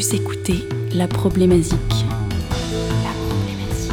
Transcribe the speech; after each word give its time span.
Vous 0.00 0.14
écoutez 0.14 0.66
La 0.94 1.06
Problématique. 1.06 2.06
La 3.04 3.12
Problématique. 3.28 3.92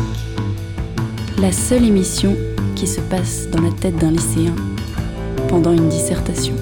La 1.38 1.52
seule 1.52 1.84
émission 1.84 2.34
qui 2.78 2.88
se 2.88 3.02
passe 3.02 3.50
dans 3.50 3.62
la 3.62 3.72
tête 3.72 3.98
d'un 3.98 4.12
lycéen 4.12 4.56
pendant 5.50 5.74
une 5.74 5.90
dissertation. 5.90 6.56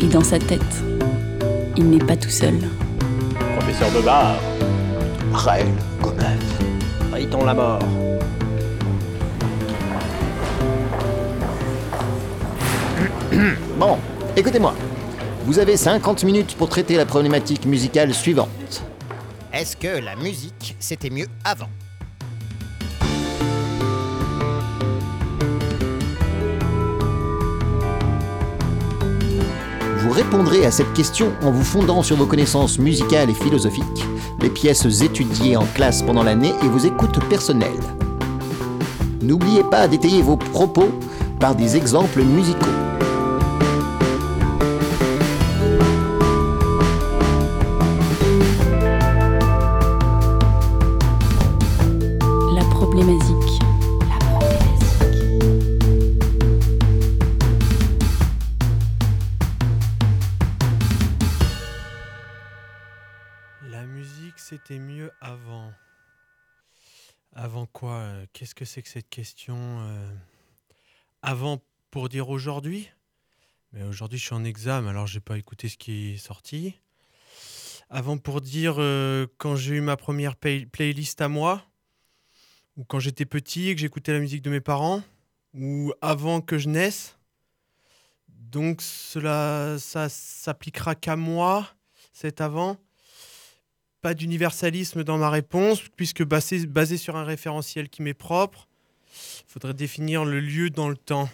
Et 0.00 0.06
dans 0.06 0.24
sa 0.24 0.40
tête, 0.40 0.82
il 1.76 1.90
n'est 1.90 2.04
pas 2.04 2.16
tout 2.16 2.28
seul. 2.28 2.58
Professeur 3.56 3.88
Bebard, 3.92 4.40
Raël 5.32 5.68
Gomez. 6.02 6.40
Rayton 7.12 7.44
la 7.44 7.54
mort. 7.54 7.78
Bon, 13.78 13.96
écoutez-moi. 14.36 14.74
Vous 15.50 15.58
avez 15.58 15.76
50 15.76 16.22
minutes 16.22 16.54
pour 16.56 16.68
traiter 16.68 16.96
la 16.96 17.04
problématique 17.04 17.66
musicale 17.66 18.14
suivante. 18.14 18.84
Est-ce 19.52 19.76
que 19.76 19.98
la 19.98 20.14
musique, 20.14 20.76
c'était 20.78 21.10
mieux 21.10 21.26
avant? 21.42 21.66
Vous 29.96 30.10
répondrez 30.12 30.64
à 30.64 30.70
cette 30.70 30.92
question 30.92 31.32
en 31.42 31.50
vous 31.50 31.64
fondant 31.64 32.04
sur 32.04 32.14
vos 32.14 32.26
connaissances 32.26 32.78
musicales 32.78 33.28
et 33.28 33.34
philosophiques, 33.34 33.84
les 34.40 34.50
pièces 34.50 35.02
étudiées 35.02 35.56
en 35.56 35.66
classe 35.74 36.02
pendant 36.02 36.22
l'année 36.22 36.52
et 36.62 36.68
vos 36.68 36.78
écoutes 36.78 37.28
personnelles. 37.28 37.72
N'oubliez 39.20 39.64
pas 39.64 39.88
d'étayer 39.88 40.22
vos 40.22 40.36
propos 40.36 40.92
par 41.40 41.56
des 41.56 41.76
exemples 41.76 42.22
musicaux. 42.22 42.89
Que 68.60 68.66
c'est 68.66 68.82
que 68.82 68.90
cette 68.90 69.08
question 69.08 69.56
euh, 69.56 70.14
Avant 71.22 71.62
pour 71.90 72.10
dire 72.10 72.28
aujourd'hui? 72.28 72.90
Mais 73.72 73.84
aujourd'hui, 73.84 74.18
je 74.18 74.26
suis 74.26 74.34
en 74.34 74.44
examen, 74.44 74.90
alors 74.90 75.06
j'ai 75.06 75.20
pas 75.20 75.38
écouté 75.38 75.70
ce 75.70 75.78
qui 75.78 76.10
est 76.10 76.16
sorti. 76.18 76.74
Avant 77.88 78.18
pour 78.18 78.42
dire 78.42 78.74
euh, 78.76 79.26
quand 79.38 79.56
j'ai 79.56 79.76
eu 79.76 79.80
ma 79.80 79.96
première 79.96 80.36
play- 80.36 80.66
playlist 80.66 81.22
à 81.22 81.28
moi, 81.28 81.64
ou 82.76 82.84
quand 82.84 83.00
j'étais 83.00 83.24
petit 83.24 83.70
et 83.70 83.74
que 83.74 83.80
j'écoutais 83.80 84.12
la 84.12 84.20
musique 84.20 84.42
de 84.42 84.50
mes 84.50 84.60
parents, 84.60 85.02
ou 85.54 85.94
avant 86.02 86.42
que 86.42 86.58
je 86.58 86.68
naisse. 86.68 87.16
Donc 88.28 88.82
cela, 88.82 89.78
ça 89.78 90.10
s'appliquera 90.10 90.94
qu'à 90.94 91.16
moi, 91.16 91.66
c'est 92.12 92.42
avant 92.42 92.76
pas 94.00 94.14
d'universalisme 94.14 95.04
dans 95.04 95.18
ma 95.18 95.30
réponse, 95.30 95.82
puisque 95.96 96.24
basé, 96.24 96.66
basé 96.66 96.96
sur 96.96 97.16
un 97.16 97.24
référentiel 97.24 97.88
qui 97.88 98.02
m'est 98.02 98.14
propre, 98.14 98.68
il 99.12 99.52
faudrait 99.52 99.74
définir 99.74 100.24
le 100.24 100.40
lieu 100.40 100.70
dans 100.70 100.88
le 100.88 100.96
temps. 100.96 101.28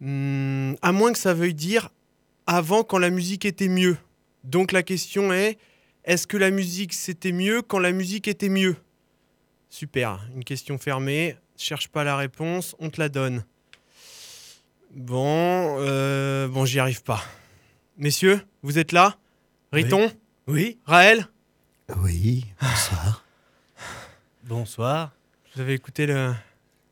Hmm, 0.00 0.74
à 0.82 0.92
moins 0.92 1.12
que 1.12 1.18
ça 1.18 1.34
veuille 1.34 1.54
dire 1.54 1.90
avant 2.46 2.84
quand 2.84 2.98
la 2.98 3.10
musique 3.10 3.44
était 3.44 3.68
mieux. 3.68 3.96
Donc 4.44 4.72
la 4.72 4.82
question 4.82 5.32
est, 5.32 5.58
est-ce 6.04 6.26
que 6.26 6.36
la 6.36 6.50
musique 6.50 6.92
c'était 6.92 7.32
mieux 7.32 7.62
quand 7.62 7.78
la 7.78 7.92
musique 7.92 8.28
était 8.28 8.48
mieux? 8.48 8.76
Super, 9.68 10.26
une 10.34 10.44
question 10.44 10.78
fermée, 10.78 11.36
cherche 11.56 11.88
pas 11.88 12.04
la 12.04 12.16
réponse, 12.16 12.76
on 12.78 12.90
te 12.90 13.00
la 13.00 13.08
donne. 13.08 13.44
Bon, 14.94 15.76
euh, 15.80 16.46
bon, 16.48 16.64
j'y 16.64 16.78
arrive 16.78 17.02
pas. 17.02 17.22
Messieurs, 17.98 18.40
vous 18.62 18.78
êtes 18.78 18.92
là? 18.92 19.18
Riton? 19.72 20.10
Oui, 20.46 20.78
Raël? 20.84 21.26
Oui, 21.94 22.46
bonsoir. 22.60 23.24
bonsoir. 24.44 25.12
Vous 25.54 25.60
avez 25.60 25.74
écouté 25.74 26.06
le. 26.06 26.34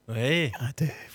Oui, 0.06 0.52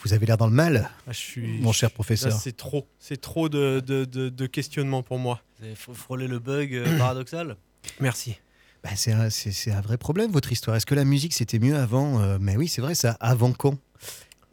Vous 0.04 0.14
avez 0.14 0.26
l'air 0.26 0.38
dans 0.38 0.48
le 0.48 0.54
mal, 0.54 0.90
Ah, 1.08 1.12
je 1.12 1.18
suis. 1.18 1.60
mon 1.62 1.72
cher 1.72 1.92
professeur. 1.92 2.32
c'est 2.34 2.58
trop. 2.58 2.88
C'est 2.98 3.22
trop 3.22 3.48
de, 3.48 3.80
de, 3.86 4.04
de, 4.04 4.30
de 4.30 4.46
questionnements 4.48 5.04
pour 5.04 5.20
moi. 5.20 5.42
vous 5.60 5.66
avez 5.66 5.76
frôlé 5.76 6.28
le 6.28 6.40
bug 6.40 6.74
euh, 6.74 6.98
paradoxal 6.98 7.56
Merci. 8.00 8.40
Bah, 8.84 8.90
c'est 8.96 9.12
un, 9.12 9.30
c'est- 9.30 9.52
c'est 9.52 9.72
un 9.72 9.82
vrai 9.82 9.98
problème, 9.98 10.32
votre 10.32 10.52
histoire. 10.52 10.76
Est-ce 10.76 10.88
que 10.88 10.96
la 10.96 11.06
musique, 11.06 11.34
c'était 11.36 11.60
mieux 11.60 11.78
avant 11.78 12.20
Euh, 12.20 12.38
Mais 12.42 12.58
oui, 12.58 12.68
c'est 12.68 12.82
vrai, 12.82 12.96
ça. 12.96 13.16
Avant 13.20 13.52
quand? 13.54 13.78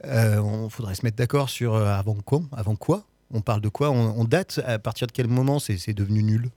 Euh, 0.05 0.37
On 0.39 0.69
faudrait 0.69 0.93
se 0.95 1.03
mettre 1.03 1.17
d'accord 1.17 1.49
sur 1.49 1.73
euh, 1.73 1.87
avant 1.87 2.15
quand? 2.23 2.43
Avant 2.55 2.75
quoi? 2.75 3.03
On 3.33 3.41
parle 3.41 3.61
de 3.61 3.69
quoi? 3.69 3.89
On, 3.89 4.19
on 4.19 4.23
date? 4.23 4.61
À 4.65 4.77
partir 4.77 5.07
de 5.07 5.11
quel 5.11 5.27
moment 5.27 5.57
c'est 5.59 5.77
c'est 5.79 5.93
devenu 5.95 6.21
nul? 6.23 6.49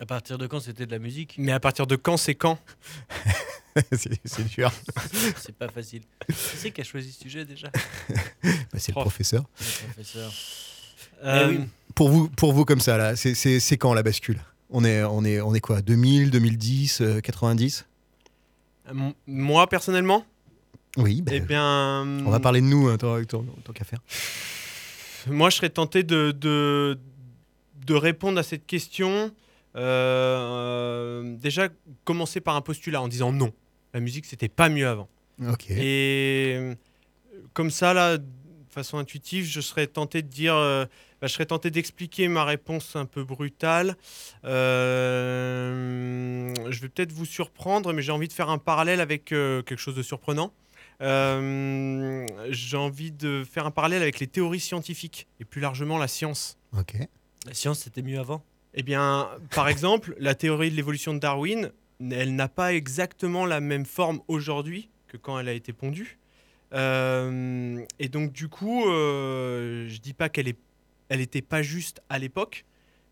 À 0.00 0.06
partir 0.06 0.38
de 0.38 0.46
quand 0.46 0.60
c'était 0.60 0.86
de 0.86 0.90
la 0.90 0.98
musique? 0.98 1.34
Mais 1.38 1.52
à 1.52 1.60
partir 1.60 1.86
de 1.86 1.96
quand 1.96 2.16
c'est 2.16 2.34
quand? 2.34 2.58
C'est 3.92 4.46
dur. 4.48 4.70
C'est 5.38 5.54
pas 5.56 5.68
facile. 5.68 6.02
Qui 6.28 6.34
c'est 6.36 6.70
qui 6.72 6.82
a 6.82 6.84
choisi 6.84 7.10
ce 7.10 7.22
sujet 7.22 7.46
déjà? 7.46 7.68
Bah, 7.70 8.50
c'est 8.76 8.88
le 8.88 8.92
Prof. 8.92 9.04
professeur. 9.04 9.44
Le 9.58 9.86
professeur. 9.94 10.30
Euh, 11.24 11.48
oui. 11.48 11.60
Pour 11.94 12.10
vous, 12.10 12.28
pour 12.28 12.52
vous 12.52 12.66
comme 12.66 12.80
ça, 12.80 12.98
là, 12.98 13.16
c'est- 13.16 13.34
c'est 13.34 13.60
c'est 13.60 13.78
quand 13.78 13.94
la 13.94 14.02
bascule? 14.02 14.38
On 14.68 14.84
est, 14.84 15.02
on, 15.04 15.24
est, 15.24 15.40
on 15.40 15.54
est 15.54 15.60
quoi? 15.60 15.80
2000, 15.80 16.30
2010, 16.30 17.00
euh, 17.00 17.20
90 17.22 17.86
m- 18.90 19.14
Moi, 19.26 19.66
personnellement, 19.68 20.26
Oui, 20.98 21.22
bah, 21.22 21.32
eh 21.34 21.40
bien. 21.40 22.02
on 22.26 22.30
va 22.30 22.40
parler 22.40 22.60
de 22.60 22.66
nous, 22.66 22.88
hein, 22.88 22.98
tant, 22.98 23.22
tant- 23.24 23.44
tant 23.64 23.72
qu'à 23.72 23.84
faire. 23.84 24.00
Moi, 25.28 25.48
je 25.48 25.56
serais 25.56 25.70
tenté 25.70 26.02
de, 26.02 26.30
de, 26.32 26.98
de 27.86 27.94
répondre 27.94 28.38
à 28.38 28.42
cette 28.42 28.66
question. 28.66 29.30
Euh, 29.76 31.36
déjà, 31.38 31.68
commencer 32.04 32.40
par 32.40 32.56
un 32.56 32.60
postulat 32.60 33.00
en 33.02 33.08
disant 33.08 33.32
non. 33.32 33.52
La 33.94 34.00
musique, 34.00 34.26
c'était 34.26 34.48
pas 34.48 34.68
mieux 34.68 34.88
avant. 34.88 35.08
Et 35.68 36.54
euh, 36.56 36.74
comme 37.52 37.70
ça, 37.70 37.92
là, 37.94 38.18
de 38.18 38.24
façon 38.70 38.98
intuitive, 38.98 39.44
je 39.44 39.60
serais 39.60 39.86
tenté 39.86 40.22
de 40.22 40.28
dire, 40.28 40.54
euh, 40.54 40.86
bah, 41.20 41.26
je 41.26 41.32
serais 41.32 41.46
tenté 41.46 41.70
d'expliquer 41.70 42.28
ma 42.28 42.44
réponse 42.44 42.96
un 42.96 43.04
peu 43.04 43.22
brutale. 43.24 43.96
Euh, 44.44 45.62
je 46.70 46.80
vais 46.80 46.88
peut-être 46.88 47.12
vous 47.12 47.26
surprendre, 47.26 47.92
mais 47.92 48.02
j'ai 48.02 48.12
envie 48.12 48.28
de 48.28 48.32
faire 48.32 48.48
un 48.50 48.58
parallèle 48.58 49.00
avec 49.00 49.32
euh, 49.32 49.62
quelque 49.62 49.78
chose 49.80 49.94
de 49.94 50.02
surprenant. 50.02 50.52
Euh, 51.00 52.26
j'ai 52.50 52.76
envie 52.76 53.10
de 53.12 53.44
faire 53.50 53.66
un 53.66 53.70
parallèle 53.72 54.02
avec 54.02 54.20
les 54.20 54.26
théories 54.26 54.60
scientifiques 54.60 55.26
et 55.40 55.44
plus 55.44 55.60
largement 55.60 55.98
la 55.98 56.08
science. 56.08 56.56
La 57.46 57.54
science 57.54 57.80
c'était 57.80 58.02
mieux 58.02 58.20
avant? 58.20 58.44
Eh 58.74 58.82
bien, 58.82 59.28
par 59.54 59.68
exemple, 59.68 60.14
la 60.18 60.34
théorie 60.34 60.70
de 60.70 60.76
l'évolution 60.76 61.12
de 61.12 61.18
Darwin, 61.18 61.70
elle 62.10 62.34
n'a 62.34 62.48
pas 62.48 62.72
exactement 62.72 63.44
la 63.44 63.60
même 63.60 63.84
forme 63.84 64.20
aujourd'hui 64.28 64.88
que 65.08 65.16
quand 65.16 65.38
elle 65.38 65.48
a 65.48 65.52
été 65.52 65.72
pondue. 65.72 66.18
Euh, 66.72 67.84
et 67.98 68.08
donc, 68.08 68.32
du 68.32 68.48
coup, 68.48 68.88
euh, 68.88 69.88
je 69.88 69.98
dis 69.98 70.14
pas 70.14 70.28
qu'elle 70.28 70.48
est, 70.48 70.58
elle 71.10 71.20
était 71.20 71.42
pas 71.42 71.62
juste 71.62 72.00
à 72.08 72.18
l'époque, 72.18 72.64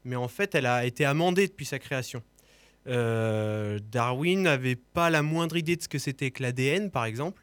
mais 0.05 0.17
en 0.17 0.29
fait, 0.29 0.55
elle 0.55 0.67
a 0.67 0.87
été 0.87 1.05
amendée 1.05 1.47
depuis 1.47 1.67
sa 1.67 1.79
création. 1.79 2.23
Euh, 2.87 3.79
Darwin 3.93 4.43
n'avait 4.43 4.77
pas 4.77 5.11
la 5.11 5.23
moindre 5.23 5.59
idée 5.59 5.77
de 5.77 5.83
ce 5.83 5.89
que 5.89 5.99
c'était 5.99 6.31
que 6.31 6.43
l'ADN, 6.43 6.91
par 6.91 7.05
exemple, 7.05 7.43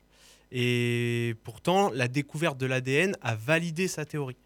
et 0.51 1.35
pourtant, 1.43 1.91
la 1.91 2.07
découverte 2.07 2.57
de 2.57 2.65
l'ADN 2.65 3.15
a 3.21 3.35
validé 3.35 3.87
sa 3.87 4.05
théorie. 4.05 4.37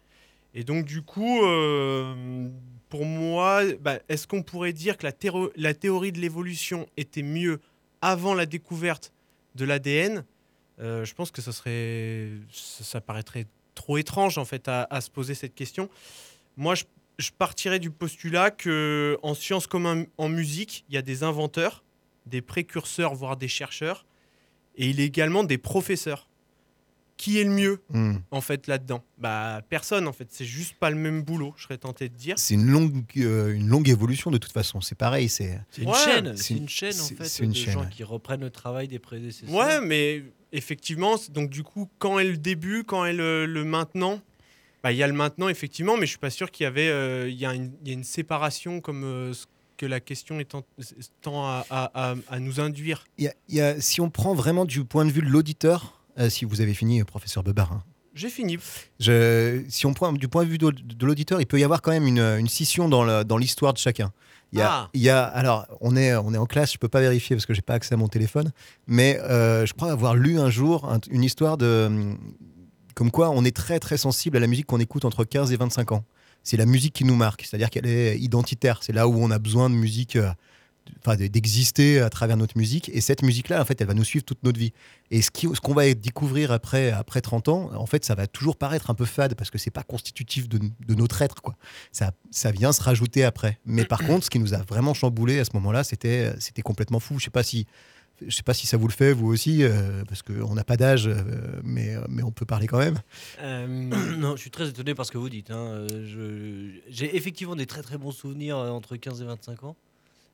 Et 0.54 0.64
donc, 0.64 0.84
du 0.84 1.02
coup, 1.02 1.44
euh, 1.44 2.48
pour 2.92 3.06
moi, 3.06 3.62
bah, 3.80 4.00
est-ce 4.10 4.26
qu'on 4.26 4.42
pourrait 4.42 4.74
dire 4.74 4.98
que 4.98 5.06
la, 5.06 5.72
théorie 5.72 6.12
de 6.12 6.20
l'évolution 6.20 6.86
était 6.98 7.22
mieux 7.22 7.58
avant 8.02 8.34
la 8.34 8.44
découverte 8.44 9.14
de 9.54 9.64
l'ADN 9.64 10.26
Euh, 10.78 11.02
Je 11.02 11.14
pense 11.14 11.30
que 11.30 11.40
ça 11.40 11.52
serait, 11.52 12.28
ça, 12.50 13.00
paraîtrait 13.00 13.46
trop 13.74 13.96
étrange 13.96 14.36
en 14.36 14.44
fait 14.44 14.68
à, 14.68 15.00
se 15.00 15.08
poser 15.08 15.34
cette 15.34 15.54
question. 15.54 15.88
Moi, 16.58 16.74
je, 16.74 17.30
partirais 17.30 17.78
du 17.78 17.90
postulat 17.90 18.50
que 18.50 19.18
en 19.22 19.32
sciences 19.32 19.66
comme 19.66 20.04
en 20.18 20.28
musique, 20.28 20.84
il 20.90 20.94
y 20.94 20.98
a 20.98 21.02
des 21.02 21.22
inventeurs, 21.22 21.84
des 22.26 22.42
précurseurs, 22.42 23.14
voire 23.14 23.38
des 23.38 23.48
chercheurs, 23.48 24.04
et 24.76 24.90
il 24.90 25.00
y 25.00 25.02
a 25.02 25.06
également 25.06 25.44
des 25.44 25.56
professeurs. 25.56 26.28
Qui 27.22 27.38
est 27.38 27.44
le 27.44 27.50
mieux 27.50 27.80
Hmm. 27.90 28.16
en 28.32 28.40
fait 28.40 28.66
là-dedans 28.66 29.04
Bah 29.16 29.62
personne 29.68 30.08
en 30.08 30.12
fait, 30.12 30.26
c'est 30.30 30.44
juste 30.44 30.74
pas 30.74 30.90
le 30.90 30.96
même 30.96 31.22
boulot, 31.22 31.54
je 31.56 31.62
serais 31.62 31.78
tenté 31.78 32.08
de 32.08 32.16
dire. 32.16 32.34
C'est 32.36 32.54
une 32.54 32.66
longue, 32.66 33.04
euh, 33.18 33.54
une 33.54 33.68
longue 33.68 33.88
évolution 33.88 34.32
de 34.32 34.38
toute 34.38 34.50
façon. 34.50 34.80
C'est 34.80 34.96
pareil. 34.98 35.28
C'est 35.28 35.60
C'est 35.70 35.82
une 35.82 35.88
Ouais, 35.90 35.94
chaîne, 36.04 36.36
c'est 36.36 36.54
une- 36.54 36.68
chaîne 36.68 36.90
en 36.90 37.04
c'est- 37.04 37.14
fait 37.14 37.24
c'est 37.28 37.44
une 37.44 37.50
de 37.50 37.54
chaîne, 37.56 37.74
gens 37.74 37.80
ouais. 37.82 37.88
qui 37.92 38.02
reprennent 38.02 38.40
le 38.40 38.50
travail 38.50 38.88
des 38.88 38.98
prédécesseurs. 38.98 39.54
Ouais, 39.54 39.80
mais 39.80 40.24
effectivement, 40.50 41.14
donc 41.30 41.48
du 41.50 41.62
coup, 41.62 41.88
quand 42.00 42.18
est 42.18 42.24
le 42.24 42.36
début, 42.38 42.82
quand 42.82 43.04
est 43.04 43.12
le, 43.12 43.46
le 43.46 43.64
maintenant? 43.64 44.20
Bah 44.82 44.90
il 44.90 44.98
y 44.98 45.02
a 45.04 45.06
le 45.06 45.12
maintenant 45.12 45.48
effectivement, 45.48 45.96
mais 45.96 46.06
je 46.06 46.10
suis 46.10 46.18
pas 46.18 46.30
sûr 46.30 46.50
qu'il 46.50 46.64
y 46.64 46.66
avait, 46.66 46.88
euh, 46.88 47.28
il 47.30 47.36
y, 47.38 47.46
a 47.46 47.54
une- 47.54 47.72
il 47.82 47.88
y 47.88 47.90
a 47.92 47.94
une 47.94 48.02
séparation 48.02 48.80
comme 48.80 49.04
euh, 49.04 49.32
ce 49.32 49.46
que 49.76 49.86
la 49.86 50.00
question 50.00 50.40
est 50.40 50.56
en- 50.56 50.64
tend 51.20 51.44
à, 51.46 51.64
à- 51.70 52.10
à- 52.10 52.14
à 52.28 52.40
nous 52.40 52.58
induire 52.58 53.04
y 53.18 53.28
a- 53.28 53.34
y 53.48 53.60
a- 53.60 53.80
si 53.80 54.00
on 54.00 54.10
prend 54.10 54.34
vraiment 54.34 54.64
du 54.64 54.84
point 54.84 55.04
de 55.04 55.12
vue 55.12 55.22
de 55.22 55.28
l'auditeur, 55.28 56.01
euh, 56.18 56.28
si 56.30 56.44
vous 56.44 56.60
avez 56.60 56.74
fini, 56.74 57.02
professeur 57.04 57.42
Bebar, 57.42 57.72
hein, 57.72 57.82
J'ai 58.14 58.28
fini. 58.28 58.58
je- 59.00 59.62
si 59.68 59.86
on 59.86 59.94
prend 59.94 60.12
du 60.12 60.28
point 60.28 60.44
de 60.44 60.48
vue 60.50 60.58
de, 60.58 60.70
de 60.70 61.06
l'auditeur, 61.06 61.40
il 61.40 61.46
peut 61.46 61.58
y 61.58 61.64
avoir 61.64 61.82
quand 61.82 61.92
même 61.92 62.06
une, 62.06 62.20
une 62.20 62.48
scission 62.48 62.88
dans 62.88 63.38
l'histoire 63.38 63.72
de 63.72 63.78
chacun. 63.78 64.12
Il 64.54 64.58
y, 64.58 64.62
a, 64.62 64.68
Ah. 64.70 64.90
il 64.92 65.00
y 65.00 65.08
a- 65.08 65.24
alors, 65.24 65.66
on 65.80 65.96
est, 65.96 66.14
on 66.14 66.34
est 66.34 66.38
en 66.38 66.44
classe, 66.44 66.74
je 66.74 66.78
peux 66.78 66.88
pas 66.88 67.00
vérifier 67.00 67.34
parce 67.34 67.46
que 67.46 67.54
j'ai 67.54 67.62
pas 67.62 67.72
accès 67.72 67.94
à 67.94 67.96
mon 67.96 68.08
téléphone, 68.08 68.52
mais 68.86 69.18
euh, 69.20 69.64
je 69.64 69.72
crois 69.72 69.90
avoir 69.90 70.14
lu 70.14 70.38
un 70.38 70.50
jour 70.50 70.84
un- 70.92 71.00
une 71.10 71.24
histoire 71.24 71.56
de 71.56 71.84
hum, 71.86 72.18
comme 72.94 73.10
quoi 73.10 73.30
on 73.30 73.46
est 73.46 73.56
très 73.56 73.78
très 73.80 73.96
sensible 73.96 74.36
à 74.36 74.40
la 74.40 74.46
musique 74.46 74.66
qu'on 74.66 74.78
écoute 74.80 75.06
entre 75.06 75.24
15 75.24 75.52
et 75.52 75.56
25 75.56 75.92
ans. 75.92 76.04
C'est 76.42 76.58
la 76.58 76.66
musique 76.66 76.92
qui 76.92 77.04
nous 77.04 77.14
marque, 77.16 77.44
c'est-à-dire 77.48 77.70
qu'elle 77.70 77.86
est 77.86 78.18
identitaire. 78.18 78.80
C'est 78.82 78.92
là 78.92 79.08
où 79.08 79.14
on 79.16 79.30
a 79.30 79.38
besoin 79.38 79.70
de 79.70 79.74
musique, 79.74 80.16
euh, 80.16 80.30
d'exister 81.16 82.00
à 82.00 82.10
travers 82.10 82.36
notre 82.36 82.56
musique. 82.56 82.88
Et 82.90 83.00
cette 83.00 83.22
musique-là, 83.22 83.60
en 83.60 83.64
fait, 83.64 83.80
elle 83.80 83.86
va 83.86 83.94
nous 83.94 84.04
suivre 84.04 84.24
toute 84.24 84.42
notre 84.42 84.58
vie. 84.58 84.72
Et 85.10 85.20
ce 85.22 85.30
qui- 85.30 85.48
ce 85.54 85.60
qu'on 85.60 85.74
va 85.74 85.92
découvrir 85.94 86.52
après, 86.52 86.90
après 86.90 87.20
30 87.20 87.48
ans, 87.48 87.70
en 87.74 87.86
fait, 87.86 88.04
ça 88.04 88.14
va 88.14 88.26
toujours 88.26 88.56
paraître 88.56 88.90
un 88.90 88.94
peu 88.94 89.04
fade 89.04 89.34
parce 89.34 89.50
que 89.50 89.58
c'est 89.58 89.70
pas 89.70 89.82
constitutif 89.82 90.48
de, 90.48 90.58
de 90.58 90.94
notre 90.94 91.20
être, 91.22 91.42
quoi. 91.42 91.56
Ça, 91.90 92.12
ça 92.30 92.50
vient 92.52 92.72
se 92.72 92.82
rajouter 92.82 93.24
après. 93.24 93.58
Mais 93.66 93.84
par 93.84 94.04
contre, 94.06 94.24
ce 94.24 94.30
qui 94.30 94.38
nous 94.38 94.54
a 94.54 94.58
vraiment 94.58 94.94
chamboulé 94.94 95.38
à 95.38 95.44
ce 95.44 95.50
moment-là, 95.54 95.84
c'était, 95.84 96.32
complètement 96.64 97.00
fou. 97.00 97.18
Je 97.18 97.24
sais 97.24 97.30
pas 97.30 97.42
si, 97.42 97.66
je 98.24 98.34
sais 98.34 98.42
pas 98.44 98.54
si 98.54 98.66
ça 98.68 98.76
vous 98.76 98.86
le 98.86 98.92
fait 98.92 99.12
vous 99.12 99.26
aussi, 99.26 99.64
euh, 99.64 100.04
parce 100.08 100.22
qu'on 100.22 100.54
n'a 100.54 100.62
pas 100.64 100.76
d'âge, 100.76 101.08
euh, 101.08 101.14
mais, 101.64 101.96
mais 102.08 102.22
on 102.22 102.30
peut 102.30 102.46
parler 102.46 102.68
quand 102.68 102.78
même. 102.78 102.98
Euh, 103.40 103.66
non, 104.16 104.36
je 104.36 104.40
suis 104.42 104.50
très 104.50 104.68
étonné 104.68 104.94
par 104.94 105.04
ce 105.06 105.10
que 105.10 105.18
vous 105.18 105.28
dites. 105.28 105.50
hein. 105.50 105.86
J'ai 106.88 107.16
effectivement 107.16 107.56
des 107.56 107.66
très 107.66 107.82
très 107.82 107.98
bons 107.98 108.12
souvenirs 108.12 108.56
entre 108.56 108.96
15 108.96 109.20
et 109.22 109.24
25 109.24 109.64
ans, 109.64 109.76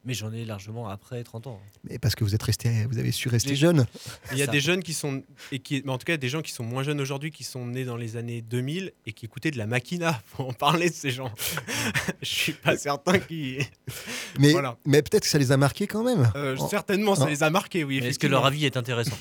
mais 0.05 0.15
j'en 0.15 0.33
ai 0.33 0.45
largement 0.45 0.89
après 0.89 1.23
30 1.25 1.47
ans. 1.49 1.61
Mais 1.89 1.99
parce 1.99 2.15
que 2.15 2.25
vous 2.25 2.35
êtes 2.35 2.43
resté, 2.43 2.87
vous 2.91 2.99
avez 2.99 3.13
su 3.13 3.29
rester 3.29 3.51
Les- 3.51 3.57
jeune. 3.57 3.87
Il 4.33 4.39
y 4.39 4.43
a 4.43 4.47
des 4.47 4.61
jeunes 4.61 4.83
qui 4.83 4.95
sont, 4.95 5.23
et 5.53 5.59
qui, 5.59 5.83
mais 5.85 5.93
en 5.93 5.99
tout 5.99 6.05
cas 6.07 6.17
des 6.17 6.29
gens 6.29 6.41
qui 6.43 6.53
sont 6.53 6.65
moins 6.65 6.83
jeunes 6.83 7.01
aujourd'hui, 7.01 7.31
qui 7.31 7.45
sont 7.45 7.67
nés 7.67 7.85
dans 7.85 7.97
les 7.97 8.17
années 8.17 8.41
2000 8.43 8.93
et 9.07 9.13
qui 9.13 9.27
écoutaient 9.27 9.51
de 9.51 9.59
la 9.59 9.67
Makina. 9.67 10.21
Faut 10.27 10.45
en 10.49 10.53
parler 10.53 10.89
de 10.91 10.95
ces 10.95 11.11
gens. 11.11 11.33
Je 12.23 12.29
suis 12.29 12.53
pas 12.53 12.77
certain 12.77 13.19
qu'ils. 13.19 13.63
Mais, 14.39 14.53
Voilà. 14.53 14.77
mais 14.87 15.03
peut-être 15.03 15.23
que 15.25 15.29
ça 15.29 15.39
les 15.39 15.53
a 15.53 15.57
marqués 15.57 15.87
quand 15.87 16.03
même. 16.05 16.31
Euh, 16.37 16.57
Oh. 16.59 16.69
certainement, 16.71 17.15
ça 17.15 17.25
Oh. 17.27 17.31
les 17.31 17.43
a 17.43 17.51
marqués, 17.51 17.85
oui. 17.85 17.99
Est-ce 17.99 18.19
que 18.19 18.27
leur 18.27 18.47
avis 18.47 18.65
est 18.67 18.77
intéressant 18.77 19.17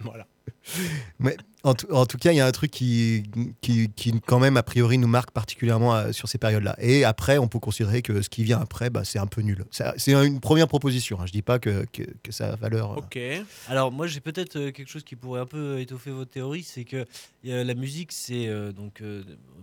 voilà. 0.00 0.26
En, 1.62 1.74
tout- 1.74 2.16
cas, 2.18 2.32
il 2.32 2.36
y 2.36 2.40
a 2.40 2.46
un 2.46 2.52
truc 2.52 2.70
qui, 2.70 3.22
qui, 3.60 3.90
qui, 3.90 4.18
quand 4.22 4.38
même, 4.38 4.56
a 4.56 4.62
priori, 4.62 4.96
nous 4.96 5.06
marque 5.08 5.30
particulièrement 5.30 5.94
euh, 5.94 6.12
sur 6.12 6.26
ces 6.28 6.38
périodes-là. 6.38 6.74
Et 6.80 7.04
après, 7.04 7.36
on 7.38 7.48
peut 7.48 7.58
considérer 7.58 8.00
que 8.02 8.22
ce 8.22 8.28
qui 8.30 8.44
vient 8.44 8.58
après, 8.60 8.88
bah, 8.88 9.04
c'est 9.04 9.18
un 9.18 9.26
peu 9.26 9.42
nul. 9.42 9.64
C'est 9.70 10.12
une 10.12 10.40
première 10.40 10.68
proposition. 10.68 11.20
hein. 11.20 11.26
Je 11.26 11.32
dis 11.32 11.42
pas 11.42 11.58
que, 11.58 11.84
que, 11.92 12.02
que 12.22 12.32
ça 12.32 12.52
a 12.52 12.56
valeur. 12.56 12.92
euh, 12.92 12.96
Ok. 12.96 13.18
Alors 13.68 13.92
moi 13.92 14.06
j'ai 14.06 14.20
peut-être 14.20 14.56
euh, 14.56 14.70
quelque 14.72 14.88
chose 14.88 15.04
qui 15.04 15.16
pourrait 15.16 15.40
un 15.40 15.46
peu 15.46 15.80
étoffer 15.80 16.10
votre 16.10 16.30
théorie, 16.30 16.62
c'est 16.62 16.84
que 16.84 17.04
la 17.44 17.74
musique 17.74 18.12
c'est 18.12 18.48
donc 18.72 19.02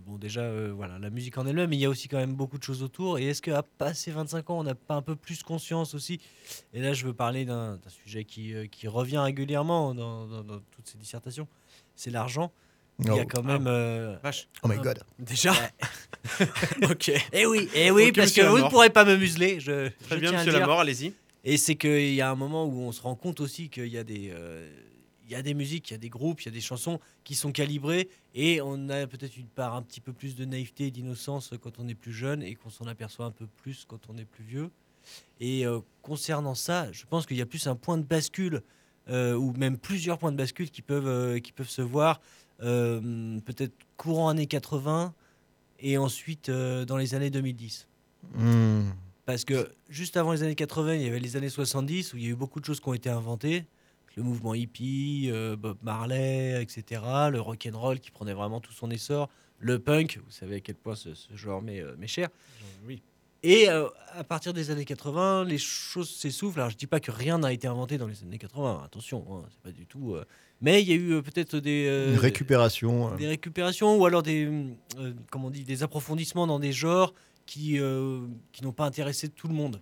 bon 0.06 0.16
déjà 0.16 0.50
voilà 0.72 0.98
la 0.98 1.10
musique 1.10 1.36
en 1.38 1.46
elle-même, 1.46 1.70
mais 1.70 1.76
il 1.76 1.80
y 1.80 1.84
a 1.84 1.88
aussi 1.88 2.08
quand 2.08 2.16
même 2.18 2.34
beaucoup 2.34 2.58
de 2.58 2.62
choses 2.62 2.82
autour. 2.82 3.18
Et 3.18 3.26
est-ce 3.28 3.42
qu'à 3.42 3.62
passer 3.62 4.10
25 4.10 4.50
ans 4.50 4.58
on 4.60 4.64
n'a 4.64 4.74
pas 4.74 4.94
un 4.94 5.02
peu 5.02 5.16
plus 5.16 5.42
conscience 5.42 5.94
aussi? 5.94 6.20
Et 6.74 6.80
là 6.80 6.92
je 6.92 7.06
veux 7.06 7.12
parler 7.14 7.44
d'un 7.44 7.78
sujet 8.04 8.24
qui, 8.24 8.52
qui 8.70 8.88
revient 8.88 9.18
régulièrement 9.18 9.94
dans 9.94 10.26
toutes 10.72 10.86
ces 10.88 10.98
dissertations, 10.98 11.46
c'est 11.98 12.10
l'argent. 12.10 12.52
Il 13.00 13.06
y 13.06 13.10
oh, 13.10 13.18
a 13.20 13.24
quand 13.26 13.42
même. 13.44 13.66
euh, 13.68 14.16
Vache. 14.22 14.48
oh 14.62 14.68
my 14.68 14.76
god. 14.78 15.00
Déjà. 15.18 15.52
ok. 16.90 17.12
Eh 17.32 17.46
oui, 17.46 17.68
eh 17.74 17.90
oui, 17.90 18.06
Ok, 18.08 18.14
parce 18.16 18.28
monsieur 18.28 18.42
que 18.44 18.48
vous 18.48 18.54
ne 18.54 18.58
Lamort. 18.58 18.70
pourrez 18.72 18.90
pas 18.90 19.04
me 19.04 19.16
museler. 19.16 19.60
Je, 19.60 19.88
Très 19.88 20.16
je 20.16 20.20
bien, 20.20 20.30
tiens 20.30 20.38
à 20.38 20.42
monsieur 20.42 20.46
le 20.46 20.58
dire. 20.58 20.60
Lamort, 20.60 20.80
allez-y. 20.80 21.12
Et 21.44 21.56
c'est 21.56 21.76
qu'il 21.76 22.14
y 22.14 22.20
a 22.20 22.30
un 22.30 22.34
moment 22.34 22.64
où 22.66 22.80
on 22.80 22.92
se 22.92 23.00
rend 23.00 23.14
compte 23.14 23.40
aussi 23.40 23.68
qu'il 23.70 23.86
y 23.86 23.98
a 23.98 24.04
des, 24.04 24.30
euh, 24.32 24.68
il 25.24 25.30
y 25.30 25.34
a 25.36 25.42
des 25.42 25.54
musiques, 25.54 25.90
il 25.90 25.92
y 25.92 25.94
a 25.94 25.98
des 25.98 26.08
groupes, 26.08 26.40
il 26.42 26.46
y 26.46 26.48
a 26.48 26.52
des 26.52 26.60
chansons 26.60 26.98
qui 27.22 27.34
sont 27.36 27.52
calibrées 27.52 28.08
et 28.34 28.60
on 28.60 28.88
a 28.88 29.06
peut-être 29.06 29.36
une 29.36 29.46
part 29.46 29.74
un 29.76 29.82
petit 29.82 30.00
peu 30.00 30.12
plus 30.12 30.34
de 30.34 30.44
naïveté 30.44 30.86
et 30.86 30.90
d'innocence 30.90 31.52
quand 31.60 31.78
on 31.78 31.86
est 31.88 31.94
plus 31.94 32.12
jeune 32.12 32.42
et 32.42 32.54
qu'on 32.54 32.70
s'en 32.70 32.86
aperçoit 32.86 33.26
un 33.26 33.30
peu 33.30 33.46
plus 33.62 33.84
quand 33.86 34.00
on 34.08 34.16
est 34.18 34.24
plus 34.24 34.44
vieux. 34.44 34.70
Et 35.40 35.64
euh, 35.66 35.78
concernant 36.02 36.54
ça, 36.56 36.90
je 36.92 37.04
pense 37.06 37.24
qu'il 37.26 37.36
y 37.36 37.42
a 37.42 37.46
plus 37.46 37.66
un 37.68 37.76
point 37.76 37.96
de 37.96 38.02
bascule 38.02 38.56
euh, 38.56 38.60
ou 39.08 39.52
même 39.56 39.78
plusieurs 39.78 40.18
points 40.18 40.32
de 40.32 40.36
bascule 40.36 40.70
qui 40.70 40.82
peuvent, 40.82 41.08
euh, 41.08 41.38
qui 41.38 41.52
peuvent 41.52 41.68
se 41.68 41.82
voir 41.82 42.20
euh, 42.62 43.38
peut-être 43.44 43.74
courant 43.96 44.28
années 44.28 44.46
80 44.46 45.14
et 45.80 45.96
ensuite 45.98 46.48
euh, 46.48 46.84
dans 46.84 46.96
les 46.96 47.14
années 47.14 47.30
2010. 47.30 47.86
Hmm. 48.34 48.90
Parce 49.26 49.44
que 49.44 49.70
juste 49.88 50.16
avant 50.16 50.32
les 50.32 50.42
années 50.42 50.54
80, 50.54 50.94
il 50.94 51.02
y 51.02 51.06
avait 51.06 51.20
les 51.20 51.36
années 51.36 51.50
70 51.50 52.14
où 52.14 52.16
il 52.16 52.24
y 52.24 52.26
a 52.26 52.30
eu 52.30 52.34
beaucoup 52.34 52.60
de 52.60 52.64
choses 52.64 52.80
qui 52.80 52.88
ont 52.88 52.94
été 52.94 53.10
inventées. 53.10 53.66
Le 54.16 54.22
mouvement 54.24 54.54
hippie, 54.54 55.28
euh, 55.30 55.54
Bob 55.54 55.78
Marley, 55.82 56.60
etc. 56.60 57.02
Le 57.30 57.40
rock 57.40 57.68
and 57.72 57.78
roll 57.78 58.00
qui 58.00 58.10
prenait 58.10 58.34
vraiment 58.34 58.60
tout 58.60 58.72
son 58.72 58.90
essor. 58.90 59.28
Le 59.60 59.78
punk, 59.78 60.18
vous 60.24 60.30
savez 60.30 60.56
à 60.56 60.60
quel 60.60 60.74
point 60.74 60.96
ce, 60.96 61.14
ce 61.14 61.36
genre 61.36 61.62
m'est 61.62 61.80
euh, 61.80 61.94
m'est 61.96 62.08
cher. 62.08 62.28
Oui. 62.84 63.02
Et 63.44 63.68
euh, 63.68 63.86
à 64.16 64.24
partir 64.24 64.52
des 64.52 64.70
années 64.70 64.84
80, 64.84 65.44
les 65.44 65.58
choses 65.58 66.10
s'essoufflent. 66.10 66.58
Alors 66.58 66.70
je 66.70 66.76
dis 66.76 66.86
pas 66.88 66.98
que 67.00 67.10
rien 67.12 67.38
n'a 67.38 67.52
été 67.52 67.68
inventé 67.68 67.96
dans 67.98 68.06
les 68.08 68.22
années 68.24 68.38
80. 68.38 68.82
Attention, 68.84 69.24
hein, 69.30 69.44
c'est 69.50 69.60
pas 69.62 69.70
du 69.70 69.86
tout. 69.86 70.14
euh, 70.14 70.24
Mais 70.60 70.82
il 70.82 70.88
y 70.88 70.92
a 70.92 70.96
eu 70.96 71.12
euh, 71.12 71.22
peut-être 71.22 71.56
des 71.58 71.86
euh, 71.88 72.12
Une 72.14 72.18
récupération. 72.18 73.12
euh. 73.12 73.16
des 73.16 73.28
récupérations 73.28 73.96
ou 73.96 74.04
alors 74.06 74.22
des, 74.24 74.46
euh, 74.98 75.12
comment 75.30 75.46
on 75.46 75.50
dit, 75.50 75.62
des 75.62 75.82
approfondissements 75.84 76.46
dans 76.48 76.58
des 76.58 76.72
genres 76.72 77.14
qui, 77.46 77.78
euh, 77.78 78.26
qui 78.52 78.64
n'ont 78.64 78.72
pas 78.72 78.84
intéressé 78.86 79.28
tout 79.28 79.46
le 79.48 79.54
monde, 79.54 79.80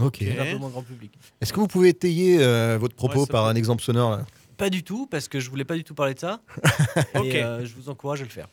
Ok. 0.00 0.22
Ok. 0.22 0.58
grand 0.70 0.82
public. 0.82 1.12
Est-ce 1.40 1.52
que 1.52 1.58
vous 1.60 1.66
pouvez 1.66 1.88
étayer 1.90 2.38
euh, 2.40 2.78
votre 2.80 2.94
propos 2.94 3.20
Ouais, 3.22 3.26
par 3.26 3.44
peut. 3.44 3.50
un 3.50 3.56
exemple 3.56 3.82
sonore 3.82 4.12
là? 4.12 4.26
Pas 4.56 4.70
du 4.70 4.84
tout, 4.84 5.06
parce 5.08 5.26
que 5.28 5.40
je 5.40 5.50
voulais 5.50 5.64
pas 5.64 5.74
du 5.74 5.82
tout 5.82 5.94
parler 5.94 6.14
de 6.14 6.20
ça. 6.20 6.40
Ok. 7.16 7.24
Et 7.26 7.42
euh, 7.42 7.66
je 7.66 7.74
vous 7.74 7.88
encourage 7.88 8.20
à 8.20 8.24
le 8.24 8.30
faire. 8.30 8.48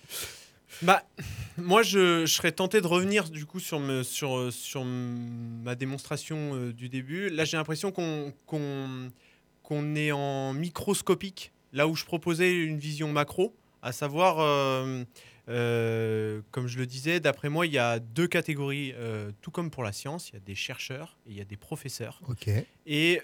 Bah, 0.81 1.03
moi, 1.57 1.83
je, 1.83 2.25
je 2.25 2.33
serais 2.33 2.51
tenté 2.51 2.81
de 2.81 2.87
revenir 2.87 3.29
du 3.29 3.45
coup 3.45 3.59
sur, 3.59 3.79
me, 3.79 4.03
sur, 4.03 4.51
sur 4.53 4.81
m- 4.81 5.61
ma 5.63 5.75
démonstration 5.75 6.55
euh, 6.55 6.73
du 6.73 6.89
début. 6.89 7.29
Là, 7.29 7.45
j'ai 7.45 7.57
l'impression 7.57 7.91
qu'on 7.91 8.31
est 9.95 10.11
en 10.11 10.53
microscopique, 10.53 11.51
là 11.73 11.87
où 11.87 11.95
je 11.95 12.05
proposais 12.05 12.55
une 12.55 12.77
vision 12.77 13.11
macro, 13.11 13.55
à 13.81 13.91
savoir, 13.91 14.39
euh, 14.39 15.03
euh, 15.47 16.41
comme 16.51 16.67
je 16.67 16.77
le 16.77 16.85
disais, 16.85 17.19
d'après 17.19 17.49
moi, 17.49 17.65
il 17.65 17.73
y 17.73 17.77
a 17.77 17.99
deux 17.99 18.27
catégories, 18.27 18.93
tout 19.41 19.51
comme 19.51 19.71
pour 19.71 19.83
la 19.83 19.91
science, 19.91 20.29
il 20.29 20.33
y 20.33 20.37
a 20.37 20.41
des 20.41 20.55
chercheurs 20.55 21.17
et 21.25 21.31
il 21.31 21.37
y 21.37 21.41
a 21.41 21.45
des 21.45 21.57
professeurs. 21.57 22.21
Ok. 22.27 22.49
Et 22.85 23.21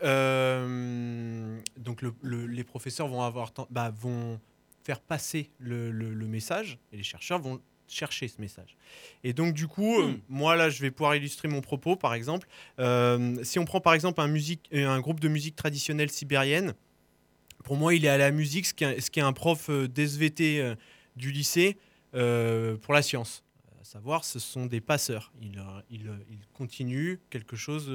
donc 1.77 2.01
le- 2.01 2.13
le- 2.21 2.47
les 2.47 2.63
professeurs 2.63 3.07
vont 3.07 3.21
avoir 3.21 3.51
bah, 3.69 3.91
vont 3.95 4.39
faire 4.85 5.01
passer 5.01 5.49
le, 5.59 5.91
le- 5.91 6.13
le 6.13 6.27
message 6.27 6.77
et 6.93 6.97
les 6.97 7.03
chercheurs 7.03 7.39
vont 7.39 7.59
chercher 7.87 8.27
ce 8.27 8.39
message. 8.39 8.77
Et 9.23 9.33
donc 9.33 9.53
du 9.53 9.67
coup, 9.67 9.99
euh, 9.99 10.13
moi 10.29 10.55
là, 10.55 10.69
je 10.69 10.79
vais 10.81 10.91
pouvoir 10.91 11.15
illustrer 11.15 11.47
mon 11.47 11.61
propos. 11.61 11.95
Par 11.95 12.13
exemple, 12.13 12.47
Euh, 12.79 13.43
si 13.43 13.59
on 13.59 13.65
prend 13.65 13.81
par 13.81 13.93
exemple 13.93 14.21
un, 14.21 14.27
musique, 14.27 14.69
euh, 14.73 14.87
un 14.87 14.99
groupe 15.01 15.19
de 15.19 15.27
musique 15.27 15.55
traditionnelle 15.55 16.09
sibérienne, 16.11 16.73
pour 17.63 17.75
moi, 17.77 17.93
il 17.95 18.05
est 18.05 18.09
à 18.09 18.17
la 18.17 18.31
musique 18.31 18.65
ce 18.67 18.73
qui 18.75 18.83
est, 18.83 19.01
ce 19.01 19.09
qui 19.11 19.19
est 19.19 19.23
un 19.23 19.33
prof 19.33 19.69
d'SVT 19.71 20.75
du 21.15 21.31
lycée 21.31 21.77
pour 22.11 22.93
la 22.93 23.01
science. 23.01 23.43
À 23.81 23.83
savoir, 23.83 24.23
ce 24.23 24.39
sont 24.39 24.65
des 24.67 24.81
passeurs. 24.81 25.31
Ils, 25.41 25.59
ils, 25.89 26.09
ils 26.29 26.39
continuent 26.53 27.17
quelque 27.31 27.55
chose. 27.55 27.89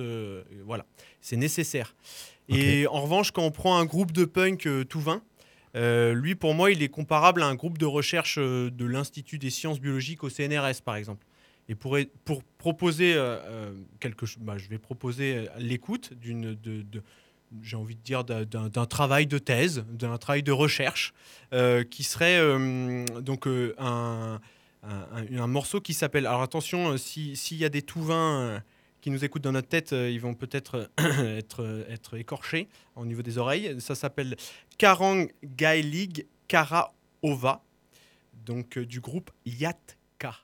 voilà, 0.64 0.86
c'est 1.20 1.36
nécessaire. 1.36 1.94
Et 2.48 2.86
en 2.88 3.00
revanche, 3.02 3.30
quand 3.30 3.44
on 3.44 3.52
prend 3.52 3.76
un 3.78 3.84
groupe 3.84 4.10
de 4.12 4.24
punk 4.24 4.68
tout 4.88 5.00
vin, 5.00 5.22
euh, 5.76 6.14
lui, 6.14 6.34
pour 6.34 6.54
moi, 6.54 6.70
il 6.70 6.82
est 6.82 6.88
comparable 6.88 7.42
à 7.42 7.46
un 7.46 7.54
groupe 7.54 7.78
de 7.78 7.86
recherche 7.86 8.38
euh, 8.38 8.70
de 8.70 8.84
l'Institut 8.84 9.38
des 9.38 9.50
sciences 9.50 9.80
biologiques 9.80 10.24
au 10.24 10.30
CNRS, 10.30 10.82
par 10.84 10.96
exemple. 10.96 11.26
Et 11.68 11.74
pour, 11.76 11.96
proposer 12.58 13.14
euh, 13.14 13.72
quelque 14.00 14.26
chose, 14.26 14.42
bah, 14.42 14.58
je 14.58 14.68
vais 14.68 14.78
proposer 14.78 15.46
l'écoute 15.58 16.12
d'une, 16.14 16.58
j'ai 17.62 17.76
envie 17.76 17.94
de 17.94 18.00
dire, 18.00 18.24
d'un, 18.24 18.86
travail 18.86 19.28
de 19.28 19.38
thèse, 19.38 19.84
d'un 19.88 20.18
travail 20.18 20.42
de 20.42 20.50
recherche, 20.50 21.14
qui 21.90 22.02
serait 22.02 22.40
donc 23.22 23.46
un, 23.78 24.40
morceau 25.46 25.80
qui 25.80 25.94
s'appelle. 25.94 26.26
Alors 26.26 26.42
attention, 26.42 26.96
si- 26.96 27.36
s'il 27.36 27.58
y 27.58 27.64
a 27.64 27.68
des 27.68 27.82
tout 27.82 28.02
vins 28.02 28.60
qui 29.00 29.10
nous 29.10 29.24
écoutent 29.24 29.42
dans 29.42 29.52
notre 29.52 29.68
tête, 29.68 29.92
euh, 29.92 30.10
ils 30.10 30.20
vont 30.20 30.34
peut-être 30.34 30.90
euh, 31.00 31.38
être, 31.38 31.62
euh, 31.62 31.84
être 31.88 32.16
écorchés 32.16 32.68
au 32.96 33.06
niveau 33.06 33.22
des 33.22 33.38
oreilles. 33.38 33.80
Ça 33.80 33.94
s'appelle 33.94 34.36
Karang 34.78 35.26
Gailig 35.44 36.26
Karaova, 36.48 37.62
donc 38.44 38.78
du 38.78 39.00
groupe 39.00 39.30
Yatka. 39.46 40.36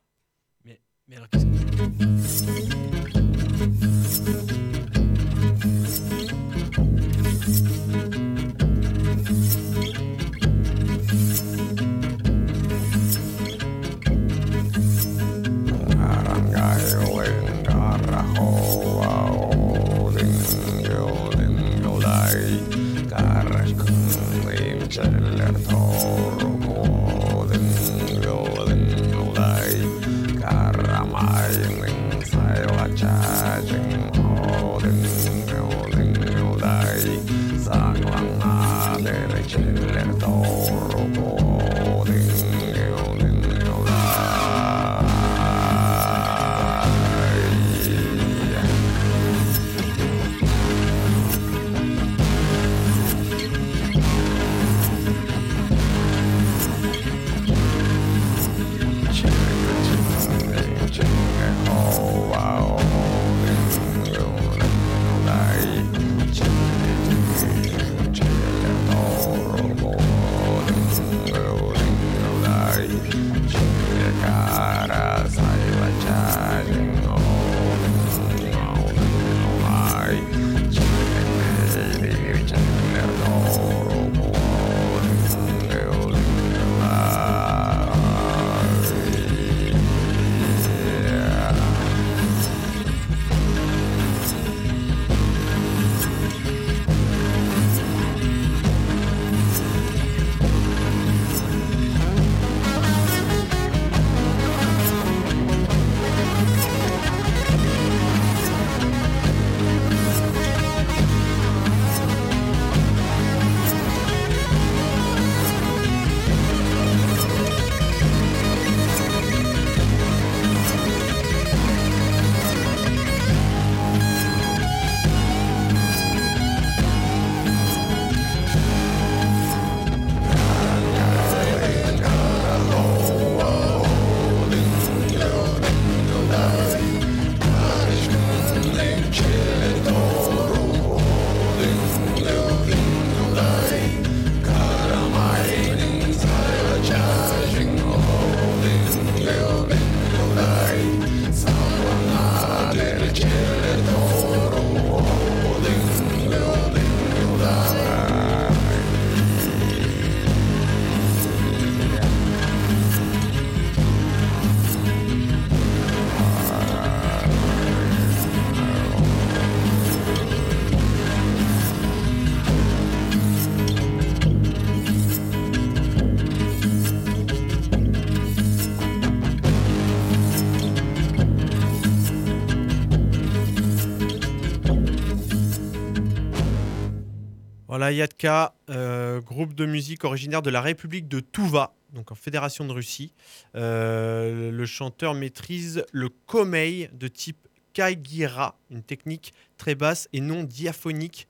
Voilà, 187.68 187.90
Yadka, 187.90 188.54
euh, 188.70 189.20
groupe 189.20 189.52
de 189.52 189.66
musique 189.66 190.04
originaire 190.04 190.40
de 190.40 190.50
la 190.50 190.60
République 190.60 191.08
de 191.08 191.18
Touva, 191.18 191.74
donc 191.92 192.12
en 192.12 192.14
Fédération 192.14 192.64
de 192.64 192.70
Russie. 192.70 193.12
Euh, 193.56 194.52
le 194.52 194.66
chanteur 194.66 195.14
maîtrise 195.14 195.84
le 195.90 196.08
komei 196.08 196.88
de 196.92 197.08
type 197.08 197.48
kaigira, 197.72 198.56
une 198.70 198.84
technique 198.84 199.34
très 199.58 199.74
basse 199.74 200.08
et 200.12 200.20
non 200.20 200.44
diaphonique 200.44 201.26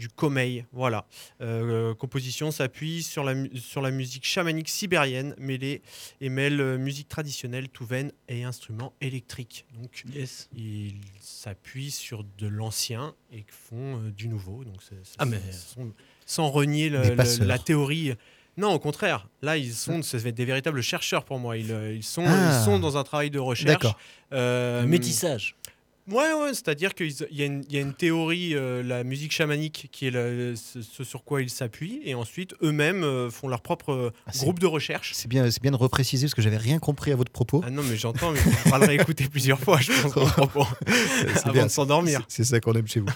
du 0.00 0.08
komei. 0.08 0.64
Voilà. 0.72 1.04
Euh, 1.42 1.94
composition 1.94 2.50
s'appuie 2.50 3.02
sur 3.02 3.22
la, 3.22 3.34
sur 3.54 3.82
la 3.82 3.90
musique 3.90 4.24
chamanique 4.24 4.68
sibérienne 4.70 5.34
mêlée 5.38 5.82
et 6.22 6.30
mêle 6.30 6.60
euh, 6.60 6.78
musique 6.78 7.06
traditionnelle 7.08 7.68
touvaine 7.68 8.10
et 8.28 8.42
instruments 8.44 8.94
électriques. 9.02 9.66
Donc 9.78 10.04
Yes. 10.14 10.48
ils 10.56 10.94
s'appuient 11.20 11.90
sur 11.90 12.24
de 12.38 12.48
l'ancien 12.48 13.14
et 13.32 13.44
font 13.52 13.98
euh, 13.98 14.10
du 14.10 14.26
nouveau. 14.28 14.64
Donc 14.64 14.76
c'est- 14.82 14.96
c'est- 15.04 15.16
Ah, 15.18 15.26
mais- 15.26 15.40
sont- 15.52 15.92
sans 16.24 16.48
renier 16.50 16.88
le- 16.88 17.02
le- 17.14 17.44
la 17.44 17.58
théorie. 17.58 18.14
Non, 18.56 18.72
au 18.72 18.78
contraire. 18.78 19.28
Là, 19.42 19.56
ils 19.56 19.72
sont 19.72 20.00
des 20.00 20.44
véritables 20.44 20.82
chercheurs 20.82 21.24
pour 21.24 21.38
moi. 21.38 21.56
Ils, 21.56 21.70
euh, 21.72 21.94
ils 21.94 22.02
sont, 22.02 22.24
Ah. 22.26 22.58
ils 22.60 22.64
sont 22.64 22.78
dans 22.78 22.96
un 22.96 23.04
travail 23.04 23.30
de 23.30 23.38
recherche. 23.38 23.68
D'accord. 23.82 23.98
Euh, 24.32 24.86
métissage. 24.86 25.56
Ouais, 26.10 26.32
ouais, 26.34 26.48
c'est-à-dire 26.54 26.94
qu'il 26.94 27.12
y, 27.30 27.42
a 27.42 27.46
une- 27.46 27.64
il 27.68 27.74
y 27.74 27.78
a 27.78 27.80
une 27.80 27.94
théorie, 27.94 28.54
euh, 28.54 28.82
la 28.82 29.04
musique 29.04 29.32
chamanique, 29.32 29.88
qui 29.92 30.06
est 30.08 30.10
ce, 30.56 31.04
sur 31.04 31.24
quoi 31.24 31.40
ils 31.42 31.50
s'appuient, 31.50 32.00
et 32.04 32.14
ensuite 32.14 32.54
eux-mêmes 32.62 33.04
euh, 33.04 33.30
font 33.30 33.46
leur 33.48 33.60
propre 33.60 33.92
euh, 33.92 34.10
Ah, 34.26 34.32
groupe 34.36 34.58
de 34.58 34.66
recherche. 34.66 35.12
C'est 35.14 35.28
bien, 35.28 35.46
bien 35.62 35.70
de 35.70 35.76
repréciser 35.76 36.26
parce 36.26 36.34
que 36.34 36.42
j'avais 36.42 36.56
rien 36.56 36.78
compris 36.78 37.12
à 37.12 37.16
votre 37.16 37.30
propos. 37.32 37.62
Ah 37.64 37.70
non, 37.70 37.82
mais 37.88 37.96
j'entends, 37.96 38.32
mais 38.32 38.40
il 38.44 38.52
faudra 38.52 38.78
le 38.80 38.86
réécouter 38.86 39.28
plusieurs 39.28 39.60
fois, 39.60 39.78
je 39.80 39.92
pense, 39.92 40.12
propos, 40.32 40.66
avant 41.44 41.52
bien. 41.52 41.66
de 41.66 41.70
s'endormir. 41.70 42.22
C'est 42.28 42.44
ça 42.44 42.58
qu'on 42.60 42.72
aime 42.74 42.88
chez 42.88 43.00
vous. 43.00 43.08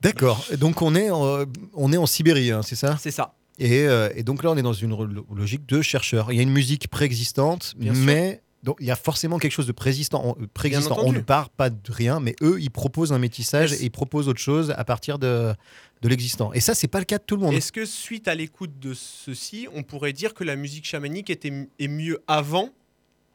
D'accord. 0.00 0.44
Donc 0.58 0.82
on 0.82 0.94
est, 0.94 1.10
en- 1.10 1.44
on 1.74 1.92
est 1.92 1.96
en 1.96 2.06
Sibérie, 2.06 2.50
hein, 2.50 2.62
c'est 2.62 2.76
ça? 2.76 2.98
C'est 3.00 3.10
ça. 3.10 3.34
et, 3.58 3.82
euh, 3.86 4.10
et 4.14 4.22
donc 4.22 4.42
là, 4.44 4.50
on 4.50 4.56
est 4.56 4.62
dans 4.62 4.72
une 4.74 4.94
logique 5.34 5.66
de 5.66 5.80
chercheur. 5.82 6.30
Il 6.32 6.36
y 6.36 6.40
a 6.40 6.42
une 6.42 6.50
musique 6.52 6.88
préexistante, 6.88 7.74
sûr. 7.94 8.40
Donc 8.66 8.76
il 8.80 8.86
y 8.86 8.90
a 8.90 8.96
forcément 8.96 9.38
quelque 9.38 9.52
chose 9.52 9.66
de 9.68 9.72
préexistant. 9.72 10.36
euh, 10.38 10.46
préexistant. 10.52 10.98
On 11.02 11.12
ne 11.12 11.20
part 11.20 11.48
pas 11.48 11.70
de 11.70 11.78
rien, 11.92 12.20
mais 12.20 12.34
eux, 12.42 12.58
ils 12.60 12.70
proposent 12.70 13.12
un 13.12 13.18
métissage 13.18 13.72
et 13.72 13.82
ils 13.84 13.90
proposent 13.90 14.28
autre 14.28 14.40
chose 14.40 14.72
à 14.76 14.84
partir 14.84 15.18
de, 15.18 15.54
de 16.02 16.08
l'existant. 16.08 16.52
Et 16.52 16.60
ça, 16.60 16.74
c'est 16.74 16.88
pas 16.88 16.98
le 16.98 17.04
cas 17.06 17.16
de 17.18 17.22
tout 17.24 17.36
le 17.36 17.42
monde. 17.42 17.54
Est-ce 17.54 17.72
que 17.72 17.86
suite 17.86 18.28
à 18.28 18.34
l'écoute 18.34 18.78
de 18.78 18.92
ceci, 18.92 19.68
on 19.72 19.82
pourrait 19.84 20.12
dire 20.12 20.34
que 20.34 20.44
la 20.44 20.56
musique 20.56 20.84
chamanique 20.84 21.30
était 21.30 21.68
est 21.78 21.88
mieux 21.88 22.18
avant, 22.26 22.70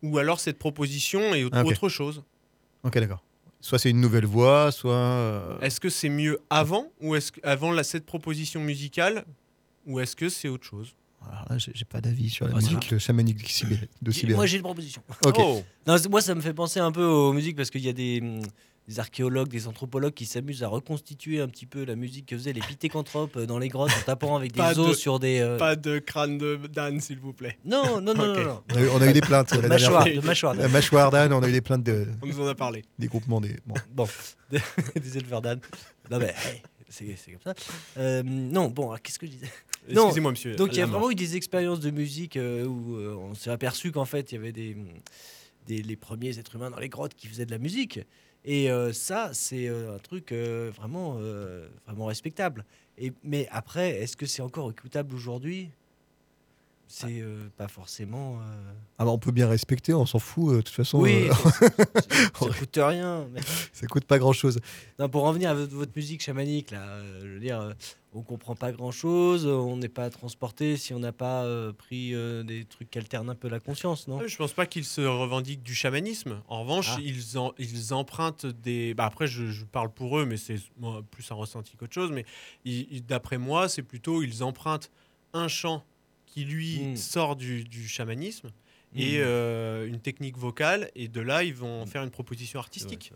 ou 0.03 0.17
alors 0.19 0.39
cette 0.39 0.59
proposition 0.59 1.33
est 1.33 1.45
Ah, 1.51 1.63
autre 1.63 1.89
chose? 1.89 2.21
Ok, 2.83 2.97
d'accord. 2.99 3.23
Soit 3.61 3.79
c'est 3.79 3.89
une 3.91 4.01
nouvelle 4.01 4.25
voix, 4.25 4.71
soit. 4.71 4.93
euh, 4.95 5.59
Est-ce 5.61 5.79
que 5.79 5.89
c'est 5.89 6.09
mieux 6.09 6.39
avant, 6.49 6.87
ou 6.99 7.15
est-ce 7.15 7.31
que 7.31 7.39
avant 7.43 7.71
la, 7.71 7.83
cette 7.83 8.05
proposition 8.05 8.59
musicale, 8.59 9.23
ou 9.85 9.99
est-ce 9.99 10.15
que 10.15 10.29
c'est 10.29 10.49
autre 10.49 10.65
chose? 10.65 10.95
Alors 11.29 11.45
là, 11.49 11.55
j'ai 11.57 11.85
pas 11.85 12.01
d'avis 12.01 12.29
sur 12.29 12.45
la 12.47 12.53
Ah, 12.53 12.57
musique 12.57 12.97
chamanique 12.97 13.47
Sibérie- 13.49 13.87
de 14.01 14.11
Sibérie. 14.11 14.35
Moi, 14.35 14.45
j'ai 14.47 14.57
une 14.57 14.63
proposition. 14.63 15.01
Ok. 15.25 15.35
Oh, 15.39 15.61
Non, 15.87 15.95
moi, 16.09 16.21
ça 16.21 16.33
me 16.35 16.41
fait 16.41 16.53
penser 16.53 16.79
un 16.79 16.91
peu 16.91 17.03
aux 17.05 17.31
musiques 17.33 17.55
parce 17.55 17.69
qu'il 17.69 17.81
y 17.85 17.89
a 17.89 17.93
des, 17.93 18.19
hum, 18.21 18.41
des 18.87 18.99
archéologues, 18.99 19.47
des 19.47 19.67
anthropologues 19.67 20.13
qui 20.15 20.25
s'amusent 20.25 20.63
à 20.63 20.67
reconstituer 20.67 21.39
un 21.39 21.47
petit 21.47 21.67
peu 21.67 21.85
la 21.85 21.95
musique 21.95 22.25
que 22.25 22.35
faisaient 22.37 22.53
les 22.53 22.61
pithécanthropes 22.61 23.37
euh, 23.37 23.45
dans 23.45 23.59
les 23.59 23.69
grottes 23.69 23.91
en 23.91 24.01
tapant 24.05 24.35
avec 24.35 24.51
des 24.53 24.61
os 24.61 24.89
de- 24.89 24.93
sur 24.95 25.19
des. 25.19 25.39
euh, 25.39 25.57
Pas 25.57 25.75
de 25.75 25.99
crâne 25.99 26.37
de 26.39 26.55
d'âne, 26.67 26.99
s'il 26.99 27.19
vous 27.19 27.33
plaît. 27.33 27.57
Non, 27.65 28.01
non, 28.01 28.13
non, 28.15 28.25
non, 28.33 28.43
non. 28.43 28.63
On 28.71 28.75
a, 28.75 28.81
eu, 28.81 28.89
on 28.89 29.01
a 29.01 29.07
eu 29.07 29.13
des 29.13 29.21
plaintes 29.21 29.51
la 29.61 29.67
Mâchoire, 29.67 30.05
de 30.05 30.19
mâchoire. 30.21 30.55
La 30.55 30.67
mâchoire 30.67 31.11
d'âne, 31.11 31.31
on 31.33 31.43
a 31.43 31.47
eu 31.47 31.51
des 31.53 31.61
plaintes 31.61 31.83
de, 31.83 32.07
On 32.23 32.25
nous 32.25 32.39
en 32.41 32.47
a 32.47 32.55
parlé. 32.55 32.83
des 32.97 33.07
groupements 33.07 33.39
des. 33.39 33.55
Bon. 33.65 33.75
Bon, 33.93 34.07
des 34.51 35.17
éleveurs 35.17 35.41
d'ânes. 35.43 35.61
Non, 36.09 36.17
mais 36.17 36.33
hey, 36.45 36.61
c'est 36.89 37.15
c'est 37.15 37.31
comme 37.33 37.53
ça. 37.53 37.63
Euh, 37.97 38.23
non, 38.25 38.69
bon, 38.69 38.87
alors, 38.89 39.01
qu'est-ce 39.01 39.19
que 39.19 39.27
je 39.27 39.31
disais? 39.31 39.49
Excusez-moi, 39.89 40.31
monsieur. 40.31 40.55
Donc 40.55 40.69
il 40.73 40.77
y 40.77 40.81
a 40.81 40.85
vraiment 40.85 41.09
eu 41.11 41.15
des 41.15 41.35
expériences 41.35 41.79
de 41.79 41.91
musique 41.91 42.37
euh, 42.37 42.65
où 42.65 42.95
euh, 42.95 43.15
on 43.15 43.33
s'est 43.35 43.49
aperçu 43.49 43.91
qu'en 43.91 44.05
fait 44.05 44.31
il 44.31 44.35
y 44.35 44.37
avait 44.37 44.51
des, 44.51 44.77
des 45.67 45.81
les 45.81 45.95
premiers 45.95 46.37
êtres 46.39 46.55
humains 46.55 46.69
dans 46.71 46.79
les 46.79 46.89
grottes 46.89 47.15
qui 47.15 47.27
faisaient 47.27 47.45
de 47.45 47.51
la 47.51 47.57
musique 47.57 47.99
Et 48.45 48.71
euh, 48.71 48.93
ça, 48.93 49.31
c'est 49.33 49.67
euh, 49.67 49.95
un 49.95 49.99
truc 49.99 50.31
euh, 50.31 50.71
vraiment, 50.75 51.17
euh, 51.19 51.67
vraiment 51.85 52.05
respectable. 52.05 52.65
Et, 52.97 53.11
mais 53.23 53.47
après, 53.51 54.01
est-ce 54.01 54.15
que 54.17 54.25
c'est 54.25 54.41
encore 54.41 54.69
écoutable 54.71 55.13
aujourd'hui? 55.15 55.69
C'est 56.87 57.21
euh, 57.21 57.47
pas 57.55 57.67
forcément. 57.69 58.35
euh, 58.39 58.73
Ah 58.97 59.05
bah, 59.05 59.11
on 59.11 59.17
peut 59.17 59.31
bien 59.31 59.47
respecter, 59.47 59.93
on 59.93 60.05
s'en 60.05 60.19
fout. 60.19 60.49
euh, 60.51 60.57
De 60.57 60.61
toute 60.61 60.75
façon, 60.75 60.99
Oui, 60.99 61.29
euh, 61.29 61.33
ça, 61.33 61.49
ça- 61.51 61.69
ça 62.33 62.49
coûte 62.59 62.77
rien. 62.81 63.27
mais- 63.31 63.39
ça 63.71 63.87
coûte 63.87 64.03
pas 64.05 64.19
grand-chose. 64.19 64.59
Non, 64.99 65.07
pour 65.07 65.23
en 65.23 65.31
venir 65.31 65.51
à 65.51 65.53
votre, 65.53 65.73
votre 65.73 65.93
musique 65.95 66.21
chamanique, 66.21 66.71
là, 66.71 66.81
euh, 66.81 67.21
je 67.23 67.27
veux 67.27 67.39
dire, 67.39 67.61
euh, 67.61 67.73
on 68.13 68.23
comprend 68.23 68.55
pas 68.55 68.71
grand 68.73 68.91
chose, 68.91 69.45
on 69.45 69.77
n'est 69.77 69.87
pas 69.89 70.09
transporté 70.09 70.75
si 70.75 70.93
on 70.93 70.99
n'a 70.99 71.13
pas 71.13 71.43
euh, 71.45 71.71
pris 71.71 72.13
euh, 72.13 72.43
des 72.43 72.65
trucs 72.65 72.89
qui 72.91 72.97
alternent 72.97 73.29
un 73.29 73.35
peu 73.35 73.47
la 73.47 73.59
conscience, 73.61 74.07
non? 74.07 74.17
Ouais, 74.17 74.27
Je 74.27 74.35
pense 74.37 74.51
pas 74.53 74.65
qu'ils 74.65 74.83
se 74.85 74.99
revendiquent 75.01 75.63
du 75.63 75.73
chamanisme. 75.73 76.41
En 76.49 76.61
revanche, 76.63 76.89
Ah. 76.97 76.99
ils, 77.01 77.37
en- 77.37 77.53
ils 77.57 77.93
empruntent 77.93 78.45
des. 78.45 78.93
Bah 78.93 79.05
après, 79.05 79.27
je, 79.27 79.47
je 79.47 79.63
parle 79.63 79.91
pour 79.93 80.19
eux, 80.19 80.25
mais 80.25 80.35
c'est 80.37 80.57
moi, 80.77 81.01
plus 81.09 81.31
un 81.31 81.35
ressenti 81.35 81.77
qu'autre 81.77 81.93
chose. 81.93 82.11
Mais 82.11 82.25
d'après 83.07 83.37
moi, 83.37 83.69
c'est 83.69 83.83
plutôt 83.83 84.21
ils 84.23 84.43
empruntent 84.43 84.91
un 85.33 85.47
chant 85.47 85.83
qui 86.25 86.43
lui 86.45 86.79
Mm. 86.81 86.95
sort 86.97 87.35
du, 87.35 87.63
du 87.63 87.87
chamanisme 87.87 88.51
et 88.95 89.17
Mm. 89.19 89.21
euh, 89.23 89.87
une 89.87 89.99
technique 89.99 90.37
vocale, 90.37 90.89
et 90.95 91.07
de 91.07 91.21
là, 91.21 91.43
ils 91.43 91.53
vont 91.55 91.85
faire 91.85 92.03
une 92.03 92.09
proposition 92.11 92.59
artistique. 92.59 93.13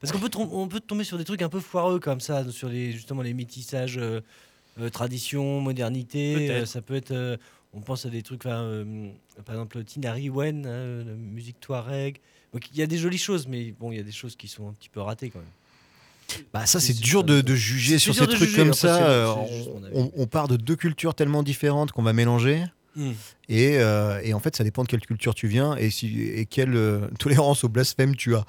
Parce 0.00 0.12
qu'on 0.12 0.18
peut, 0.18 0.28
trom- 0.28 0.48
on 0.52 0.68
peut 0.68 0.80
tomber 0.80 1.04
sur 1.04 1.18
des 1.18 1.24
trucs 1.24 1.42
un 1.42 1.48
peu 1.50 1.60
foireux 1.60 1.98
comme 2.00 2.20
ça, 2.20 2.50
sur 2.50 2.68
les, 2.68 2.92
justement 2.92 3.22
les 3.22 3.34
métissages 3.34 3.98
euh, 3.98 4.20
euh, 4.80 4.88
tradition, 4.90 5.60
modernité. 5.60 6.50
Euh, 6.50 6.66
ça 6.66 6.80
peut 6.82 6.94
être. 6.94 7.10
euh, 7.10 7.36
on 7.74 7.80
pense 7.80 8.06
à 8.06 8.08
des 8.08 8.22
trucs, 8.22 8.46
euh, 8.46 9.10
par 9.44 9.54
exemple 9.54 9.84
Tinari 9.84 10.30
Wen, 10.30 10.64
hein, 10.66 11.04
la 11.06 11.12
musique 11.14 11.60
Touareg. 11.60 12.18
Donc 12.54 12.70
il 12.72 12.78
y 12.78 12.82
a 12.82 12.86
des 12.86 12.96
jolies 12.96 13.18
choses, 13.18 13.46
mais 13.46 13.74
bon, 13.78 13.92
il 13.92 13.98
y 13.98 14.00
a 14.00 14.02
des 14.04 14.12
choses 14.12 14.34
qui 14.36 14.48
sont 14.48 14.68
un 14.68 14.72
petit 14.72 14.88
peu 14.88 15.00
ratées 15.02 15.28
quand 15.28 15.40
même. 15.40 16.44
Bah 16.52 16.64
ça 16.66 16.80
c'est 16.80 16.94
dur 16.98 17.24
de, 17.24 17.40
de 17.42 17.54
juger 17.54 17.98
sur 17.98 18.14
ces 18.14 18.26
trucs 18.26 18.38
juger, 18.38 18.56
comme 18.56 18.72
ça. 18.72 19.34
on 19.92 20.26
part 20.26 20.48
de 20.48 20.56
deux 20.56 20.76
cultures 20.76 21.14
tellement 21.14 21.42
différentes 21.42 21.92
qu'on 21.92 22.02
va 22.02 22.12
mélanger. 22.14 22.64
Et, 23.48 23.78
euh, 23.78 24.20
et 24.22 24.34
en 24.34 24.40
fait, 24.40 24.56
ça 24.56 24.64
dépend 24.64 24.82
de 24.82 24.88
quelle 24.88 25.00
culture 25.00 25.34
tu 25.34 25.46
viens 25.48 25.76
et, 25.76 25.90
si, 25.90 26.20
et 26.22 26.46
quelle 26.46 26.74
euh, 26.76 27.06
tolérance 27.18 27.64
au 27.64 27.68
blasphème 27.68 28.14
tu 28.16 28.34
as. 28.34 28.44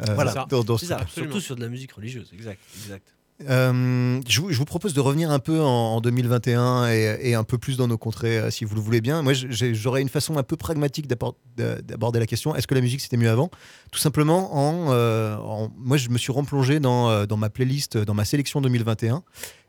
Euh, 0.00 0.14
Voilà. 0.14 0.46
dans- 0.48 0.64
dans 0.64 0.76
ce 0.78 0.86
C'est 0.86 0.90
ça, 0.90 0.96
truc-là. 0.96 1.08
Absolument. 1.10 1.32
surtout 1.32 1.44
sur 1.44 1.56
de 1.56 1.60
la 1.62 1.68
musique 1.68 1.92
religieuse, 1.92 2.30
exact, 2.34 2.60
exact. 2.82 3.06
Euh, 3.48 4.20
je, 4.28 4.40
vous, 4.40 4.52
je 4.52 4.58
vous 4.58 4.64
propose 4.64 4.94
de 4.94 5.00
revenir 5.00 5.30
un 5.32 5.40
peu 5.40 5.60
en, 5.60 5.96
en 5.96 6.00
2021 6.00 6.88
et, 6.88 7.18
et 7.20 7.34
un 7.34 7.42
peu 7.42 7.58
plus 7.58 7.76
dans 7.76 7.88
nos 7.88 7.98
contrées, 7.98 8.48
si 8.52 8.64
vous 8.64 8.76
le 8.76 8.80
voulez 8.80 9.00
bien. 9.00 9.22
Moi, 9.22 9.32
j'aurais 9.32 10.02
une 10.02 10.08
façon 10.08 10.36
un 10.38 10.44
peu 10.44 10.56
pragmatique 10.56 11.08
d'aborder 11.08 12.20
la 12.20 12.26
question. 12.26 12.54
Est-ce 12.54 12.68
que 12.68 12.74
la 12.76 12.80
musique 12.80 13.00
c'était 13.00 13.16
mieux 13.16 13.28
avant? 13.30 13.50
Tout 13.90 13.98
simplement 13.98 14.54
en, 14.56 14.92
euh, 14.92 15.36
en- 15.38 15.68
Moi, 15.76 15.96
je 15.96 16.10
me 16.10 16.18
suis 16.18 16.32
dans, 16.80 17.10
euh, 17.10 17.26
dans 17.26 17.36
ma 17.36 17.50
playlist, 17.50 17.98
dans 17.98 18.14
ma 18.14 18.24
sélection 18.24 18.60
2021. 18.60 19.24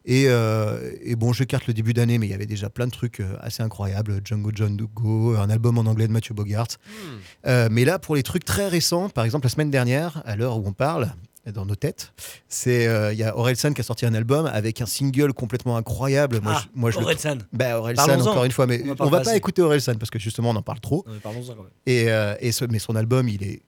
Et, 0.07 0.25
euh, 0.27 0.91
et 1.01 1.15
bon, 1.15 1.33
j'écarte 1.33 1.65
le 1.67 1.73
début 1.73 1.93
d'année, 1.93 2.17
mais 2.19 2.27
il 2.27 2.29
y 2.29 2.33
avait 2.35 2.45
déjà 2.45 2.69
plein 2.69 2.85
de 2.85 2.91
trucs 2.91 3.19
euh, 3.19 3.35
assez 3.39 3.63
incroyables. 3.63 4.21
Django 4.23 4.51
John 4.53 4.77
Go, 4.77 5.35
un 5.35 5.49
album 5.49 5.77
en 5.79 5.81
anglais 5.87 6.07
de 6.07 6.11
Mathieu 6.13 6.35
Bogart. 6.35 6.67
Hmm. 6.87 7.47
Euh, 7.47 7.67
mais 7.71 7.85
là, 7.85 7.97
pour 7.97 8.15
les 8.15 8.21
trucs 8.23 8.45
très 8.45 8.67
récents, 8.67 9.09
par 9.09 9.25
exemple, 9.25 9.45
la 9.45 9.49
semaine 9.49 9.71
dernière, 9.71 10.21
à 10.25 10.35
l'heure 10.35 10.57
où 10.57 10.63
on 10.67 10.73
parle, 10.73 11.11
dans 11.53 11.65
nos 11.65 11.75
têtes, 11.75 12.11
c'est 12.49 12.87
euh, 12.87 13.13
il 13.13 13.19
y 13.19 13.23
a 13.23 13.37
Orelsan 13.37 13.73
qui 13.73 13.81
a 13.81 13.83
sorti 13.83 14.05
un 14.07 14.13
album 14.15 14.47
avec 14.47 14.81
un 14.81 14.87
single 14.87 15.31
complètement 15.33 15.77
incroyable. 15.77 16.39
Moi, 16.41 16.53
Ah, 16.55 16.61
je, 16.63 16.79
moi, 16.79 16.89
je 16.91 16.97
le- 16.99 17.03
Orelsan. 17.05 17.37
bah, 17.53 17.77
Orelsan, 17.79 18.19
encore 18.21 18.45
une 18.45 18.51
fois, 18.51 18.65
mais 18.67 18.83
On 18.87 18.95
on, 19.05 19.09
va 19.09 19.19
pas 19.21 19.29
assez. 19.29 19.37
écouter 19.37 19.61
Orelsan 19.61 19.95
parce 19.99 20.09
que 20.09 20.17
justement, 20.19 20.49
on 20.51 20.55
en 20.55 20.63
parle 20.63 20.79
trop. 20.79 21.03
Non, 21.07 21.13
mais 21.13 21.19
Parlons-en 21.19 21.53
quand 21.53 21.61
même. 21.63 21.71
Et, 21.85 22.07
et 22.39 22.51
ce- 22.51 22.65
mais 22.65 22.79
son 22.79 22.95
album, 22.95 23.27
il 23.29 23.43
est 23.43 23.61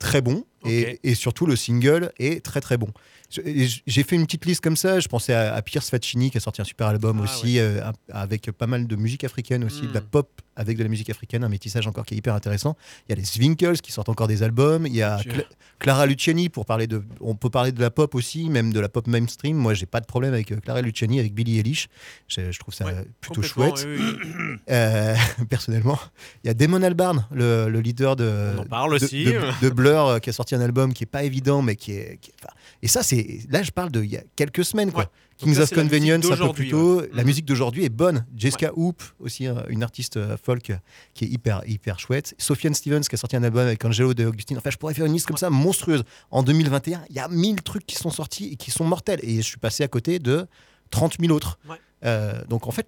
très 0.00 0.22
bon. 0.22 0.44
Et, 0.66 0.98
et 1.04 1.14
surtout, 1.14 1.46
le 1.46 1.56
single 1.56 2.12
est 2.18 2.44
très 2.44 2.60
très 2.60 2.76
bon. 2.76 2.88
J'ai 3.30 4.02
fait 4.02 4.16
une 4.16 4.26
petite 4.26 4.44
liste 4.46 4.60
comme 4.60 4.76
ça. 4.76 4.98
Je 5.00 5.08
pensais 5.08 5.32
à, 5.34 5.54
à 5.54 5.62
Pierce 5.62 5.88
Faccini 5.90 6.30
qui 6.30 6.38
a 6.38 6.40
sorti 6.40 6.60
un 6.60 6.64
super 6.64 6.88
album 6.88 7.18
Ah, 7.20 7.24
aussi, 7.24 7.58
euh, 7.58 7.80
avec 8.12 8.50
pas 8.50 8.66
mal 8.66 8.86
de 8.86 8.96
musique 8.96 9.24
africaine 9.24 9.64
aussi, 9.64 9.82
de 9.82 9.94
la 9.94 10.00
Mm. 10.00 10.04
pop 10.10 10.28
avec 10.56 10.76
de 10.76 10.82
la 10.82 10.88
musique 10.90 11.08
africaine, 11.08 11.42
un 11.44 11.48
métissage 11.48 11.86
encore 11.86 12.04
qui 12.04 12.14
est 12.14 12.18
hyper 12.18 12.34
intéressant. 12.34 12.76
Il 13.08 13.12
y 13.12 13.14
a 13.14 13.16
les 13.16 13.24
Zwinkels 13.24 13.80
qui 13.80 13.92
sortent 13.92 14.08
encore 14.10 14.26
des 14.28 14.42
albums. 14.42 14.86
Il 14.86 14.94
y 14.94 15.02
a. 15.02 15.16
Cla- 15.18 15.44
Clara 15.78 16.04
Luciani 16.04 16.48
pour 16.50 16.66
parler 16.66 16.86
de. 16.86 17.02
On 17.20 17.34
peut 17.34 17.48
parler 17.48 17.72
de 17.72 17.80
la 17.80 17.90
pop 17.90 18.14
aussi, 18.14 18.50
même 18.50 18.70
de 18.72 18.80
la 18.80 18.88
pop 18.90 19.06
mainstream. 19.06 19.56
Moi, 19.56 19.72
j'ai 19.74 19.86
pas 19.86 20.00
de 20.00 20.06
problème 20.06 20.34
avec 20.34 20.52
euh, 20.52 20.56
Clara 20.56 20.82
Luciani, 20.82 21.18
avec 21.20 21.32
Billie 21.32 21.58
Eilish. 21.58 21.88
Je, 22.28 22.50
je 22.52 22.58
trouve 22.58 22.74
ça 22.74 22.84
Ouais, 22.84 23.06
plutôt 23.22 23.40
chouette. 23.42 23.86
oui, 23.86 23.96
oui. 23.98 24.56
Euh, 24.70 25.14
personnellement. 25.48 25.98
Il 26.44 26.48
y 26.48 26.50
a 26.50 26.54
Damon 26.54 26.82
Albarn, 26.82 27.26
le, 27.32 27.68
le 27.68 27.80
leader 27.80 28.14
de, 28.16 28.52
On 28.56 28.60
en 28.60 28.64
parle 28.66 28.98
de, 28.98 29.04
aussi. 29.04 29.24
de- 29.24 29.40
de 29.62 29.70
Blur, 29.70 30.20
qui 30.20 30.30
a 30.30 30.32
sorti 30.32 30.54
un 30.54 30.60
album 30.60 30.92
qui 30.92 31.04
est 31.04 31.06
pas 31.06 31.22
évident, 31.24 31.62
mais 31.62 31.76
qui 31.76 31.92
est. 31.92 32.18
qui 32.20 32.30
est- 32.30 32.34
enfin, 32.42 32.52
et 32.82 32.88
ça, 32.88 33.02
c'est 33.02 33.40
là, 33.50 33.62
je 33.62 33.70
parle 33.70 33.90
de 33.90 34.02
il 34.02 34.10
y 34.10 34.16
a 34.16 34.22
quelques 34.36 34.64
semaines, 34.64 34.90
quoi. 34.92 35.04
Ouais. 35.04 35.10
Kings 35.38 35.54
ça, 35.54 35.62
of 35.62 35.72
Convenience, 35.72 36.30
un 36.30 36.36
peu 36.48 36.52
plus 36.52 36.68
tôt. 36.68 37.00
ouais. 37.00 37.10
La 37.14 37.22
Mhm. 37.22 37.26
musique 37.28 37.44
d'aujourd'hui 37.46 37.84
est 37.84 37.88
bonne. 37.88 38.26
Jessica 38.36 38.72
Hoop, 38.76 39.02
aussi 39.20 39.46
euh, 39.46 39.54
une 39.68 39.82
artiste 39.82 40.16
euh, 40.18 40.36
folk 40.36 40.72
qui 41.14 41.24
est 41.24 41.28
hyper, 41.28 41.62
hyper 41.66 41.98
chouette. 41.98 42.34
Sofiane 42.38 42.74
Stevens, 42.74 43.00
qui 43.00 43.14
a 43.14 43.18
sorti 43.18 43.36
un 43.36 43.42
album 43.42 43.66
avec 43.66 43.82
Angelo 43.84 44.12
de 44.14 44.26
Augustine. 44.26 44.58
Enfin, 44.58 44.70
je 44.70 44.76
pourrais 44.76 44.92
faire 44.94 45.06
une 45.06 45.14
liste 45.14 45.26
comme 45.26 45.38
ça 45.38 45.48
monstrueuse. 45.48 46.04
En 46.30 46.42
2021, 46.42 47.02
il 47.08 47.16
y 47.16 47.18
a 47.20 47.28
1000 47.28 47.62
trucs 47.62 47.86
qui 47.86 47.96
sont 47.96 48.10
sortis 48.10 48.50
et 48.52 48.56
qui 48.56 48.70
sont 48.70 48.84
mortels. 48.84 49.20
Et 49.22 49.36
je 49.36 49.46
suis 49.46 49.56
passé 49.58 49.82
à 49.82 49.88
côté 49.88 50.18
de 50.18 50.46
30 50.90 51.16
000 51.20 51.32
autres. 51.32 51.58
Ouais. 51.68 51.76
Euh, 52.04 52.42
donc, 52.48 52.66
en 52.66 52.70
fait, 52.70 52.86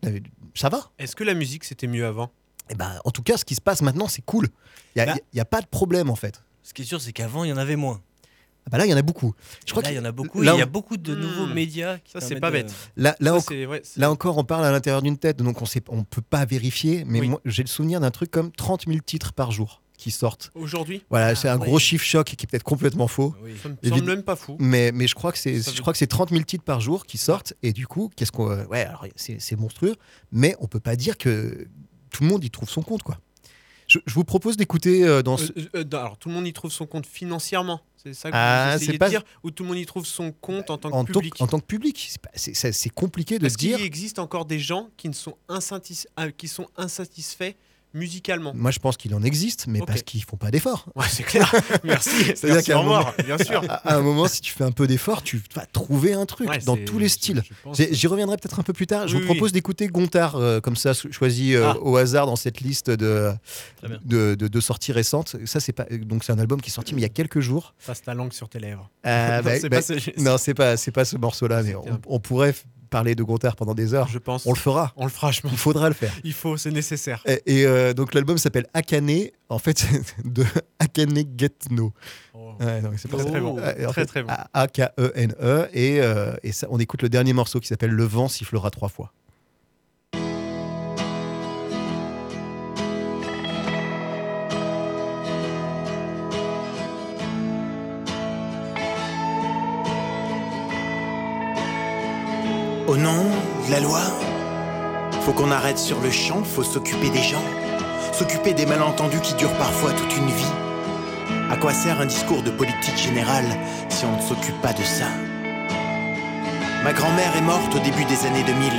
ça 0.55 0.69
va. 0.69 0.91
Est-ce 0.99 1.17
que 1.17 1.25
la 1.25 1.35
musique 1.35 1.65
c'était 1.65 1.87
mieux 1.87 2.05
avant? 2.07 2.31
Eh 2.71 2.75
ben, 2.75 2.99
en 3.05 3.11
tout 3.11 3.23
cas, 3.23 3.37
ce 3.39 3.45
qui 3.45 3.55
se 3.55 3.61
passe 3.61 3.81
maintenant, 3.83 4.09
c'est 4.09 4.23
cool. 4.25 4.49
Il 4.95 5.03
n'y 5.03 5.09
a, 5.11 5.15
Bah. 5.15 5.21
y 5.35 5.41
a 5.41 5.45
pas 5.45 5.61
de 5.63 5.67
problème, 5.67 6.11
en 6.11 6.17
fait. 6.17 6.43
Ce 6.63 6.73
qui 6.75 6.83
est 6.83 6.85
sûr, 6.87 7.01
c'est 7.01 7.13
qu'avant, 7.13 7.45
il 7.45 7.49
y 7.51 7.53
en 7.53 7.57
avait 7.57 7.77
moins. 7.77 8.01
Ah 8.65 8.71
bah 8.71 8.79
là, 8.79 8.87
il 8.87 8.91
y 8.91 8.95
en 8.95 8.97
a 8.97 9.03
beaucoup. 9.03 9.35
Je 9.67 9.73
crois 9.73 9.83
là, 9.83 9.89
qu'il 9.89 9.97
il 9.97 10.01
y 10.01 10.03
en 10.03 10.09
a 10.09 10.13
beaucoup. 10.13 10.41
Il 10.43 10.47
y 10.47 10.49
a 10.49 10.67
beaucoup 10.67 10.97
de 10.97 11.15
nouveaux 11.15 11.47
Hmm. 11.47 11.53
médias. 11.55 11.99
qui 11.99 12.13
Ça, 12.13 12.21
c'est 12.21 12.39
pas 12.41 12.49
de- 12.51 12.59
bête. 12.59 12.73
Là, 12.97 13.17
là, 13.21 13.31
Ça, 13.33 13.37
en- 13.37 13.41
c'est- 13.41 13.67
ouais, 13.67 13.81
c'est- 13.85 13.99
là 14.01 14.11
encore, 14.11 14.39
on 14.39 14.45
parle 14.45 14.65
à 14.65 14.71
l'intérieur 14.71 15.03
d'une 15.03 15.19
tête, 15.19 15.39
donc 15.39 15.61
on 15.61 15.67
sait, 15.67 15.83
on 15.89 16.05
peut 16.05 16.23
pas 16.23 16.45
vérifier. 16.45 17.05
Mais 17.07 17.21
Oui. 17.21 17.29
moi, 17.29 17.41
j'ai 17.45 17.63
le 17.63 17.69
souvenir 17.69 18.01
d'un 18.01 18.11
truc 18.13 18.31
comme 18.31 18.53
30 18.53 18.85
000 18.87 18.99
titres 19.05 19.33
par 19.33 19.51
jour 19.51 19.83
qui 19.99 20.11
sortent. 20.11 20.51
Aujourd'hui, 20.55 21.03
Voilà, 21.11 21.29
Ah, 21.29 21.35
c'est 21.35 21.49
un 21.49 21.59
ouais. 21.59 21.67
gros 21.67 21.79
chiffre 21.79 22.05
choc 22.05 22.27
qui 22.27 22.33
est 22.45 22.47
peut-être 22.47 22.63
complètement 22.63 23.09
faux. 23.09 23.35
Oui. 23.43 23.53
ça 23.63 23.69
me 23.69 23.77
Évid- 23.83 24.05
même 24.05 24.23
pas 24.23 24.37
fou. 24.37 24.57
Mais, 24.61 24.91
mais 24.93 25.07
je 25.09 25.15
crois 25.15 25.33
que 25.33 25.39
c'est 25.39 25.61
je 25.61 25.81
crois 25.81 25.93
que 25.93 25.99
c'est 25.99 26.07
30 26.07 26.31
000 26.31 26.43
titres 26.45 26.65
par 26.65 26.81
jour 26.81 27.05
qui 27.07 27.19
sortent 27.19 27.55
et 27.63 27.73
du 27.73 27.87
coup 27.87 28.11
qu'est-ce 28.17 28.33
qu'on 28.33 28.51
euh, 28.51 28.65
ouais 28.67 28.85
alors 28.85 29.07
c'est 29.17 29.41
c'est 29.41 29.57
monstrueux 29.57 29.95
mais 30.33 30.57
on 30.61 30.67
peut 30.67 30.81
pas 30.81 30.97
dire 30.97 31.17
que 31.19 31.67
tout 32.11 32.23
le 32.25 32.29
monde 32.31 32.43
y 32.45 32.51
trouve 32.51 32.69
son 32.69 32.83
compte 32.83 33.03
quoi. 33.03 33.19
Je, 33.93 33.99
je 34.07 34.15
vous 34.15 34.25
propose 34.25 34.57
d'écouter 34.57 35.05
euh, 35.05 35.23
dans 35.23 35.37
ce- 35.37 35.53
Euh, 35.53 35.69
euh, 35.77 35.85
alors, 35.93 36.17
tout 36.17 36.29
le 36.31 36.35
monde 36.35 36.47
y 36.47 36.53
trouve 36.55 36.73
son 36.73 36.87
compte 36.87 37.05
financièrement. 37.07 37.81
C'est 38.03 38.15
ça 38.15 38.31
que 38.31 38.35
Ah, 38.37 38.77
vous 38.81 38.99
pas- 38.99 39.07
de 39.07 39.11
dire 39.11 39.23
Ou 39.45 39.51
tout 39.51 39.63
le 39.65 39.69
monde 39.69 39.79
y 39.79 39.85
trouve 39.87 40.07
son 40.07 40.33
compte 40.33 40.71
en 40.71 40.79
tant 40.79 40.91
que 40.91 40.95
en, 40.95 41.05
public? 41.05 41.35
en 41.41 41.47
tant 41.47 41.61
que 41.61 41.67
public. 41.67 42.11
C'est 42.35 42.89
compliqué 42.91 43.39
de 43.39 43.49
se 43.49 43.57
dire. 43.57 43.77
qu'il 43.77 43.85
existe 43.87 44.19
encore 44.19 44.45
des 44.47 44.59
gens 44.59 44.89
qui, 44.97 45.09
ne 45.09 45.15
sont, 45.15 45.37
insatis- 45.49 46.07
euh, 46.19 46.31
qui 46.31 46.49
sont 46.49 46.69
insatisfaits 46.77 47.55
musicalement 47.95 48.53
moi 48.55 48.71
je 48.71 48.79
pense 48.79 48.97
qu'il 48.97 49.15
en 49.15 49.23
existe 49.23 49.67
mais 49.67 49.81
parce 49.81 50.03
qu'ils 50.03 50.23
font 50.25 50.37
pas 50.37 50.51
d'efforts. 50.51 50.87
Ouais, 50.95 51.07
c'est 51.09 51.23
clair. 51.23 51.53
Merci. 51.85 52.11
C'est-à-dire 52.35 52.63
qu'à 52.63 52.77
un 52.77 52.81
revoir, 52.81 53.15
bien 53.25 53.39
sûr. 53.39 53.63
À, 53.69 53.93
à 53.93 53.97
un 53.97 54.01
moment 54.01 54.27
si 54.29 54.41
tu 54.41 54.53
fais 54.53 54.65
un 54.65 54.73
peu 54.73 54.87
d'efforts 54.87 55.23
tu 55.23 55.43
vas 55.55 55.67
trouver 55.67 56.13
un 56.15 56.27
truc 56.27 56.49
Ouais, 56.49 56.59
dans 56.59 56.77
tous 56.77 56.99
les 56.99 57.09
styles. 57.09 57.43
J'y 57.91 58.07
reviendrai 58.07 58.37
peut-être 58.37 58.59
un 58.61 58.63
peu 58.63 58.73
plus 58.73 58.87
tard. 58.87 59.09
Je 59.09 59.15
vous 59.17 59.21
oui. 59.21 59.27
propose 59.27 59.53
d'écouter 59.53 59.87
Gontard, 59.89 60.37
euh, 60.37 60.61
comme 60.61 60.77
ça, 60.77 60.95
cho- 60.95 61.11
choisi 61.13 61.55
euh, 61.55 61.71
Ah. 61.73 61.77
au 61.81 61.97
hasard 61.97 62.27
dans 62.27 62.37
cette 62.37 62.61
liste 62.61 62.91
de, 62.91 63.33
de, 64.05 64.35
de- 64.35 64.49
de 64.49 64.61
sorties 64.61 64.93
récentes. 64.93 65.37
Ça, 65.47 65.61
c'est 65.61 65.73
pas 65.73 65.85
donc 66.03 66.25
c'est 66.25 66.33
un 66.33 66.39
album 66.39 66.61
qui 66.61 66.71
est 66.71 66.73
sorti 66.73 66.95
mais 66.95 67.01
il 67.01 67.05
y 67.05 67.07
a 67.07 67.11
quelques 67.11 67.41
jours. 67.41 67.75
Passe 67.87 68.03
ta 68.03 68.15
langue 68.15 68.33
sur 68.33 68.49
tes 68.49 68.59
lèvres. 68.59 68.91
Euh, 69.07 69.39
Non, 69.43 69.43
bah, 69.45 69.59
c'est 69.61 69.69
bah, 69.69 69.81
pas 69.83 70.23
non, 70.23 70.39
c'est 70.39 70.55
pas 70.55 70.77
c'est 70.77 70.91
pas 70.93 71.05
ce 71.05 71.17
morceau-là, 71.17 71.63
mais 71.65 71.75
on, 72.07 72.21
pourrait 72.21 72.55
parler 72.93 73.17
de 73.17 73.23
Gontard 73.25 73.57
pendant 73.57 73.75
des 73.75 73.93
heures. 73.95 74.07
Je 74.07 74.19
pense. 74.19 74.47
On 74.47 74.53
le 74.53 74.59
fera. 74.59 74.93
On 74.97 75.05
le 75.05 75.11
fera, 75.11 75.33
je 75.33 75.41
Il 75.43 75.51
pense. 75.51 75.59
faudra 75.59 75.89
le 75.89 75.95
faire. 75.95 76.13
Il 76.23 76.33
faut, 76.33 76.57
c'est 76.57 76.71
nécessaire. 76.71 77.23
Et, 77.27 77.43
et, 77.47 77.67
euh, 77.67 77.93
donc 77.93 78.15
l'album 78.15 78.39
s'appelle 78.39 78.67
Akane. 78.75 79.11
En 79.49 79.59
fait, 79.59 79.85
de 80.25 80.45
Akane 80.79 81.25
Getno. 81.37 81.93
Oh. 82.35 82.53
Ouais, 82.61 82.81
c'est 82.97 83.09
Très, 83.09 83.25
très 83.25 83.41
bon. 83.41 83.57
Ouais, 83.57 83.85
en 83.87 83.91
Très, 83.91 84.03
fait, 84.03 84.07
très 84.07 84.23
bon. 84.23 84.29
A- 84.31 84.49
A-K-E-N-E. 84.63 85.69
Et, 85.73 86.01
euh, 86.01 86.35
et 86.45 86.53
ça, 86.53 86.67
on 86.71 86.79
écoute 86.79 87.03
le 87.03 87.09
dernier 87.09 87.33
morceau 87.33 87.59
qui 87.61 87.67
s'appelle 87.67 87.91
Le 87.91 88.05
vent 88.05 88.29
sifflera 88.29 88.71
trois 88.71 88.89
fois. 88.89 89.13
Au 102.93 102.97
nom 102.99 103.25
de 103.67 103.71
la 103.71 103.81
loi, 103.81 104.03
faut 105.23 105.33
qu'on 105.33 105.51
arrête 105.51 105.79
sur 105.79 105.99
le 106.01 106.11
champ, 106.11 106.45
faut 106.45 106.63
s'occuper 106.63 107.09
des 107.09 107.23
gens, 107.23 107.43
s'occuper 108.13 108.53
des 108.53 108.67
malentendus 108.67 109.23
qui 109.23 109.33
durent 109.33 109.57
parfois 109.57 109.93
toute 109.93 110.15
une 110.15 110.27
vie. 110.27 110.53
À 111.51 111.57
quoi 111.57 111.73
sert 111.73 112.03
un 112.03 112.05
discours 112.05 112.43
de 112.43 112.51
politique 112.51 112.99
générale 112.99 113.47
si 113.89 114.05
on 114.05 114.15
ne 114.15 114.21
s'occupe 114.21 114.61
pas 114.61 114.75
de 114.75 114.83
ça? 114.83 115.07
Ma 116.85 116.93
grand-mère 116.93 117.35
est 117.35 117.41
morte 117.41 117.75
au 117.75 117.79
début 117.79 118.05
des 118.05 118.27
années 118.27 118.43
2000, 118.43 118.71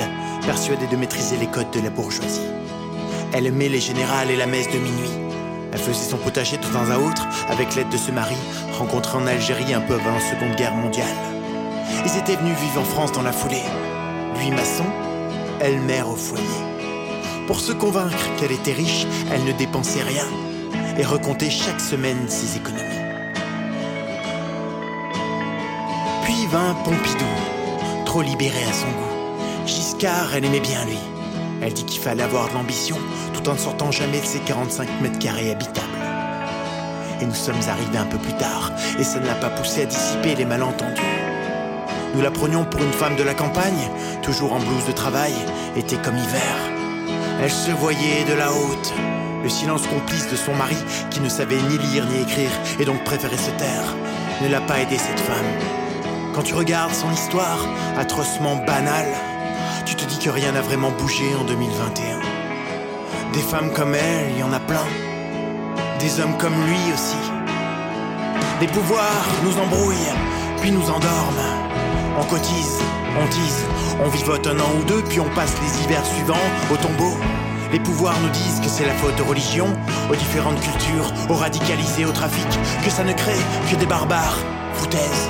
persuadée 0.46 0.86
de 0.86 0.96
maîtriser 0.96 1.38
les 1.38 1.48
codes 1.48 1.72
de 1.72 1.82
la 1.82 1.90
bourgeoisie. 1.90 2.52
Elle 3.34 3.48
aimait 3.48 3.68
les 3.68 3.82
générales 3.82 4.30
et 4.30 4.38
la 4.38 4.46
messe 4.46 4.70
de 4.70 4.78
minuit. 4.78 5.18
Elle 5.72 5.80
faisait 5.80 6.08
son 6.12 6.18
potager 6.18 6.58
de 6.58 6.68
temps 6.68 6.92
à 6.92 7.00
autre 7.00 7.26
avec 7.50 7.74
l'aide 7.74 7.90
de 7.90 7.98
ce 7.98 8.12
mari 8.12 8.38
rencontré 8.78 9.18
en 9.18 9.26
Algérie 9.26 9.74
un 9.74 9.82
peu 9.82 9.96
avant 9.96 10.12
la 10.12 10.20
Seconde 10.20 10.56
Guerre 10.56 10.76
mondiale. 10.76 11.18
Ils 12.06 12.16
étaient 12.16 12.36
venus 12.36 12.56
vivre 12.60 12.82
en 12.82 12.86
France 12.86 13.12
dans 13.12 13.24
la 13.24 13.32
foulée. 13.32 13.64
Lui 14.40 14.52
maçon, 14.52 14.86
elle 15.60 15.80
mère 15.82 16.10
au 16.10 16.16
foyer. 16.16 16.44
Pour 17.48 17.60
se 17.60 17.72
convaincre 17.72 18.18
qu'elle 18.38 18.52
était 18.52 18.74
riche, 18.74 19.06
elle 19.32 19.44
ne 19.44 19.52
dépensait 19.52 20.04
rien 20.04 20.26
et 20.98 21.04
recomptait 21.04 21.50
chaque 21.50 21.80
semaine 21.80 22.28
ses 22.28 22.58
économies. 22.58 22.82
Puis 26.24 26.48
vint 26.52 26.76
Pompidou, 26.84 27.26
trop 28.06 28.22
libéré 28.22 28.64
à 28.64 28.74
son 28.74 28.88
goût. 28.88 29.66
Giscard, 29.66 30.36
elle 30.36 30.46
aimait 30.46 30.60
bien 30.60 30.86
lui. 30.86 30.98
Elle 31.62 31.74
dit 31.74 31.86
qu'il 31.86 32.02
fallait 32.02 32.24
avoir 32.24 32.50
de 32.50 32.54
l'ambition 32.54 32.98
tout 33.34 33.48
en 33.50 33.54
ne 33.54 33.58
sortant 33.58 33.92
jamais 33.92 34.20
de 34.20 34.26
ses 34.26 34.40
45 34.40 34.88
mètres 35.02 35.20
carrés 35.20 35.52
habitables. 35.52 35.88
Et 37.22 37.26
nous 37.26 37.34
sommes 37.34 37.56
arrivés 37.70 37.98
un 37.98 38.06
peu 38.06 38.18
plus 38.18 38.34
tard, 38.34 38.72
et 39.00 39.04
ça 39.04 39.20
ne 39.20 39.28
l'a 39.28 39.36
pas 39.36 39.50
poussé 39.50 39.84
à 39.84 39.86
dissiper 39.86 40.36
les 40.36 40.46
malentendus. 40.46 41.23
Nous 42.14 42.22
la 42.22 42.30
prenions 42.30 42.64
pour 42.64 42.82
une 42.82 42.94
femme 42.94 43.16
de 43.16 43.24
la 43.24 43.34
campagne, 43.34 43.90
toujours 44.22 44.54
en 44.54 44.60
blouse 44.60 44.86
de 44.86 44.92
travail, 44.92 45.34
été 45.76 45.98
comme 45.98 46.16
hiver. 46.16 46.56
Elle 47.42 47.52
se 47.52 47.72
voyait 47.72 48.24
de 48.30 48.36
la 48.36 48.52
haute, 48.52 48.94
le 49.42 49.50
silence 49.50 49.88
complice 49.88 50.30
de 50.30 50.36
son 50.36 50.54
mari, 50.54 50.78
qui 51.10 51.22
ne 51.22 51.30
savait 51.30 51.62
ni 51.70 51.78
lire 51.80 52.06
ni 52.06 52.22
écrire, 52.22 52.52
et 52.80 52.86
donc 52.86 53.04
préférait 53.04 53.38
se 53.38 53.50
taire, 53.52 53.96
ne 54.44 54.48
l'a 54.48 54.62
pas 54.62 54.80
aidé 54.80 54.98
cette 55.00 55.20
femme. 55.20 55.74
Quand 56.36 56.44
tu 56.44 56.54
regardes 56.54 56.94
son 56.94 57.12
histoire, 57.12 57.60
atrocement 57.98 58.58
banale, 58.58 59.14
tu 59.86 59.96
te 59.96 60.06
dis 60.06 60.20
que 60.20 60.30
rien 60.30 60.52
n'a 60.52 60.62
vraiment 60.62 60.92
bougé 60.92 61.36
en 61.40 61.44
2021. 61.46 62.20
Des 63.34 63.42
femmes 63.42 63.72
comme 63.74 63.96
elle, 63.96 64.32
il 64.32 64.40
y 64.40 64.44
en 64.44 64.54
a 64.54 64.60
plein. 64.60 64.86
Des 66.00 66.20
hommes 66.20 66.38
comme 66.38 66.56
lui 66.68 66.94
aussi. 66.94 67.18
Les 68.62 68.68
pouvoirs 68.68 69.26
nous 69.44 69.58
embrouillent, 69.60 70.14
puis 70.62 70.72
nous 70.72 70.90
endorment. 70.92 71.73
On 72.16 72.24
cotise, 72.26 72.80
on 73.20 73.28
tise, 73.28 73.66
on 74.06 74.08
vivote 74.10 74.46
un 74.46 74.60
an 74.60 74.70
ou 74.80 74.84
deux, 74.84 75.02
puis 75.02 75.20
on 75.20 75.30
passe 75.34 75.56
les 75.62 75.84
hivers 75.84 76.06
suivants 76.06 76.46
au 76.72 76.78
tombeau. 76.78 77.18
Les 77.72 77.80
pouvoirs 77.80 78.20
nous 78.22 78.30
disent 78.30 78.60
que 78.60 78.70
c'est 78.70 78.86
la 78.86 78.94
faute 78.94 79.20
aux 79.20 79.26
religions, 79.26 79.74
aux 80.12 80.16
différentes 80.16 80.60
cultures, 80.60 81.12
aux 81.28 81.34
radicalisés, 81.34 82.06
au 82.06 82.12
trafic, 82.12 82.48
que 82.84 82.92
ça 82.92 83.04
ne 83.04 83.14
crée 83.14 83.42
que 83.70 83.76
des 83.76 83.88
barbares. 83.88 84.38
Foutaise. 84.74 85.30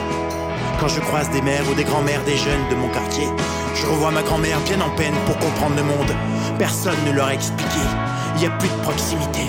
Quand 0.80 0.90
je 0.90 1.00
croise 1.00 1.30
des 1.30 1.42
mères 1.42 1.64
ou 1.72 1.74
des 1.74 1.86
grands-mères 1.86 2.24
des 2.26 2.36
jeunes 2.36 2.68
de 2.70 2.76
mon 2.76 2.90
quartier, 2.90 3.28
je 3.76 3.86
revois 3.86 4.12
ma 4.12 4.22
grand-mère 4.22 4.60
bien 4.62 4.82
en 4.82 4.90
peine 4.90 5.16
pour 5.26 5.38
comprendre 5.38 5.78
le 5.78 5.84
monde. 5.84 6.14
Personne 6.60 6.98
ne 7.08 7.14
leur 7.14 7.28
a 7.28 7.34
expliqué, 7.34 7.80
il 8.36 8.42
n'y 8.42 8.48
a 8.48 8.52
plus 8.58 8.68
de 8.68 8.82
proximité. 8.84 9.48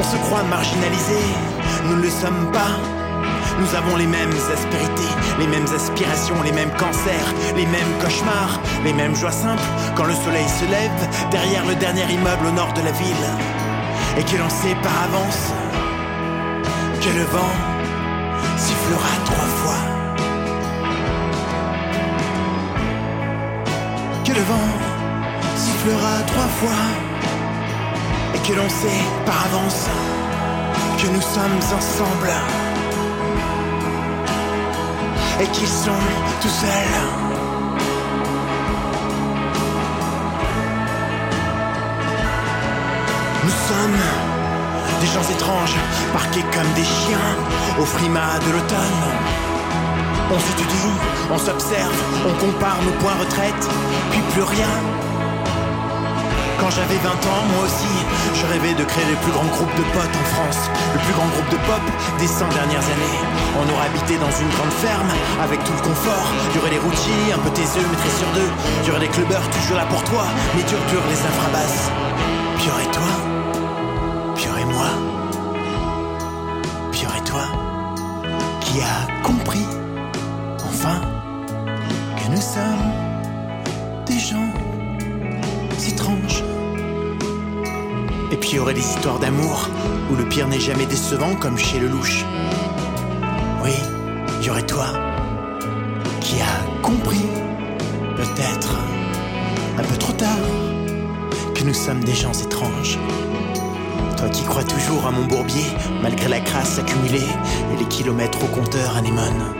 On 0.00 0.02
se 0.02 0.16
croit 0.16 0.42
marginalisés, 0.42 1.30
nous 1.84 1.96
ne 1.96 2.02
le 2.02 2.10
sommes 2.10 2.50
pas. 2.52 2.97
Nous 3.60 3.74
avons 3.74 3.96
les 3.96 4.06
mêmes 4.06 4.32
aspérités, 4.52 5.12
les 5.40 5.46
mêmes 5.48 5.66
aspirations, 5.74 6.40
les 6.42 6.52
mêmes 6.52 6.70
cancers, 6.76 7.34
les 7.56 7.66
mêmes 7.66 7.92
cauchemars, 8.00 8.60
les 8.84 8.92
mêmes 8.92 9.16
joies 9.16 9.32
simples 9.32 9.62
quand 9.96 10.04
le 10.04 10.14
soleil 10.14 10.46
se 10.48 10.64
lève 10.70 11.30
derrière 11.30 11.66
le 11.66 11.74
dernier 11.74 12.04
immeuble 12.04 12.46
au 12.46 12.52
nord 12.52 12.72
de 12.72 12.82
la 12.82 12.92
ville. 12.92 13.28
Et 14.16 14.22
que 14.22 14.36
l'on 14.36 14.48
sait 14.48 14.76
par 14.82 15.02
avance 15.02 15.52
que 17.00 17.10
le 17.18 17.24
vent 17.24 17.52
sifflera 18.56 19.14
trois 19.24 19.50
fois. 19.60 19.80
Que 24.24 24.32
le 24.32 24.42
vent 24.42 24.68
sifflera 25.56 26.22
trois 26.26 26.50
fois. 26.60 26.82
Et 28.34 28.38
que 28.38 28.54
l'on 28.54 28.68
sait 28.68 29.02
par 29.26 29.46
avance 29.46 29.88
que 30.98 31.06
nous 31.08 31.22
sommes 31.22 31.76
ensemble. 31.76 32.67
Et 35.40 35.46
qu'ils 35.46 35.68
sont 35.68 35.90
tout 36.40 36.48
seuls. 36.48 37.28
Nous 43.44 43.50
sommes 43.50 44.00
des 45.00 45.06
gens 45.06 45.22
étranges, 45.30 45.76
parqués 46.12 46.42
comme 46.52 46.72
des 46.74 46.84
chiens 46.84 47.18
au 47.80 47.84
frimas 47.84 48.38
de 48.46 48.52
l'automne. 48.52 49.00
On 50.30 50.38
s'étudie, 50.40 50.92
on 51.30 51.38
s'observe, 51.38 52.02
on 52.26 52.32
compare 52.44 52.78
nos 52.84 52.92
points 53.00 53.14
retraite, 53.20 53.68
puis 54.10 54.20
plus 54.32 54.42
rien. 54.42 55.07
Quand 56.58 56.70
j'avais 56.70 56.98
20 56.98 57.10
ans, 57.10 57.42
moi 57.54 57.64
aussi, 57.64 57.94
je 58.34 58.44
rêvais 58.46 58.74
de 58.74 58.84
créer 58.84 59.06
le 59.06 59.16
plus 59.22 59.30
grand 59.32 59.46
groupe 59.46 59.70
de 59.76 59.82
potes 59.94 60.16
en 60.16 60.26
France, 60.34 60.70
le 60.92 61.00
plus 61.00 61.14
grand 61.14 61.28
groupe 61.28 61.50
de 61.50 61.60
pop 61.66 61.84
des 62.18 62.26
100 62.26 62.48
dernières 62.48 62.82
années. 62.82 63.18
On 63.56 63.66
aurait 63.72 63.86
habité 63.86 64.18
dans 64.18 64.30
une 64.30 64.50
grande 64.50 64.74
ferme, 64.82 65.12
avec 65.40 65.62
tout 65.62 65.72
le 65.72 65.82
confort. 65.82 66.26
Il 66.50 66.56
y 66.56 66.58
aurait 66.58 66.74
des 66.74 66.82
routiers, 66.82 67.32
un 67.32 67.38
peu 67.38 67.50
taiseux, 67.50 67.86
maîtrisés 67.86 68.18
sur 68.18 68.30
deux. 68.34 68.50
Il 68.82 68.94
y 68.94 69.00
des 69.00 69.08
clubbers 69.08 69.48
toujours 69.50 69.76
là 69.76 69.86
pour 69.86 70.02
toi, 70.04 70.24
mais 70.56 70.62
dur 70.64 70.78
dur 70.90 71.02
les 71.08 71.20
infrabasses. 71.22 71.90
Aurait 88.68 88.74
des 88.74 88.86
histoires 88.86 89.18
d'amour 89.18 89.66
où 90.12 90.14
le 90.14 90.28
pire 90.28 90.46
n'est 90.46 90.60
jamais 90.60 90.84
décevant 90.84 91.34
comme 91.36 91.56
chez 91.56 91.78
le 91.78 91.88
louche. 91.88 92.26
Oui, 93.64 93.70
il 94.38 94.46
y 94.46 94.50
aurait 94.50 94.66
toi 94.66 94.88
qui 96.20 96.34
a 96.42 96.82
compris, 96.82 97.24
peut-être 98.14 98.76
un 99.78 99.82
peu 99.82 99.96
trop 99.96 100.12
tard, 100.12 100.36
que 101.54 101.64
nous 101.64 101.72
sommes 101.72 102.04
des 102.04 102.12
gens 102.12 102.34
étranges. 102.34 102.98
Toi 104.18 104.28
qui 104.28 104.44
crois 104.44 104.64
toujours 104.64 105.06
à 105.06 105.12
mon 105.12 105.24
bourbier, 105.24 105.64
malgré 106.02 106.28
la 106.28 106.40
crasse 106.40 106.78
accumulée 106.78 107.24
et 107.72 107.78
les 107.78 107.86
kilomètres 107.86 108.44
au 108.44 108.48
compteur 108.48 108.98
anémone. 108.98 109.54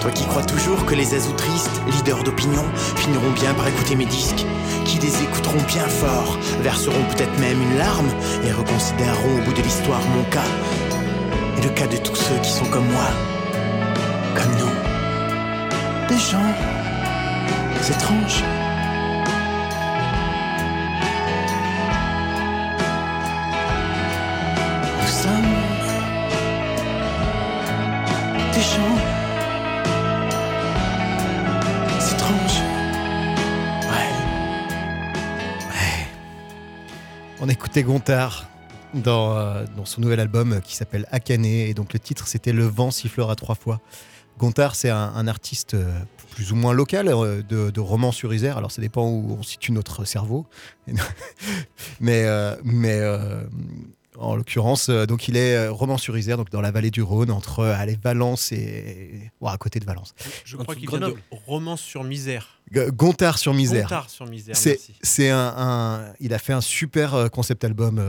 Toi 0.00 0.12
qui 0.12 0.24
crois 0.26 0.44
toujours 0.44 0.86
que 0.86 0.94
les 0.94 1.12
azous 1.12 1.32
tristes, 1.32 1.82
leaders 1.88 2.22
d'opinion, 2.22 2.62
finiront 2.94 3.32
bien 3.32 3.52
par 3.54 3.66
écouter 3.66 3.96
mes 3.96 4.06
disques, 4.06 4.46
qui 4.88 4.98
les 4.98 5.22
écouteront 5.22 5.62
bien 5.68 5.86
fort, 5.86 6.38
verseront 6.62 7.04
peut-être 7.14 7.38
même 7.38 7.60
une 7.60 7.76
larme 7.76 8.08
et 8.42 8.52
reconsidéreront 8.52 9.38
au 9.38 9.44
bout 9.44 9.52
de 9.52 9.62
l'histoire 9.62 10.00
mon 10.16 10.24
cas 10.30 10.50
et 11.58 11.62
le 11.62 11.68
cas 11.70 11.86
de 11.86 11.98
tous 11.98 12.16
ceux 12.16 12.38
qui 12.42 12.50
sont 12.50 12.64
comme 12.66 12.86
moi, 12.86 13.08
comme 14.34 14.52
nous, 14.58 16.08
des 16.08 16.18
gens 16.18 16.54
étranges. 17.90 18.57
Gontard 37.82 38.48
dans, 38.94 39.36
euh, 39.36 39.64
dans 39.76 39.84
son 39.84 40.00
nouvel 40.00 40.20
album 40.20 40.60
qui 40.62 40.76
s'appelle 40.76 41.06
Akane. 41.10 41.44
Et 41.44 41.74
donc 41.74 41.92
le 41.92 41.98
titre 41.98 42.26
c'était 42.26 42.52
Le 42.52 42.64
vent 42.64 42.90
sifflera 42.90 43.34
trois 43.36 43.54
fois. 43.54 43.80
Gontard 44.38 44.74
c'est 44.74 44.90
un, 44.90 45.26
artiste 45.26 45.74
euh, 45.74 46.00
plus 46.30 46.52
ou 46.52 46.56
moins 46.56 46.72
local 46.72 47.08
euh, 47.08 47.42
de, 47.42 47.80
Romans-sur-Isère, 47.80 48.56
alors 48.56 48.70
ça 48.70 48.80
dépend 48.80 49.08
où 49.08 49.36
on 49.38 49.42
situe 49.42 49.72
notre 49.72 50.04
cerveau, 50.04 50.46
mais, 52.00 52.24
mais 52.62 53.00
en 54.18 54.36
l'occurrence 54.36 54.88
euh, 54.88 55.06
donc 55.06 55.28
il 55.28 55.36
est 55.36 55.54
euh, 55.54 55.70
Romans-sur-Isère 55.72 56.36
donc 56.36 56.50
dans 56.50 56.60
la 56.60 56.70
vallée 56.70 56.90
du 56.90 57.02
Rhône 57.02 57.30
entre 57.30 57.60
euh, 57.60 57.74
allez, 57.76 57.96
Valence 58.02 58.52
et 58.52 59.30
ouais, 59.40 59.50
à 59.50 59.56
côté 59.56 59.78
de 59.80 59.84
Valence. 59.84 60.14
Je 60.44 60.56
crois 60.56 60.74
qu'il 60.74 60.88
vient 60.88 60.98
de. 61.08 61.14
Romance 61.46 61.80
sur 61.80 62.04
misère. 62.04 62.60
G- 62.72 62.88
Gontard-sur-Misère. 62.92 63.84
Gontard 63.84 64.10
sur 64.10 64.26
misère. 64.26 64.54
C'est, 65.02 65.30
un, 65.30 65.54
un- 65.56 66.12
il 66.20 66.34
a 66.34 66.38
fait 66.38 66.52
un 66.52 66.60
super 66.60 67.30
concept 67.30 67.64
album. 67.64 68.00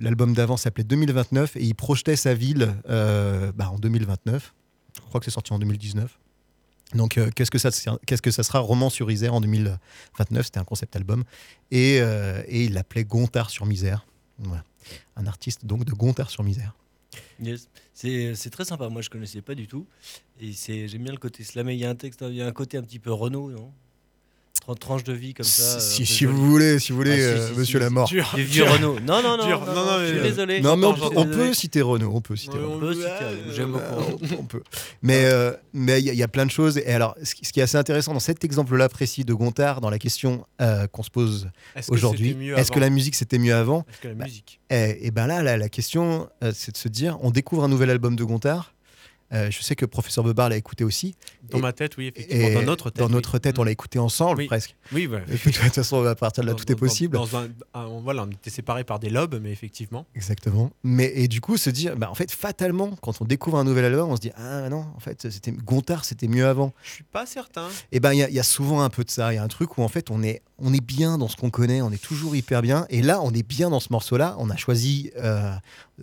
L'album 0.00 0.34
d'avant 0.34 0.56
s'appelait 0.58 0.84
2029 0.84 1.56
et 1.56 1.62
il 1.64 1.74
projetait 1.74 2.16
sa 2.16 2.34
ville 2.34 2.74
euh, 2.90 3.52
bah, 3.54 3.70
en 3.70 3.78
2029. 3.78 4.52
Je 4.96 5.00
crois 5.08 5.20
que 5.20 5.24
c'est 5.24 5.30
sorti 5.30 5.52
en 5.54 5.58
2019. 5.58 6.18
Donc, 6.94 7.16
euh, 7.16 7.30
qu'est-ce 7.34 7.50
que 7.50 7.56
ça, 7.56 7.70
qu'est-ce 8.06 8.20
que 8.20 8.30
ça 8.30 8.42
sera 8.42 8.58
Roman 8.58 8.90
sur 8.90 9.10
Isère 9.10 9.32
en 9.32 9.40
2029 9.40 10.44
C'était 10.44 10.58
un 10.58 10.64
concept 10.64 10.94
album 10.96 11.24
et, 11.70 11.98
euh, 12.02 12.42
et 12.48 12.64
il 12.64 12.74
l'appelait 12.74 13.04
Gontard 13.04 13.48
sur 13.48 13.64
Misère. 13.64 14.04
Un 15.16 15.26
artiste 15.26 15.66
donc 15.66 15.84
de 15.84 15.92
Gontard 15.92 16.30
sur 16.30 16.42
Misère. 16.42 16.74
Yes. 17.40 17.68
C'est 17.94 18.50
très 18.50 18.64
sympa. 18.64 18.88
Moi, 18.88 19.02
je 19.02 19.10
connaissais 19.10 19.42
pas 19.42 19.54
du 19.54 19.66
tout. 19.66 19.86
Et 20.40 20.52
c'est 20.52 20.88
j'aime 20.88 21.04
bien 21.04 21.12
le 21.12 21.18
côté 21.18 21.44
slamé. 21.44 21.74
Il 21.74 21.80
y 21.80 21.84
a 21.84 21.90
un 21.90 21.94
texte, 21.94 22.24
il 22.28 22.34
y 22.34 22.42
a 22.42 22.46
un 22.46 22.52
côté 22.52 22.78
un 22.78 22.82
petit 22.82 22.98
peu 22.98 23.12
Renault, 23.12 23.50
non? 23.50 23.72
Tranche 24.78 25.04
de 25.04 25.12
vie 25.12 25.34
comme 25.34 25.44
ça. 25.44 25.76
euh, 25.76 25.80
si, 25.80 26.04
jolie. 26.04 26.32
vous 26.32 26.50
voulez, 26.50 26.78
si 26.78 26.92
vous 26.92 26.98
voulez, 26.98 27.12
Ah, 27.12 27.16
si, 27.16 27.22
euh, 27.22 27.48
si, 27.52 27.58
Monsieur 27.58 27.78
si, 27.78 27.84
Lamort. 27.84 28.08
Dur, 28.08 28.32
vieux 28.36 28.44
dur. 28.64 28.72
Renault. 28.72 28.96
Non, 29.00 29.22
non, 29.22 29.36
non, 29.36 29.46
Dur. 29.46 29.60
non, 29.66 29.74
Non, 29.74 29.98
je 30.00 30.12
suis 30.12 30.22
désolé. 30.22 30.60
Non, 30.60 30.76
mais 30.76 30.86
on, 30.86 30.94
peut- 30.94 31.48
on 31.48 31.52
citer 31.54 31.82
Renault. 31.82 32.12
On 32.14 32.20
peut 32.20 32.36
citer 32.36 32.56
Ouais, 32.58 32.64
Renault. 32.64 32.76
On 32.76 32.80
peut 32.80 32.94
citer, 32.94 33.06
Euh, 33.22 33.52
j'aime 33.54 33.74
Euh, 33.74 33.90
beaucoup. 33.90 34.18
on, 34.34 34.40
on 34.40 34.44
peut. 34.44 34.62
Mais 35.02 35.24
euh, 35.24 35.52
mais 35.72 36.00
il 36.00 36.06
y, 36.06 36.10
a- 36.10 36.12
il 36.12 36.18
y 36.18 36.22
a 36.22 36.28
plein 36.28 36.46
de 36.46 36.50
choses. 36.50 36.78
Et 36.78 36.86
alors, 36.92 37.14
ce 37.22 37.34
qui 37.34 37.44
ce 37.44 37.52
qui 37.52 37.60
est 37.60 37.64
assez 37.64 37.76
intéressant 37.76 38.14
dans 38.14 38.20
cet 38.20 38.44
exemple-là 38.44 38.88
précis 38.88 39.24
de 39.24 39.34
Gontard, 39.34 39.80
dans 39.80 39.90
la 39.90 39.98
question 39.98 40.46
euh, 40.60 40.86
qu'on 40.86 41.02
se 41.02 41.10
pose 41.10 41.48
aujourd'hui, 41.88 42.36
est-ce 42.56 42.70
que 42.70 42.80
la 42.80 42.90
musique 42.90 43.14
c'était 43.14 43.38
mieux 43.38 43.54
avant 43.54 43.84
Est-ce 43.90 44.00
que 44.00 44.08
la 44.08 44.14
Bah, 44.14 44.24
musique 44.24 44.60
Et, 44.70 45.06
et 45.06 45.10
ben 45.10 45.26
là, 45.26 45.42
la, 45.42 45.56
la 45.56 45.68
question, 45.68 46.28
euh, 46.44 46.52
c'est 46.54 46.72
de 46.72 46.76
se 46.76 46.88
dire, 46.88 47.18
on 47.22 47.30
découvre 47.30 47.64
un 47.64 47.68
nouvel 47.68 47.90
album 47.90 48.16
de 48.16 48.24
Gontard. 48.24 48.71
Euh, 49.32 49.50
je 49.50 49.62
sais 49.62 49.74
que 49.76 49.86
professeur 49.86 50.24
Bebar 50.24 50.48
l'a 50.50 50.56
écouté 50.56 50.84
aussi. 50.84 51.14
Dans 51.50 51.58
et- 51.58 51.62
ma 51.62 51.72
tête, 51.72 51.96
oui, 51.96 52.08
effectivement. 52.14 52.60
Dans 52.60 52.66
notre 52.66 52.90
tête. 52.90 52.98
dans 53.02 53.08
notre 53.08 53.38
tête, 53.38 53.58
on 53.58 53.64
l'a 53.64 53.70
écouté 53.70 53.98
ensemble 53.98 54.38
Oui. 54.38 54.46
presque. 54.46 54.76
Oui, 54.92 55.08
puis, 55.08 55.52
de 55.52 55.56
toute 55.58 55.72
façon, 55.74 56.04
à 56.04 56.14
partir 56.14 56.42
de 56.42 56.48
là, 56.48 56.52
Dans- 56.52 56.58
tout 56.58 56.70
est 56.70 56.76
possible. 56.76 57.14
Dans 57.16 57.36
un, 57.36 57.48
un- 57.74 57.86
voilà, 58.02 58.24
on 58.24 58.30
était 58.30 58.50
séparés 58.50 58.84
par 58.84 58.98
des 58.98 59.08
lobes, 59.10 59.38
mais 59.42 59.50
effectivement. 59.50 60.06
Exactement. 60.14 60.70
Mais 60.84 61.12
et 61.14 61.28
du 61.28 61.40
coup, 61.40 61.56
se 61.56 61.70
dire, 61.70 61.96
bah, 61.96 62.10
en 62.10 62.14
fait, 62.14 62.30
fatalement, 62.30 62.90
quand 63.00 63.20
on 63.22 63.24
découvre 63.24 63.58
un 63.58 63.64
nouvel 63.64 63.86
album, 63.86 64.10
on 64.10 64.16
se 64.16 64.20
dit, 64.20 64.32
ah 64.36 64.68
non, 64.68 64.84
en 64.96 65.00
fait, 65.00 65.30
c'était 65.30 65.52
Gontard, 65.52 66.04
c'était 66.04 66.28
mieux 66.28 66.46
avant. 66.46 66.72
Je 66.82 66.90
suis 66.90 67.04
pas 67.04 67.24
certain. 67.26 67.68
Et 67.90 68.00
ben, 68.00 68.12
il 68.12 68.18
y, 68.18 68.22
a- 68.22 68.28
il 68.28 68.34
y 68.34 68.40
a 68.40 68.44
souvent 68.44 68.82
un 68.82 68.90
peu 68.90 69.02
de 69.04 69.10
ça. 69.10 69.32
Il 69.32 69.36
y 69.36 69.38
a 69.38 69.42
un 69.42 69.48
truc 69.48 69.78
où 69.78 69.82
en 69.82 69.88
fait, 69.88 70.10
on 70.10 70.22
est, 70.22 70.42
on 70.58 70.72
est 70.74 70.84
bien 70.84 71.18
dans 71.18 71.28
ce 71.28 71.36
qu'on 71.36 71.50
connaît, 71.50 71.80
on 71.82 71.90
est 71.90 72.02
toujours 72.02 72.36
hyper 72.36 72.62
bien. 72.62 72.86
Et 72.90 73.02
là, 73.02 73.20
on 73.22 73.30
est 73.32 73.46
bien 73.46 73.70
dans 73.70 73.80
ce 73.80 73.88
morceau-là. 73.90 74.36
On 74.38 74.50
a 74.50 74.56
choisi 74.56 75.10
euh, 75.16 75.52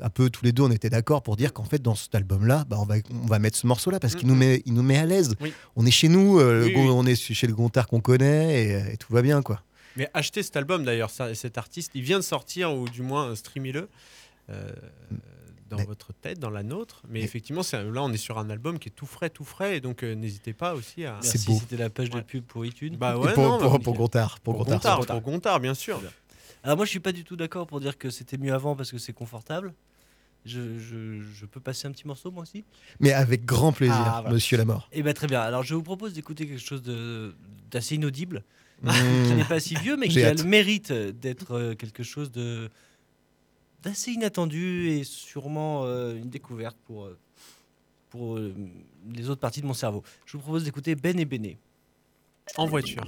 un 0.01 0.09
peu 0.09 0.29
tous 0.29 0.43
les 0.45 0.51
deux, 0.51 0.63
on 0.63 0.71
était 0.71 0.89
d'accord 0.89 1.21
pour 1.23 1.35
dire 1.35 1.53
qu'en 1.53 1.63
fait, 1.63 1.81
dans 1.81 1.95
cet 1.95 2.15
album-là, 2.15 2.65
bah, 2.67 2.77
on 2.79 2.85
va, 2.85 2.95
on 3.23 3.25
va 3.27 3.39
mettre 3.39 3.57
ce 3.57 3.67
morceau-là 3.67 3.99
parce 3.99 4.15
qu'il 4.15 4.27
nous 4.27 4.35
met, 4.35 4.61
il 4.65 4.73
nous 4.73 4.83
met 4.83 4.97
à 4.97 5.05
l'aise. 5.05 5.35
Oui. 5.41 5.53
On 5.75 5.85
est 5.85 5.91
chez 5.91 6.07
nous, 6.09 6.39
euh, 6.39 6.65
Oui, 6.65 6.73
oui. 6.75 6.87
on 6.91 7.05
est 7.05 7.15
chez 7.15 7.47
le 7.47 7.53
Gontard 7.53 7.87
qu'on 7.87 8.01
connaît 8.01 8.63
et, 8.89 8.93
et 8.93 8.97
tout 8.97 9.11
va 9.13 9.21
bien, 9.21 9.41
quoi. 9.41 9.61
Mais 9.95 10.09
achetez 10.13 10.43
cet 10.43 10.55
album 10.55 10.83
d'ailleurs, 10.85 11.09
ça- 11.09 11.33
cet 11.35 11.57
artiste, 11.57 11.91
il 11.95 12.01
vient 12.03 12.17
de 12.19 12.23
sortir, 12.23 12.73
ou 12.73 12.87
du 12.87 13.01
moins 13.01 13.35
streamez-le. 13.35 13.89
euh, 14.49 14.71
dans 15.69 15.77
Mais- 15.77 15.85
votre 15.85 16.13
tête, 16.13 16.39
dans 16.39 16.49
la 16.49 16.63
nôtre. 16.63 17.03
Mais 17.07 17.19
Mais- 17.19 17.25
effectivement, 17.25 17.61
là, 17.71 18.01
on 18.01 18.11
est 18.11 18.17
sur 18.17 18.39
un 18.39 18.49
album 18.49 18.79
qui 18.79 18.89
est 18.89 18.91
tout 18.91 19.05
frais, 19.05 19.29
tout 19.29 19.43
frais. 19.43 19.77
Et 19.77 19.81
donc, 19.81 20.01
euh, 20.01 20.15
n'hésitez 20.15 20.51
pas 20.53 20.73
aussi 20.73 21.05
à. 21.05 21.19
C'est 21.21 21.45
beau. 21.45 21.59
C'était 21.59 21.77
la 21.77 21.91
page 21.91 22.09
de 22.09 22.15
Ouais. 22.15 22.23
pub 22.23 22.43
pour 22.43 22.65
iTunes. 22.65 22.95
Bah 22.97 23.13
Et 23.15 23.19
ouais, 23.19 23.33
pour, 23.35 23.43
non, 23.43 23.59
pour, 23.59 23.71
bah, 23.73 23.79
pour 23.83 23.93
Gontard, 23.93 24.39
pour 24.39 24.55
pour 24.55 24.65
Gontard, 24.65 25.05
pour 25.05 25.21
Gontard, 25.21 25.59
bien 25.59 25.75
sûr. 25.75 26.01
Alors 26.63 26.75
moi 26.75 26.85
je 26.85 26.89
suis 26.89 26.99
pas 26.99 27.11
du 27.11 27.23
tout 27.23 27.35
d'accord 27.35 27.67
pour 27.67 27.79
dire 27.79 27.97
que 27.99 28.09
c'était 28.09 28.37
mieux 28.39 28.51
avant 28.53 28.75
parce 28.75 28.89
que 28.91 28.97
c'est 28.97 29.13
confortable. 29.13 29.73
Je, 30.45 30.79
je- 30.79 31.21
je 31.21 31.45
peux 31.45 31.59
passer 31.59 31.87
un 31.87 31.91
petit 31.91 32.07
morceau 32.07 32.31
moi 32.31 32.43
aussi 32.43 32.63
Mais 32.99 33.11
avec 33.11 33.45
grand 33.45 33.71
plaisir, 33.73 33.95
Ah, 33.97 34.19
voilà. 34.21 34.33
Monsieur 34.35 34.57
Lamort. 34.57 34.87
Eh 34.93 35.03
bien 35.03 35.13
très 35.13 35.27
bien. 35.27 35.41
Alors 35.41 35.63
je 35.63 35.75
vous 35.75 35.83
propose 35.83 36.13
d'écouter 36.13 36.47
quelque 36.47 36.61
chose 36.63 36.81
d'assez 37.71 37.95
inaudible, 37.95 38.43
Mmh. 38.81 38.89
qui 39.27 39.33
n'est 39.33 39.43
pas 39.43 39.59
si 39.59 39.75
vieux 39.75 39.97
mais 39.97 40.07
qui 40.07 40.23
a 40.23 40.29
hâte. 40.29 40.39
le 40.41 40.45
mérite 40.45 40.93
d'être 40.93 41.51
euh, 41.51 41.75
quelque 41.75 42.01
chose 42.03 42.31
de 42.31 42.69
d'assez 43.83 44.11
inattendu 44.11 44.87
et 44.89 45.03
sûrement 45.03 45.83
euh, 45.83 46.15
une 46.15 46.29
découverte 46.29 46.77
pour, 46.85 47.03
euh, 47.05 47.17
pour 48.09 48.37
euh, 48.37 48.53
les 49.13 49.29
autres 49.29 49.41
parties 49.41 49.59
de 49.61 49.65
mon 49.65 49.73
cerveau. 49.73 50.01
Je 50.25 50.37
vous 50.37 50.43
propose 50.43 50.63
d'écouter 50.63 50.95
Ben 50.95 51.19
et 51.19 51.25
Béné. 51.25 51.57
En 52.55 52.65
voiture. 52.67 53.03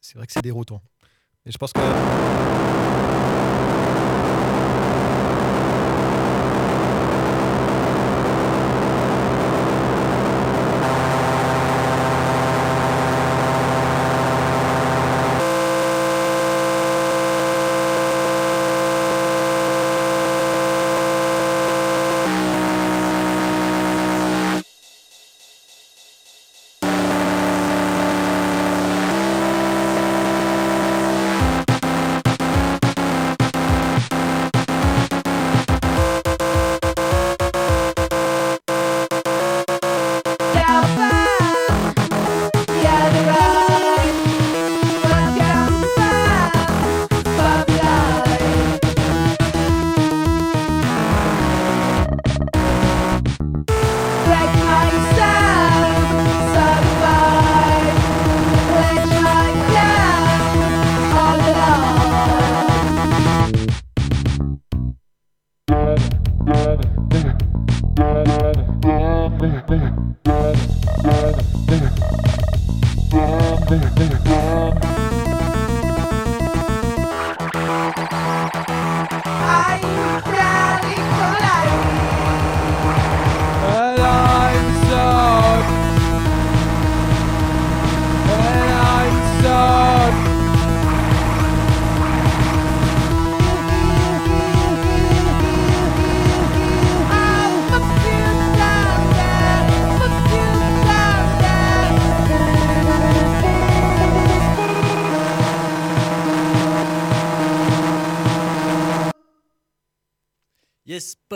C'est 0.00 0.16
vrai 0.16 0.26
que 0.26 0.32
c'est 0.32 0.42
déroutant. 0.42 0.82
Mais 1.44 1.52
je 1.52 1.58
pense 1.58 1.72
que. 1.72 1.80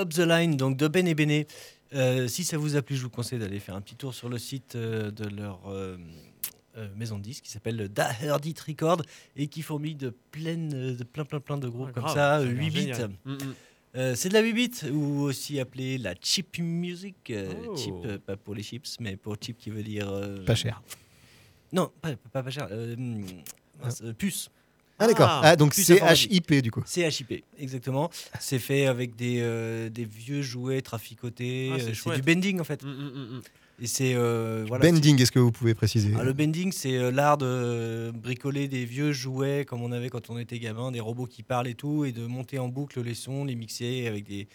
The 0.09 0.19
Line, 0.21 0.57
donc 0.57 0.77
de 0.77 0.89
Ben 0.89 1.07
et 1.07 1.15
Béné. 1.15 1.47
Euh, 1.95 2.29
si 2.29 2.45
ça 2.45 2.59
vous 2.59 2.77
a 2.77 2.83
plu, 2.83 2.97
je 2.97 3.03
vous 3.03 3.11
conseille 3.11 3.39
d'aller 3.39 3.61
faire 3.61 3.75
un 3.75 3.81
petit 3.81 3.97
tour 3.97 4.15
sur 4.15 4.29
le 4.29 4.39
site 4.39 4.75
euh, 4.77 5.11
de 5.11 5.25
leur 5.29 5.61
euh, 5.69 5.97
euh, 6.77 6.89
maison 6.97 7.17
de 7.19 7.23
disques 7.23 7.45
qui 7.45 7.51
s'appelle 7.51 7.89
Da 7.89 8.11
Heard 8.23 8.45
It 8.45 8.61
Record 8.61 9.03
et 9.37 9.47
qui 9.47 9.63
fourmille 9.63 9.95
de, 9.95 10.11
plein, 10.31 10.57
de 10.59 11.03
plein, 11.05 11.25
plein, 11.25 11.41
plein 11.41 11.57
de 11.59 11.69
groupes 11.69 11.87
Ouais, 11.89 11.93
comme 11.93 12.03
grave, 12.05 12.15
ça, 12.15 12.35
a 12.37 12.41
euh, 12.41 12.45
l'air 12.45 12.63
8 12.63 12.71
bits. 12.71 12.93
Mm, 13.25 13.33
mm. 13.33 13.55
Euh, 13.97 14.15
c'est 14.15 14.29
de 14.29 14.35
la 14.35 14.41
8 14.43 14.53
bits 14.53 14.91
ou 14.93 15.21
aussi 15.23 15.59
appelée 15.59 15.97
la 15.97 16.15
cheap 16.21 16.59
music. 16.59 17.31
euh, 17.31 17.51
Oh. 17.69 17.77
Cheap, 17.77 17.95
euh, 18.05 18.19
pas 18.19 18.37
pour 18.37 18.55
les 18.55 18.63
chips, 18.63 18.97
mais 19.01 19.17
pour 19.17 19.37
cheap 19.41 19.57
qui 19.57 19.71
veut 19.71 19.83
dire. 19.83 20.09
euh, 20.11 20.45
Pas 20.45 20.55
cher. 20.55 20.83
Non, 21.73 21.91
pas, 22.03 22.15
pas, 22.31 22.43
pas 22.43 22.51
cher. 22.51 22.69
euh, 22.71 22.95
mince, 23.83 24.03
euh, 24.03 24.13
puce. 24.13 24.51
Ah, 24.99 25.07
d'accord. 25.07 25.29
Ah, 25.29 25.41
Ah, 25.45 25.57
donc 25.57 25.75
c'est. 25.75 26.01
HIP 26.31 26.55
du 26.63 26.71
coup. 26.71 26.83
C'est 26.87 27.03
HIP, 27.09 27.45
exactement. 27.59 28.11
C'est 28.41 28.59
fait 28.59 28.87
avec 28.87 29.15
des, 29.17 29.39
euh, 29.41 29.89
des 29.91 30.05
vieux 30.05 30.43
jouets 30.43 30.81
traficotés. 30.83 31.71
Ah, 31.73 31.77
c'est 31.79 31.91
euh, 31.91 31.95
c'est 31.95 32.17
du 32.17 32.23
bending 32.23 32.61
en 32.61 32.65
fait. 32.65 32.83
Mm, 32.83 32.89
mm, 32.89 33.37
mm. 33.37 33.43
Et 33.81 33.87
c'est 33.87 34.15
euh, 34.15 34.65
voilà. 34.67 34.91
Bending, 34.91 35.23
est-ce 35.23 35.31
que 35.31 35.39
vous 35.39 35.53
pouvez 35.53 35.73
préciser 35.73 36.13
Ah, 36.19 36.25
le 36.25 36.33
bending, 36.33 36.73
c'est 36.73 36.97
euh, 36.97 37.13
l'art 37.13 37.39
de 37.39 38.11
bricoler 38.13 38.67
des 38.67 38.85
vieux 38.85 39.13
jouets 39.13 39.65
comme 39.65 39.83
on 39.83 39.93
avait 39.93 40.09
quand 40.11 40.31
on 40.31 40.39
était 40.39 40.59
gamin, 40.59 40.91
des 40.91 40.99
robots 40.99 41.27
qui 41.27 41.45
parlent 41.45 41.69
et 41.69 41.75
tout, 41.75 42.05
et 42.05 42.11
de 42.11 42.27
monter 42.27 42.59
en 42.59 42.67
boucle 42.67 43.01
les 43.01 43.15
sons, 43.15 43.45
les 43.45 43.55
mixer 43.55 44.09
avec 44.09 44.25
des, 44.27 44.49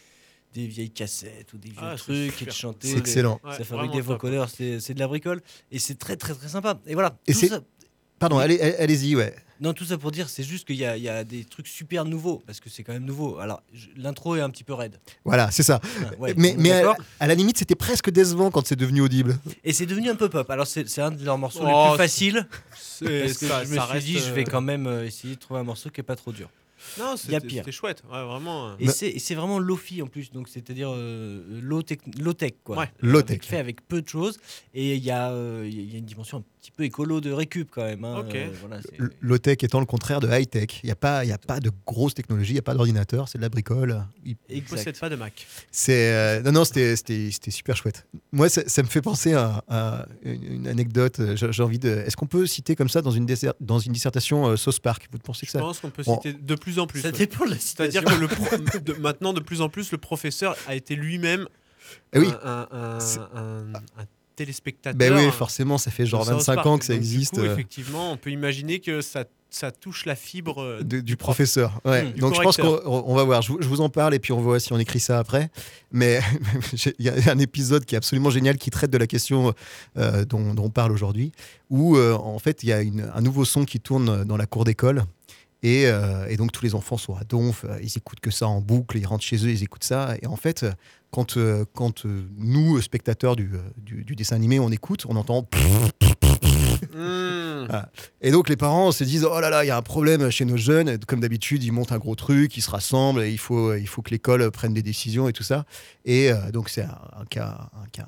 des 0.53 0.67
vieilles 0.67 0.89
cassettes 0.89 1.53
ou 1.53 1.57
des 1.57 1.69
vieux 1.69 1.77
Ah, 1.81 1.95
trucs 1.95 2.41
et 2.41 2.45
de 2.45 2.51
chanter. 2.51 2.89
C'est 2.89 2.97
excellent. 2.97 3.39
Ouais, 3.45 3.55
ça 3.57 3.63
fabrique 3.63 3.91
des 3.93 4.01
vocodeurs, 4.01 4.49
c'est 4.49 4.93
de 4.93 4.99
la 4.99 5.07
bricole 5.07 5.41
et 5.71 5.79
c'est 5.79 5.95
très 5.95 6.17
très 6.17 6.33
très 6.33 6.49
sympa. 6.49 6.77
Et 6.85 6.93
voilà. 6.93 7.17
Et 7.25 7.31
tout 7.31 7.39
c'est- 7.39 7.47
ça- 7.47 7.61
Pardon, 8.19 8.37
allez- 8.39 8.59
allez-y, 8.59 9.15
ouais. 9.15 9.33
Non, 9.61 9.73
tout 9.73 9.85
ça 9.85 9.97
pour 9.97 10.11
dire, 10.11 10.29
c'est 10.29 10.43
juste 10.43 10.65
qu'il 10.67 10.75
y, 10.75 10.85
a- 10.85 10.97
il 10.97 11.03
y 11.03 11.09
a 11.09 11.23
des 11.23 11.45
trucs 11.45 11.67
super 11.67 12.05
nouveaux 12.05 12.41
parce 12.45 12.59
que 12.59 12.69
c'est 12.69 12.83
quand 12.83 12.93
même 12.93 13.05
nouveau. 13.05 13.37
Alors, 13.39 13.61
l'intro 13.95 14.35
est 14.35 14.41
un 14.41 14.49
petit 14.49 14.63
peu 14.63 14.73
raide. 14.73 14.99
Voilà, 15.25 15.51
c'est 15.51 15.63
ça. 15.63 15.79
Ah, 15.83 16.11
ouais, 16.19 16.33
mais 16.37 16.71
à, 17.19 17.27
la 17.27 17.35
limite, 17.35 17.57
c'était 17.57 17.75
presque 17.75 18.09
décevant 18.09 18.51
quand 18.51 18.65
c'est 18.67 18.75
devenu 18.75 19.01
audible. 19.01 19.37
Et 19.63 19.73
c'est 19.73 19.85
devenu 19.85 20.09
un 20.09 20.15
peu 20.15 20.29
pop. 20.29 20.49
Alors, 20.49 20.67
c'est 20.67 20.99
un 20.99 21.11
de 21.11 21.23
leurs 21.23 21.37
morceaux 21.37 21.61
Oh, 21.63 21.67
les 21.67 21.73
plus 21.73 21.91
c'est- 21.91 21.97
faciles. 21.97 22.47
C'est- 22.75 23.19
Parce 23.21 23.37
que 23.37 23.47
ça- 23.47 23.63
je 23.63 23.69
me 23.69 23.73
suis 23.79 23.79
reste, 23.91 24.05
dit, 24.05 24.19
je 24.19 24.31
vais 24.33 24.41
euh, 24.41 24.51
quand 24.51 24.61
même 24.61 24.87
euh, 24.87 25.05
essayer 25.05 25.35
de 25.35 25.39
trouver 25.39 25.59
un 25.59 25.63
morceau 25.63 25.89
qui 25.89 26.01
est 26.01 26.03
pas 26.03 26.15
trop 26.15 26.31
dur. 26.31 26.49
Non, 26.99 27.15
c'était 27.15 27.71
chouette. 27.71 28.03
Ouais, 28.11 28.23
vraiment. 28.25 28.69
euh. 28.71 28.75
Et 28.79 28.89
c'est 28.89 29.07
et 29.07 29.19
c'est 29.19 29.35
vraiment 29.35 29.57
low-fi 29.57 30.01
en 30.01 30.07
plus, 30.07 30.31
donc 30.31 30.49
c'est-à-dire 30.49 30.89
euh, 30.91 31.61
low, 31.61 31.81
tech- 31.81 31.99
low 32.19 32.33
tech 32.33 32.51
quoi. 32.65 32.77
Ouais. 32.77 32.91
Low 32.99 33.19
Avec- 33.19 33.39
tech. 33.41 33.49
Fait 33.49 33.57
avec 33.57 33.87
peu 33.87 34.01
de 34.01 34.09
choses 34.09 34.37
et 34.73 34.95
il 34.95 35.03
y, 35.03 35.09
euh, 35.09 35.65
y 35.65 35.95
a 35.95 35.97
une 35.97 36.03
dimension 36.05 36.39
un 36.39 36.43
petit 36.63 36.71
peu 36.71 36.83
écolo 36.83 37.19
de 37.19 37.29
récup 37.31 37.69
quand 37.71 37.83
même. 37.83 38.05
hein. 38.05 38.23
Euh, 38.33 38.49
voilà, 38.61 38.81
c'est- 38.81 38.97
L- 38.99 39.09
Low-tech 39.19 39.57
étant 39.63 39.81
le 39.81 39.85
contraire 39.85 40.21
de 40.21 40.27
high-tech. 40.29 40.79
Il 40.83 40.85
n'y 40.87 40.91
a, 40.91 40.95
pas- 40.95 41.25
y 41.25 41.31
a 41.33 41.37
pas 41.37 41.59
de 41.59 41.69
grosse 41.85 42.13
technologie, 42.13 42.51
il 42.51 42.55
n'y 42.55 42.59
a 42.59 42.63
pas 42.63 42.73
d'ordinateur, 42.73 43.27
c'est 43.27 43.37
de 43.37 43.43
la 43.43 43.49
bricole. 43.49 44.01
Il- 44.25 44.37
Il 44.49 44.57
Exact. 44.59 44.77
possède 44.77 44.97
pas 44.99 45.09
de 45.09 45.15
Mac. 45.17 45.45
C'est 45.71 46.13
euh, 46.13 46.41
non 46.41 46.53
non 46.53 46.63
c'était 46.65 46.95
c'était 46.95 47.29
c'était 47.31 47.51
super 47.51 47.75
chouette. 47.75 48.07
Moi 48.31 48.47
ça, 48.47 48.61
ça 48.67 48.81
me 48.81 48.87
fait 48.87 49.01
penser 49.01 49.33
à, 49.33 49.63
à 49.67 50.05
une, 50.23 50.67
anecdote. 50.67 51.19
euh, 51.19 51.35
J'ai 51.35 51.63
envie 51.63 51.79
de. 51.79 51.89
Est-ce 51.89 52.15
qu'on 52.15 52.27
peut 52.27 52.45
citer 52.47 52.75
comme 52.77 52.89
ça 52.89 53.01
dans 53.01 53.11
une 53.11 53.27
dans 53.59 53.79
une 53.79 53.91
dissertation 53.91 54.47
euh, 54.47 54.55
Sauce 54.55 54.79
Park? 54.79 55.07
Vous 55.11 55.19
pensez 55.19 55.41
que 55.45 55.51
Je 55.51 55.57
ça 55.57 55.59
pense 55.59 55.79
qu'on 55.79 55.89
peut 55.89 56.03
Bon. 56.03 56.15
citer 56.15 56.33
de 56.33 56.55
plus 56.55 56.79
en 56.79 56.87
plus. 56.87 57.01
Ça 57.01 57.09
ouais. 57.09 57.17
dépend 57.17 57.45
de 57.45 57.51
la 57.51 57.57
C'est-à-dire 57.59 58.01
situation. 58.03 58.27
que 58.27 58.33
le 58.35 58.69
pro- 58.69 58.79
de- 58.79 58.93
maintenant, 59.01 59.33
de 59.33 59.41
plus 59.41 59.59
en 59.61 59.67
plus, 59.69 59.91
le 59.91 59.97
professeur 59.97 60.55
a 60.67 60.75
été 60.75 60.95
lui-même 60.95 61.45
Eh 62.13 62.19
oui. 62.19 62.29
un, 62.43 62.67
un- 62.71 62.99
C'est- 63.01 63.19
un- 63.19 63.65
un 64.33 64.35
téléspectateur. 64.35 64.97
Ben 64.97 65.13
oui 65.13 65.31
forcément 65.31 65.77
ça 65.77 65.91
fait 65.91 66.03
de 66.03 66.07
genre 66.09 66.25
South 66.25 66.33
25 66.35 66.55
Park. 66.55 66.67
ans 66.67 66.77
que 66.77 66.85
ça 66.85 66.93
Donc, 66.93 67.01
du 67.01 67.07
existe 67.07 67.33
coup, 67.35 67.41
euh, 67.41 67.53
effectivement, 67.53 68.11
on 68.11 68.17
peut 68.17 68.31
imaginer 68.31 68.79
que 68.79 69.01
ça, 69.01 69.25
ça 69.49 69.71
touche 69.71 70.05
la 70.05 70.15
fibre 70.15 70.61
euh, 70.61 70.81
de- 70.83 70.99
du 71.01 71.15
professeur. 71.17 71.79
Ouais. 71.85 72.11
Du 72.11 72.19
Donc 72.21 72.33
je 72.35 72.41
pense 72.41 72.57
qu'on 72.57 73.13
va 73.15 73.23
voir. 73.23 73.41
Je, 73.43 73.51
vous- 73.51 73.61
je 73.61 73.67
vous 73.67 73.81
en 73.81 73.89
parle 73.89 74.13
et 74.15 74.19
puis 74.19 74.33
on 74.33 74.41
voit 74.41 74.59
si 74.59 74.73
on 74.73 74.79
écrit 74.79 74.99
ça 74.99 75.19
après. 75.19 75.49
Mais 75.91 76.19
il 76.99 77.05
y 77.05 77.09
a 77.09 77.31
un 77.31 77.39
épisode 77.39 77.85
qui 77.85 77.93
est 77.95 77.97
absolument 77.97 78.31
génial 78.31 78.57
qui 78.57 78.71
traite 78.71 78.89
de 78.91 78.97
la 78.97 79.07
question 79.07 79.53
euh, 79.97 80.25
dont, 80.25 80.53
dont 80.55 80.63
on 80.65 80.69
parle 80.69 80.91
aujourd'hui, 80.91 81.31
où 81.69 81.95
euh, 81.97 82.13
en 82.13 82.39
fait 82.39 82.63
il 82.63 82.69
y 82.69 82.73
a 82.73 82.81
une- 82.81 83.11
un 83.13 83.21
nouveau 83.21 83.45
son 83.45 83.65
qui 83.65 83.79
tourne 83.79 84.23
dans 84.23 84.37
la 84.37 84.45
cour 84.47 84.63
d'école. 84.65 85.03
Et, 85.65 85.85
euh, 85.85 86.27
et 86.27 86.35
donc 86.35 86.51
tous 86.51 86.65
les 86.65 86.75
enfants 86.75 86.97
sont 86.97 87.15
à 87.15 87.23
donf, 87.23 87.63
euh, 87.63 87.77
ils 87.81 87.97
écoutent 87.97 88.19
que 88.19 88.31
ça 88.31 88.47
en 88.47 88.59
boucle, 88.59 88.97
ils 88.97 89.05
rentrent 89.05 89.23
chez 89.23 89.37
eux, 89.45 89.49
ils 89.49 89.63
écoutent 89.63 89.85
ça. 89.85 90.15
Et 90.21 90.27
en 90.27 90.35
fait, 90.35 90.63
euh, 90.63 90.71
quand, 91.13 91.37
euh, 91.37 91.63
quand 91.75 92.07
euh, 92.07 92.27
nous, 92.37 92.81
spectateurs 92.81 93.35
du, 93.35 93.51
euh, 93.53 93.59
du, 93.77 94.03
du 94.03 94.15
dessin 94.15 94.35
animé, 94.35 94.59
on 94.59 94.71
écoute, 94.71 95.05
on 95.07 95.15
entend 95.15 95.47
Hmm. 96.93 97.65
et 98.21 98.31
donc 98.31 98.49
les 98.49 98.57
parents 98.57 98.91
se 98.91 99.03
disent 99.03 99.25
oh 99.25 99.39
là 99.39 99.49
là 99.49 99.63
il 99.63 99.67
y 99.67 99.71
a 99.71 99.77
un 99.77 99.81
problème 99.81 100.29
chez 100.29 100.45
nos 100.45 100.57
jeunes. 100.57 100.97
Comme 101.07 101.21
d'habitude 101.21 101.63
ils 101.63 101.71
montent 101.71 101.91
un 101.91 101.97
gros 101.97 102.15
truc 102.15 102.55
ils 102.57 102.61
se 102.61 102.69
rassemblent 102.69 103.23
et 103.23 103.31
il 103.31 103.37
faut 103.37 103.73
il 103.73 103.87
faut 103.87 104.01
que 104.01 104.11
l'école 104.11 104.51
prenne 104.51 104.73
des 104.73 104.81
décisions 104.81 105.27
et 105.29 105.33
tout 105.33 105.43
ça. 105.43 105.65
Et 106.05 106.31
euh, 106.31 106.51
donc 106.51 106.69
c'est 106.69 106.83
un, 106.83 106.99
un 107.21 107.25
cas 107.25 107.69
un 107.81 107.87
cas 107.91 108.07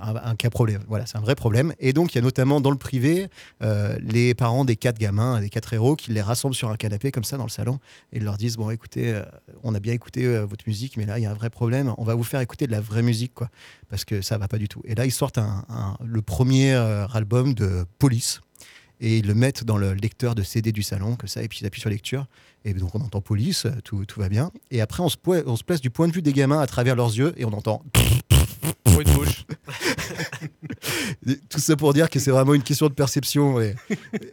un, 0.00 0.34
cas 0.36 0.50
problème 0.50 0.82
voilà 0.88 1.06
c'est 1.06 1.16
un 1.16 1.20
vrai 1.20 1.34
problème 1.34 1.74
et 1.78 1.92
donc 1.92 2.12
il 2.12 2.16
y 2.16 2.18
a 2.18 2.22
notamment 2.22 2.60
dans 2.60 2.70
le 2.70 2.76
privé 2.76 3.28
euh, 3.62 3.96
les 4.00 4.34
parents 4.34 4.64
des 4.64 4.76
quatre 4.76 4.98
gamins 4.98 5.40
des 5.40 5.48
quatre 5.48 5.72
héros 5.72 5.96
qui 5.96 6.12
les 6.12 6.22
rassemblent 6.22 6.54
sur 6.54 6.70
un 6.70 6.76
canapé 6.76 7.12
comme 7.12 7.24
ça 7.24 7.36
dans 7.36 7.44
le 7.44 7.50
salon 7.50 7.78
et 8.12 8.20
leur 8.20 8.36
disent 8.36 8.56
bon 8.56 8.70
écoutez 8.70 9.12
euh, 9.12 9.22
on 9.62 9.74
a 9.74 9.80
bien 9.80 9.92
écouté 9.92 10.24
euh, 10.26 10.44
votre 10.46 10.64
musique 10.66 10.96
mais 10.96 11.06
là 11.06 11.18
il 11.18 11.22
y 11.22 11.26
a 11.26 11.30
un 11.30 11.34
vrai 11.34 11.50
problème 11.50 11.94
on 11.98 12.04
va 12.04 12.14
vous 12.14 12.24
faire 12.24 12.40
écouter 12.40 12.66
de 12.66 12.72
la 12.72 12.80
vraie 12.80 13.02
musique 13.02 13.34
quoi 13.34 13.48
parce 13.88 14.04
que 14.04 14.22
ça 14.22 14.38
va 14.38 14.48
pas 14.48 14.58
du 14.58 14.68
tout 14.68 14.82
et 14.84 14.94
là 14.94 15.04
ils 15.04 15.12
sortent 15.12 15.38
un- 15.38 15.64
le 16.04 16.22
premier 16.22 16.74
album 16.74 17.54
de 17.54 17.84
Police 17.98 18.40
et 19.00 19.18
ils 19.18 19.26
le 19.26 19.34
mettent 19.34 19.64
dans 19.64 19.76
le 19.76 19.92
lecteur 19.92 20.34
de 20.34 20.42
CD 20.42 20.72
du 20.72 20.82
salon, 20.82 21.16
que 21.16 21.26
ça, 21.26 21.42
et 21.42 21.48
puis 21.48 21.58
ils 21.60 21.66
appuient 21.66 21.82
sur 21.82 21.90
lecture. 21.90 22.26
Et 22.64 22.72
donc 22.72 22.94
on 22.94 23.00
entend 23.00 23.20
police, 23.20 23.66
tout, 23.84 24.06
tout 24.06 24.20
va 24.20 24.30
bien. 24.30 24.50
Et 24.70 24.80
après, 24.80 25.02
on 25.02 25.08
se 25.10 25.64
place 25.64 25.80
du 25.82 25.90
point 25.90 26.08
de 26.08 26.12
vue 26.14 26.22
des 26.22 26.32
gamins 26.32 26.60
à 26.60 26.66
travers 26.66 26.96
leurs 26.96 27.14
yeux 27.14 27.34
et 27.36 27.44
on 27.44 27.52
entend 27.52 27.82
Bruit 28.84 29.04
de 29.04 29.10
bouche. 29.12 29.44
tout 31.48 31.58
ça 31.60 31.76
pour 31.76 31.92
dire 31.92 32.08
que 32.10 32.18
c'est 32.18 32.30
vraiment 32.30 32.54
une 32.54 32.62
question 32.62 32.88
de 32.88 32.92
perception. 32.94 33.60
Et, 33.60 33.74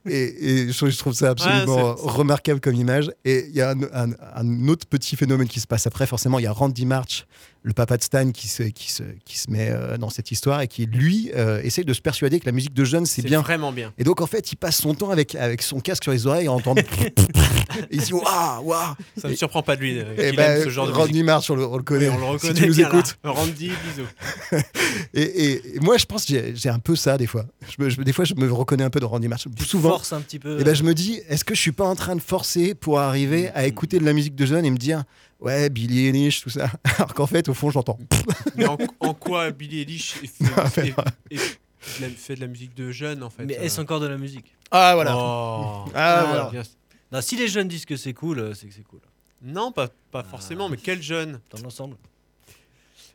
et, 0.08 0.46
et 0.66 0.72
je, 0.72 0.90
je 0.90 0.98
trouve 0.98 1.14
ça 1.14 1.30
absolument 1.32 1.92
Ouais, 1.94 1.96
remarquable 2.12 2.60
comme 2.60 2.76
image. 2.76 3.12
Et 3.26 3.46
il 3.50 3.56
y 3.56 3.62
a 3.62 3.72
un, 3.72 3.82
un- 3.94 4.14
un 4.36 4.68
autre 4.68 4.86
petit 4.88 5.16
phénomène 5.16 5.48
qui 5.48 5.60
se 5.60 5.68
passe 5.68 5.88
après. 5.88 6.06
Forcément, 6.08 6.40
il 6.40 6.44
y 6.44 6.48
a 6.48 6.52
Randy 6.52 6.86
March, 6.86 7.26
le 7.66 7.72
papa 7.74 7.96
de 7.98 8.04
Stan, 8.04 8.32
qui 8.32 8.48
se, 8.50 8.64
qui 8.64 8.92
se, 8.92 9.04
qui 9.26 9.38
se 9.40 9.50
met 9.50 9.70
euh, 9.72 9.98
dans 9.98 10.10
cette 10.10 10.32
histoire 10.32 10.60
et 10.62 10.68
qui, 10.68 10.86
lui, 10.86 11.32
euh, 11.36 11.62
essaye 11.64 11.86
de 11.86 11.94
se 11.94 12.02
persuader 12.02 12.40
que 12.42 12.46
la 12.46 12.52
musique 12.52 12.74
de 12.74 12.84
jeunes, 12.84 13.06
c'est 13.06 13.22
C'est 13.22 13.28
bien. 13.28 13.42
vraiment 13.42 13.72
bien. 13.72 13.94
Et 13.98 14.04
donc, 14.04 14.20
en 14.20 14.28
fait, 14.28 14.52
il 14.52 14.58
passe 14.58 14.78
son 14.82 14.94
temps 14.94 15.10
avec, 15.12 15.34
avec 15.36 15.62
son 15.62 15.80
casque 15.80 16.04
sur 16.04 16.12
les 16.12 16.28
oreilles 16.28 16.50
en 16.50 16.56
entendant. 16.56 16.82
et 17.02 17.86
il 17.90 18.02
se 18.02 18.08
dit 18.08 18.14
Waouh, 18.14 18.64
waouh 18.66 18.96
Ça 19.18 19.30
ne 19.30 19.34
Et- 19.34 19.38
surprend 19.38 19.64
pas 19.64 19.76
de 19.78 19.82
lui. 19.82 19.98
euh, 19.98 20.14
Et 20.18 20.28
qu'il 20.28 20.36
ben, 20.36 20.58
aime 20.58 20.64
ce 20.66 20.70
genre 20.70 20.88
de 20.88 20.92
Randy 20.92 21.12
musique. 21.14 21.26
March, 21.26 21.50
on 21.50 21.56
le, 21.56 21.66
on 21.66 21.78
le 21.78 21.84
connaît. 21.84 22.10
Oui, 22.10 22.16
on 22.18 22.20
le 22.20 22.26
reconnaît 22.26 22.54
si 22.56 22.62
tu 22.64 22.68
nous 22.68 22.76
bien, 22.76 22.90
là. 22.90 23.00
écoutes. 23.00 23.18
Randy, 23.24 23.70
bisous. 23.70 24.62
Et, 25.14 25.22
et- 25.22 25.76
et 25.76 25.80
moi, 25.80 25.98
je 25.98 26.06
pense 26.06 26.26
que 26.26 26.34
j'ai- 26.56 26.70
un 26.70 26.80
peu 26.80 26.96
ça 26.96 27.18
des 27.18 27.28
fois. 27.28 27.46
Je 27.78 27.84
me- 27.84 27.90
je- 27.90 28.02
des 28.02 28.14
fois, 28.14 28.26
je 28.26 28.34
me 28.36 28.52
reconnais 28.52 28.84
un 28.84 28.90
peu 28.90 29.00
dans 29.00 29.08
Randy 29.10 29.28
March. 29.28 29.46
Tu 29.56 29.64
Souvent. 29.66 29.90
forces 29.92 30.12
un 30.14 30.22
petit 30.22 30.40
peu. 30.40 30.60
Et 30.60 30.64
ben, 30.64 30.74
je 30.76 30.84
me 30.84 30.94
dis, 30.94 31.22
est-ce 31.30 31.44
que 31.46 31.56
je 31.56 31.60
suis 31.62 31.72
pas 31.72 31.86
en 31.86 31.96
train 31.96 32.16
de 32.16 32.22
forcer 32.22 32.74
pour 32.76 33.00
arriver 33.00 33.50
à 33.56 33.66
écouter 33.66 34.00
de 34.00 34.06
la 34.06 34.14
musique 34.14 34.36
de 34.36 34.46
jeunes 34.46 34.66
et 34.66 34.72
me 34.72 34.78
dire, 34.78 35.04
ouais, 35.40 35.70
Billy 35.70 36.08
Eilish, 36.08 36.42
tout 36.42 36.50
ça. 36.50 36.70
Alors 36.98 37.14
qu'en 37.14 37.28
fait, 37.28 37.50
au 37.50 37.54
fond, 37.54 37.70
j'entends. 37.72 38.00
Mais 38.56 38.66
en, 38.66 38.78
en 39.00 39.14
quoi 39.14 39.52
Billy 39.52 39.82
Eilish 39.82 40.14
fait, 40.70 40.88
est- 40.88 40.94
est- 41.32 41.36
est 41.36 42.00
de 42.00 42.02
la- 42.02 42.10
fait 42.10 42.36
de 42.36 42.42
la 42.42 42.48
musique 42.48 42.76
de 42.76 42.92
jeune 42.92 43.24
en 43.24 43.30
fait 43.30 43.46
Mais 43.46 43.58
euh. 43.58 43.64
est-ce 43.64 43.80
encore 43.82 44.00
de 44.00 44.08
la 44.08 44.18
musique? 44.18 44.56
Ah, 44.72 44.94
voilà. 44.96 45.16
Oh. 45.18 45.86
Ah, 45.94 46.24
voilà. 46.28 46.50
bien- 46.52 46.64
Non, 47.12 47.22
Si 47.22 47.36
les 47.36 47.48
jeunes 47.48 47.68
disent 47.68 47.86
que 47.86 47.98
c'est 47.98 48.14
cool, 48.14 48.40
euh, 48.40 48.54
c'est 48.54 48.68
que 48.68 48.74
c'est 48.74 48.84
cool. 48.84 49.00
Non, 49.42 49.72
pas, 49.72 49.90
pas 50.12 50.22
Ah. 50.26 50.30
forcément, 50.30 50.70
mais 50.70 50.78
quel 50.78 51.02
jeune? 51.02 51.40
Dans 51.52 51.62
l'ensemble. 51.62 51.98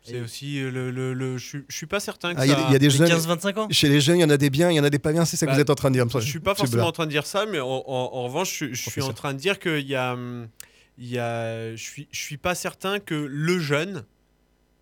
C'est 0.03 0.21
aussi 0.21 0.59
euh, 0.59 0.71
le. 0.71 0.89
le, 0.91 1.13
le- 1.13 1.37
je, 1.37 1.45
suis- 1.45 1.63
je 1.67 1.75
suis 1.75 1.85
pas 1.85 1.99
certain 1.99 2.33
que 2.33 2.39
Ah, 2.39 2.45
Il 2.45 2.49
y, 2.49 2.53
a 2.53 2.55
ça. 2.55 2.61
des- 2.61 2.67
il 2.69 2.73
y 2.73 2.75
a 2.75 2.79
des 2.79 2.89
jeunes. 2.89 3.07
15-25 3.09 3.57
ans? 3.59 3.67
Chez 3.69 3.89
les 3.89 3.99
jeunes, 4.01 4.17
il 4.17 4.21
y 4.21 4.23
en 4.23 4.29
a 4.29 4.37
des 4.37 4.49
biens, 4.49 4.71
il 4.71 4.75
y 4.75 4.79
en 4.79 4.83
a 4.83 4.89
des 4.89 4.97
pas 4.97 5.11
bien. 5.11 5.25
C'est 5.25 5.37
ça 5.37 5.45
que 5.45 5.51
Bah, 5.51 5.55
vous 5.55 5.61
êtes 5.61 5.69
en 5.69 5.75
train 5.75 5.89
de 5.91 5.95
dire. 5.95 6.05
Je 6.09 6.19
suis 6.27 6.39
pas 6.39 6.55
forcément 6.55 6.87
en 6.87 6.91
train 6.91 7.05
de 7.05 7.11
dire 7.11 7.25
ça, 7.27 7.45
mais 7.45 7.59
en, 7.59 7.67
en- 7.67 7.83
en 8.13 8.23
revanche, 8.23 8.57
je, 8.59 8.73
je 8.73 8.89
suis 8.89 9.01
en 9.01 9.13
train 9.13 9.33
de 9.33 9.39
dire 9.39 9.59
qu'il 9.59 9.85
y 9.87 9.95
a, 9.95 10.13
hum, 10.13 10.47
il 10.99 11.07
y 11.09 11.17
a, 11.17 11.75
je 11.75 11.81
suis, 11.81 12.07
je 12.11 12.19
suis 12.19 12.37
pas 12.37 12.53
certain 12.55 12.99
que 12.99 13.15
le 13.15 13.57
jeune 13.59 14.05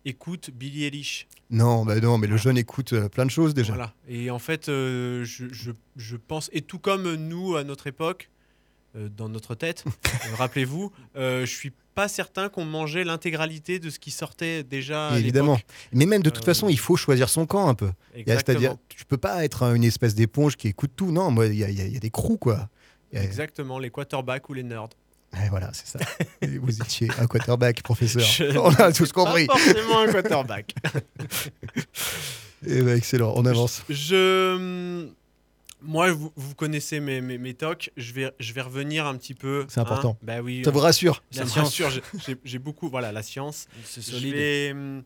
écoute 0.04 0.50
Billy 0.52 0.84
Eilish. 0.84 1.26
Non, 1.50 1.84
bah 1.84 1.98
non, 2.00 2.18
mais 2.18 2.26
le 2.26 2.36
jeune 2.36 2.58
écoute 2.58 2.92
euh, 2.92 3.08
plein 3.08 3.24
de 3.24 3.30
choses 3.30 3.54
déjà. 3.54 3.72
Voilà. 3.72 3.94
Et 4.08 4.30
en 4.30 4.38
fait, 4.38 4.68
euh, 4.68 5.24
je, 5.24 5.46
je- 5.52 5.70
je 5.96 6.16
pense, 6.16 6.50
et 6.52 6.60
tout 6.62 6.78
comme 6.78 7.14
nous 7.14 7.56
à 7.56 7.64
notre 7.64 7.86
époque, 7.86 8.30
euh, 8.96 9.08
dans 9.08 9.28
notre 9.28 9.54
tête, 9.54 9.84
rappelez-vous, 10.36 10.92
je 11.14 11.44
suis 11.46 11.72
pas 11.94 12.06
certain 12.08 12.48
qu'on 12.48 12.64
mangeait 12.64 13.02
l'intégralité 13.02 13.78
de 13.80 13.90
ce 13.90 13.98
qui 13.98 14.10
sortait 14.12 14.62
déjà. 14.62 15.08
à 15.08 15.18
Évidemment. 15.18 15.58
Mais 15.92 16.06
même 16.06 16.22
de 16.22 16.30
toute 16.30 16.44
façon, 16.44 16.68
il 16.68 16.78
faut 16.78 16.96
choisir 16.96 17.28
son 17.28 17.44
camp 17.46 17.68
un 17.68 17.74
peu. 17.74 17.90
C'est-à-dire, 18.26 18.76
tu 18.88 19.04
peux 19.04 19.16
pas 19.16 19.44
être 19.44 19.62
une 19.74 19.82
espèce 19.84 20.14
d'éponge 20.14 20.56
qui 20.56 20.68
écoute 20.68 20.92
tout. 20.94 21.10
Non, 21.10 21.30
moi, 21.32 21.46
il 21.46 21.54
y 21.54 21.64
y 21.64 21.92
y 21.92 21.96
a 21.96 22.00
des 22.00 22.10
crews, 22.10 22.38
quoi. 22.38 22.68
A- 23.14 23.22
Exactement, 23.22 23.78
les 23.78 23.90
quarterbacks 23.90 24.48
ou 24.48 24.54
les 24.54 24.62
nerds. 24.62 24.90
Ouais, 25.34 25.48
voilà, 25.50 25.70
c'est 25.72 25.86
ça. 25.86 25.98
Et 26.40 26.58
vous 26.58 26.80
étiez 26.80 27.08
un 27.18 27.26
quarterback, 27.26 27.82
professeur. 27.84 28.22
Je- 28.22 28.56
On 28.58 28.70
a 28.74 28.92
tous 28.92 29.12
compris. 29.12 29.46
Pas 29.46 29.56
forcément 29.58 30.00
un 30.00 30.10
quarterback. 30.12 30.74
Eh 32.66 32.82
ben, 32.82 32.96
excellent, 32.96 33.34
on 33.36 33.46
avance. 33.46 33.84
Je, 33.88 35.06
moi, 35.80 36.10
vous, 36.10 36.32
vous 36.34 36.54
connaissez 36.56 36.98
mes, 36.98 37.20
mes, 37.20 37.38
mes 37.38 37.54
talks. 37.54 37.92
Je 37.96 38.12
vais, 38.12 38.32
je 38.40 38.52
vais 38.52 38.62
revenir 38.62 39.06
un 39.06 39.16
petit 39.16 39.34
peu. 39.34 39.64
C'est 39.68 39.78
important. 39.80 40.16
Hein, 40.20 40.24
bah 40.24 40.40
oui. 40.40 40.62
Ça 40.64 40.72
vous 40.72 40.80
rassure 40.80 41.22
Ça 41.30 41.40
La 41.40 41.44
me 41.44 41.50
science. 41.50 41.80
rassure, 41.80 42.02
j'ai- 42.44 42.58
beaucoup. 42.58 42.88
Voilà, 42.88 43.12
la 43.12 43.22
science. 43.22 43.68
C'est 43.84 44.04
Je 44.04 44.10
solide. 44.10 44.34
vais, 44.34 44.72
hum, 44.72 45.02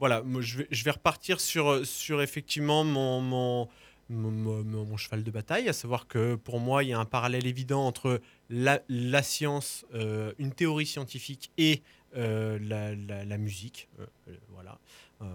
voilà, 0.00 0.22
moi, 0.22 0.40
je 0.40 0.58
vais, 0.58 0.68
je 0.70 0.82
vais 0.82 0.92
repartir 0.92 1.40
sur, 1.40 1.86
sur 1.86 2.22
effectivement 2.22 2.84
mon, 2.84 3.20
mon, 3.20 3.68
mon, 4.08 4.96
cheval 4.96 5.22
de 5.22 5.30
bataille, 5.30 5.68
à 5.68 5.72
savoir 5.72 6.06
que 6.06 6.34
pour 6.34 6.60
moi, 6.60 6.84
il 6.84 6.90
y 6.90 6.92
a 6.92 6.98
un 6.98 7.04
parallèle 7.04 7.46
évident 7.46 7.86
entre 7.86 8.20
la, 8.50 8.80
science, 9.22 9.84
euh, 9.94 10.32
une 10.38 10.52
théorie 10.52 10.86
scientifique 10.86 11.50
et 11.58 11.82
euh, 12.16 12.58
la, 12.60 13.38
musique, 13.38 13.88
euh, 13.98 14.06
voilà, 14.50 14.78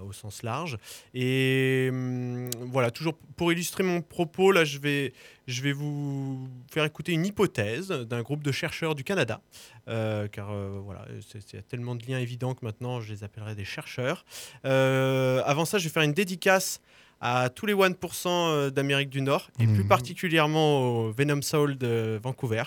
au 0.06 0.14
sens 0.14 0.44
large. 0.44 0.78
Et 1.14 1.90
hum, 1.92 2.50
voilà, 2.60 2.92
toujours 2.92 3.16
pour 3.36 3.52
illustrer 3.52 3.84
mon 3.84 4.02
propos, 4.02 4.52
là, 4.52 4.64
je 4.64 4.78
vais, 4.78 5.14
je 5.48 5.62
vais 5.62 5.74
vous 5.74 6.48
faire 6.72 6.86
écouter 6.86 7.12
une 7.12 7.26
hypothèse 7.26 7.90
d'un 7.90 8.22
groupe 8.22 8.44
de 8.44 8.52
chercheurs 8.52 8.96
du 8.96 9.04
Canada, 9.04 9.42
car 9.86 10.54
voilà, 10.84 11.06
c'est- 11.28 11.68
tellement 11.68 11.96
de 11.96 12.06
liens 12.06 12.20
évidents 12.20 12.54
que 12.54 12.64
maintenant 12.64 13.02
je 13.02 13.12
les 13.12 13.24
appellerai 13.24 13.56
des 13.56 13.66
chercheurs. 13.66 14.26
Avant 14.64 15.66
ça, 15.66 15.80
je 15.80 15.86
vais 15.86 15.90
faire 15.90 16.04
une 16.04 16.14
dédicace 16.14 16.82
à 17.22 17.50
tous 17.50 17.66
les 17.66 17.74
1% 17.74 18.70
d'Amérique 18.72 19.10
du 19.10 19.22
Nord, 19.22 19.50
et 19.60 19.66
plus 19.66 19.84
Mhm. 19.84 19.88
particulièrement 19.88 20.82
au 21.08 21.12
Venom 21.12 21.42
Soul 21.42 21.78
de 21.78 22.20
Vancouver. 22.24 22.64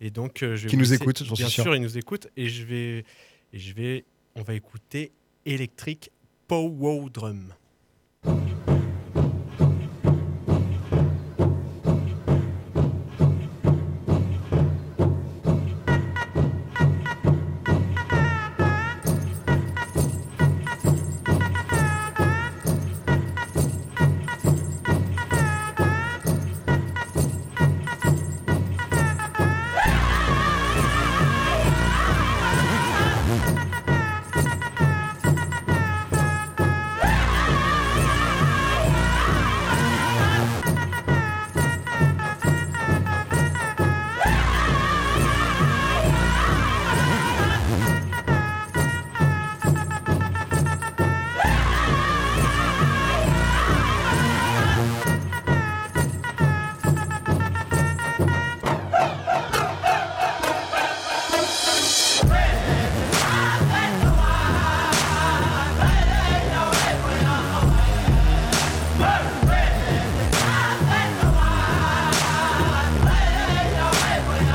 Et 0.00 0.10
donc, 0.10 0.42
euh, 0.42 0.56
je 0.56 0.64
vais 0.64 0.68
Qui 0.68 0.76
nous 0.76 0.92
écoutent, 0.92 1.24
j'en 1.24 1.34
suis 1.34 1.44
Bien 1.44 1.48
sûr. 1.48 1.62
sûr, 1.64 1.74
ils 1.76 1.82
nous 1.82 1.96
écoutent, 1.98 2.28
et 2.36 2.48
je 2.48 2.64
vais, 2.64 3.04
et 3.52 3.58
je 3.58 3.74
vais, 3.74 4.04
on 4.36 4.42
va 4.42 4.54
écouter 4.54 5.12
Electric 5.46 6.10
Pow 6.48 7.08
Drum. 7.12 7.52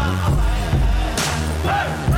Hey! 0.10 2.09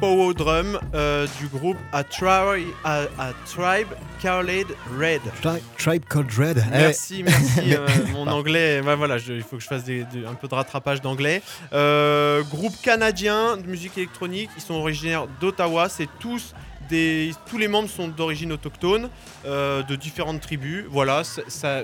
Power 0.00 0.34
Drum 0.34 0.78
euh, 0.94 1.26
du 1.40 1.46
groupe 1.48 1.76
A, 1.92 2.04
Tri- 2.04 2.66
A- 2.84 3.06
A 3.18 3.32
Tribe 3.46 3.88
Called 4.22 4.66
Red. 4.98 5.20
Tri- 5.42 5.62
Tribe 5.76 6.04
Called 6.08 6.32
Red. 6.32 6.58
Eh, 6.66 6.70
Merci, 6.70 7.22
merci. 7.22 7.74
Euh, 7.74 7.86
mon 8.12 8.26
anglais, 8.28 8.80
ouais, 8.80 8.94
voilà, 8.96 9.18
je- 9.18 9.32
il 9.32 9.42
faut 9.42 9.56
que 9.56 9.62
je 9.62 9.68
fasse 9.68 9.84
des- 9.84 10.06
un 10.26 10.34
peu 10.34 10.48
de 10.48 10.54
rattrapage 10.54 11.00
d'anglais. 11.00 11.42
Euh, 11.72 12.42
groupe 12.44 12.74
canadien 12.82 13.56
de 13.56 13.66
musique 13.66 13.96
électronique, 13.98 14.50
ils 14.56 14.62
sont 14.62 14.74
originaires 14.74 15.26
d'Ottawa. 15.40 15.88
C'est 15.88 16.08
tous 16.20 16.54
des, 16.88 17.32
tous 17.50 17.58
les 17.58 17.68
membres 17.68 17.88
sont 17.90 18.08
d'origine 18.08 18.52
autochtone, 18.52 19.10
de 19.44 19.96
différentes 19.96 20.40
tribus. 20.40 20.84
Voilà, 20.90 21.22
ça. 21.24 21.82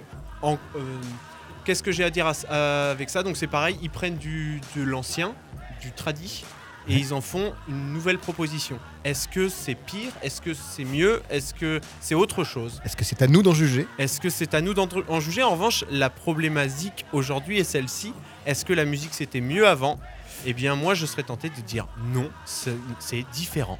Qu'est-ce 1.64 1.82
que 1.82 1.92
j'ai 1.92 2.04
à 2.04 2.10
dire 2.10 2.26
à- 2.26 2.32
à- 2.50 2.90
avec 2.90 3.08
ça? 3.10 3.22
Donc 3.22 3.36
c'est 3.36 3.46
pareil, 3.46 3.78
ils 3.82 3.90
prennent 3.90 4.16
du, 4.16 4.60
de 4.76 4.82
l'ancien, 4.82 5.32
du 5.80 5.92
tradi, 5.92 6.44
et 6.88 6.94
ils 6.96 7.14
en 7.14 7.20
font 7.20 7.52
une 7.68 7.92
nouvelle 7.92 8.18
proposition. 8.18 8.78
Est-ce 9.04 9.26
que 9.28 9.48
c'est 9.48 9.74
pire? 9.74 10.10
Est-ce 10.22 10.40
que 10.40 10.52
c'est 10.54 10.84
mieux? 10.84 11.22
Est-ce 11.30 11.54
que 11.54 11.80
c'est 12.00 12.14
autre 12.14 12.44
chose? 12.44 12.80
Est-ce 12.84 12.96
que 12.96 13.04
c'est 13.04 13.22
à 13.22 13.26
nous 13.26 13.42
d'en 13.42 13.54
juger? 13.54 13.86
Est-ce 13.98 14.20
que 14.20 14.28
c'est 14.30 14.54
à 14.54 14.60
nous 14.60 14.74
d'en 14.74 14.88
en 15.08 15.20
juger? 15.20 15.42
En 15.42 15.50
revanche, 15.52 15.84
la 15.90 16.10
problématique 16.10 17.04
aujourd'hui 17.12 17.58
est 17.58 17.64
celle-ci. 17.64 18.12
Est-ce 18.46 18.64
que 18.64 18.72
la 18.72 18.84
musique 18.84 19.14
c'était 19.14 19.40
mieux 19.40 19.66
avant? 19.66 19.98
Eh 20.46 20.52
bien, 20.52 20.74
moi, 20.76 20.92
je 20.94 21.06
serais 21.06 21.22
tenté 21.22 21.48
de 21.48 21.60
dire 21.62 21.86
non, 22.12 22.28
c'est 22.44 23.24
différent. 23.32 23.78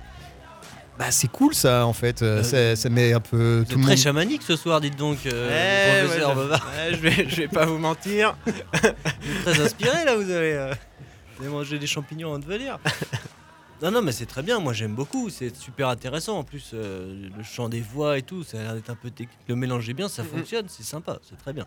Bah 0.97 1.11
c'est 1.11 1.27
cool 1.27 1.57
ça 1.57 1.87
en 1.87 1.93
fait. 1.93 2.23
Euh, 2.23 2.39
Euh, 2.39 2.43
ça, 2.45 2.77
ça 2.77 2.89
met 2.89 3.13
un 3.13 3.19
peu 3.21 3.65
tout 3.69 3.79
le 3.79 3.83
très 3.83 3.91
monde. 3.95 3.99
chamanique 3.99 4.43
ce 4.43 4.55
soir, 4.55 4.81
dites 4.81 4.95
donc, 4.95 5.19
euh, 5.27 5.51
Eh, 5.51 6.05
professeur 6.07 6.29
ouais, 6.31 6.35
Bavard. 6.37 6.67
ouais, 6.77 6.91
je, 6.93 6.97
vais, 6.99 7.29
je 7.29 7.37
vais 7.37 7.49
pas 7.49 7.67
vous 7.67 7.79
mentir. 7.79 8.37
Vous 8.47 8.51
êtes 8.87 9.43
très 9.45 9.61
inspiré 9.61 10.05
là, 10.05 10.15
vous 10.15 10.31
avez, 10.31 10.53
euh, 10.55 10.73
vous 11.37 11.45
avez 11.45 11.53
mangé 11.53 11.79
des 11.79 11.87
champignons 11.87 12.29
avant 12.29 12.39
de 12.39 12.45
venir. 12.45 12.79
Non, 13.83 13.91
non, 13.91 14.03
mais 14.03 14.13
c'est 14.13 14.27
très 14.27 14.43
bien, 14.43 14.61
moi 14.61 14.73
j'aime 14.73 14.95
beaucoup, 14.95 15.29
c'est 15.31 15.55
super 15.57 15.89
intéressant. 15.89 16.39
En 16.39 16.45
plus, 16.45 16.71
euh, 16.75 17.29
le 17.37 17.43
chant 17.43 17.69
des 17.69 17.81
voix 17.81 18.17
et 18.19 18.23
tout, 18.23 18.45
ça 18.45 18.59
a 18.61 18.63
l'air 18.63 18.75
d'être 18.75 18.91
un 18.91 18.95
peu 18.95 19.11
technique. 19.11 19.39
Le 19.49 19.57
mélanger 19.57 19.93
bien, 19.95 20.09
ça 20.09 20.23
fonctionne, 20.25 20.67
c'est 20.69 20.85
sympa, 20.85 21.19
c'est 21.29 21.37
très 21.37 21.53
bien. 21.53 21.67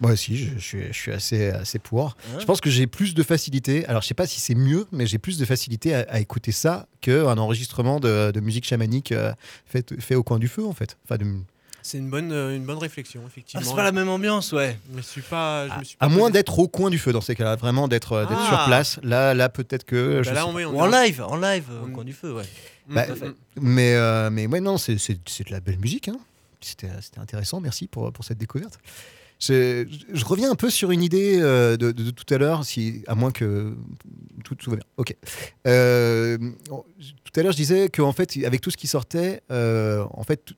Moi 0.00 0.12
aussi, 0.12 0.36
je, 0.36 0.54
je 0.54 0.58
suis, 0.58 0.86
je 0.88 0.92
suis 0.98 1.12
assez, 1.12 1.48
assez 1.50 1.78
pour. 1.78 2.06
Hein 2.06 2.38
Je 2.38 2.44
pense 2.46 2.60
que 2.62 2.70
j'ai 2.70 2.86
plus 2.86 3.14
de 3.14 3.22
facilité. 3.22 3.84
Alors, 3.86 4.00
je 4.00 4.06
sais 4.08 4.14
pas 4.14 4.26
si 4.26 4.40
c'est 4.40 4.54
mieux, 4.54 4.86
mais 4.92 5.06
j'ai 5.06 5.18
plus 5.18 5.36
de 5.38 5.44
facilité 5.44 5.94
à, 5.94 6.06
à 6.08 6.20
écouter 6.20 6.52
ça 6.52 6.86
qu'un 7.02 7.36
enregistrement 7.36 8.00
de, 8.00 8.30
de 8.30 8.40
musique 8.40 8.64
chamanique 8.64 9.12
euh, 9.12 9.32
fait, 9.66 10.00
fait 10.00 10.14
au 10.14 10.22
coin 10.22 10.38
du 10.38 10.48
feu, 10.48 10.64
en 10.64 10.72
fait. 10.72 10.96
Enfin, 11.04 11.18
de- 11.18 11.26
C'est 11.82 11.98
une 11.98 12.10
bonne, 12.10 12.30
euh, 12.32 12.54
une 12.56 12.64
bonne 12.64 12.78
réflexion, 12.78 13.20
Ah, 13.24 13.28
effectivement. 13.28 13.66
c'est 13.68 13.74
pas 13.76 13.82
la 13.84 13.92
même 13.92 14.08
ambiance, 14.08 14.52
ouais. 14.52 14.78
Je 14.90 14.96
me 14.96 15.02
suis 15.02 15.22
pas. 15.22 15.68
Je 15.68 15.78
me 15.78 15.84
suis 15.84 15.96
à 16.00 16.08
moins 16.08 16.30
d'être 16.30 16.58
au 16.58 16.68
coin 16.68 16.90
du 16.90 16.98
feu 16.98 17.12
dans 17.12 17.20
ces 17.20 17.34
cas-là, 17.34 17.56
vraiment 17.56 17.88
d'être 17.88 18.12
euh, 18.12 18.26
Ah. 18.28 18.46
sur 18.48 18.64
place. 18.66 18.98
Là, 19.02 19.34
là 19.34 19.48
peut-être 19.48 19.84
que. 19.84 20.16
Bah 20.18 20.22
je 20.22 20.30
là, 20.34 20.46
on 20.46 20.52
met- 20.52 20.64
on 20.64 20.74
est 20.74 20.80
en 20.80 20.86
live, 20.86 21.22
en 21.22 21.36
live, 21.36 21.64
euh, 21.70 21.82
au 21.82 21.86
On- 21.88 21.92
coin 21.92 22.04
du 22.04 22.12
feu, 22.12 22.34
ouais. 22.34 22.44
Mm, 22.88 22.94
Bah, 22.94 23.06
mm, 23.06 23.12
mm. 23.28 23.34
Mais, 23.60 23.94
euh, 23.94 24.30
mais 24.30 24.46
ouais, 24.46 24.60
non, 24.60 24.76
c'est 24.78 24.94
de 24.94 25.50
la 25.50 25.60
belle 25.60 25.78
musique. 25.78 26.08
hein. 26.08 26.18
C'était 26.60 26.88
c'était 27.00 27.20
intéressant. 27.20 27.60
Merci 27.60 27.86
pour, 27.86 28.12
pour 28.12 28.24
cette 28.24 28.38
découverte. 28.38 28.78
Je, 29.42 29.86
je 30.12 30.24
reviens 30.26 30.50
un 30.50 30.54
peu 30.54 30.68
sur 30.68 30.90
une 30.90 31.02
idée 31.02 31.38
euh, 31.40 31.78
de, 31.78 31.92
de- 31.92 32.02
de 32.02 32.10
tout 32.10 32.26
à 32.34 32.36
l'heure, 32.36 32.62
si, 32.66 33.02
à 33.06 33.14
moins 33.14 33.30
que 33.30 33.74
tout, 34.44 34.54
tout 34.54 34.68
va 34.68 34.76
bien. 34.76 34.84
Ok. 34.98 35.16
Euh, 35.66 36.36
tout 36.68 37.40
à 37.40 37.42
l'heure, 37.42 37.52
je 37.52 37.56
disais 37.56 37.88
qu'en 37.88 38.12
fait, 38.12 38.36
avec 38.44 38.60
tout 38.60 38.70
ce 38.70 38.76
qui 38.76 38.86
sortait, 38.86 39.40
euh, 39.50 40.04
en 40.10 40.24
fait, 40.24 40.52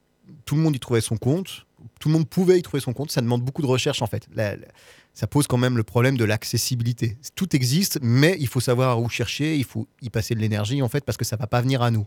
tout- 0.44 0.56
le 0.56 0.62
monde 0.62 0.76
y 0.76 0.80
trouvait 0.80 1.00
son 1.00 1.16
compte. 1.16 1.66
Tout 2.00 2.08
le 2.08 2.14
monde 2.14 2.28
pouvait 2.28 2.58
y 2.58 2.62
trouver 2.62 2.80
son 2.80 2.92
compte. 2.92 3.10
Ça 3.10 3.20
demande 3.20 3.42
beaucoup 3.42 3.62
de 3.62 3.66
recherche, 3.66 4.02
en 4.02 4.06
fait. 4.06 4.26
La- 4.34 4.56
la- 4.56 4.66
ça 5.14 5.26
pose 5.26 5.46
quand 5.46 5.58
même 5.58 5.76
le 5.76 5.82
problème 5.82 6.16
de 6.16 6.24
l'accessibilité. 6.24 7.16
Tout 7.34 7.54
existe, 7.54 7.98
mais 8.02 8.36
il 8.40 8.46
faut 8.48 8.60
savoir 8.60 9.00
où 9.00 9.08
chercher, 9.08 9.56
il 9.56 9.64
faut 9.64 9.86
y 10.00 10.08
passer 10.10 10.34
de 10.34 10.40
l'énergie, 10.40 10.80
en 10.82 10.88
fait, 10.88 11.04
parce 11.04 11.18
que 11.18 11.24
ça 11.24 11.36
va 11.36 11.46
pas 11.46 11.60
venir 11.60 11.82
à 11.82 11.90
nous. 11.90 12.06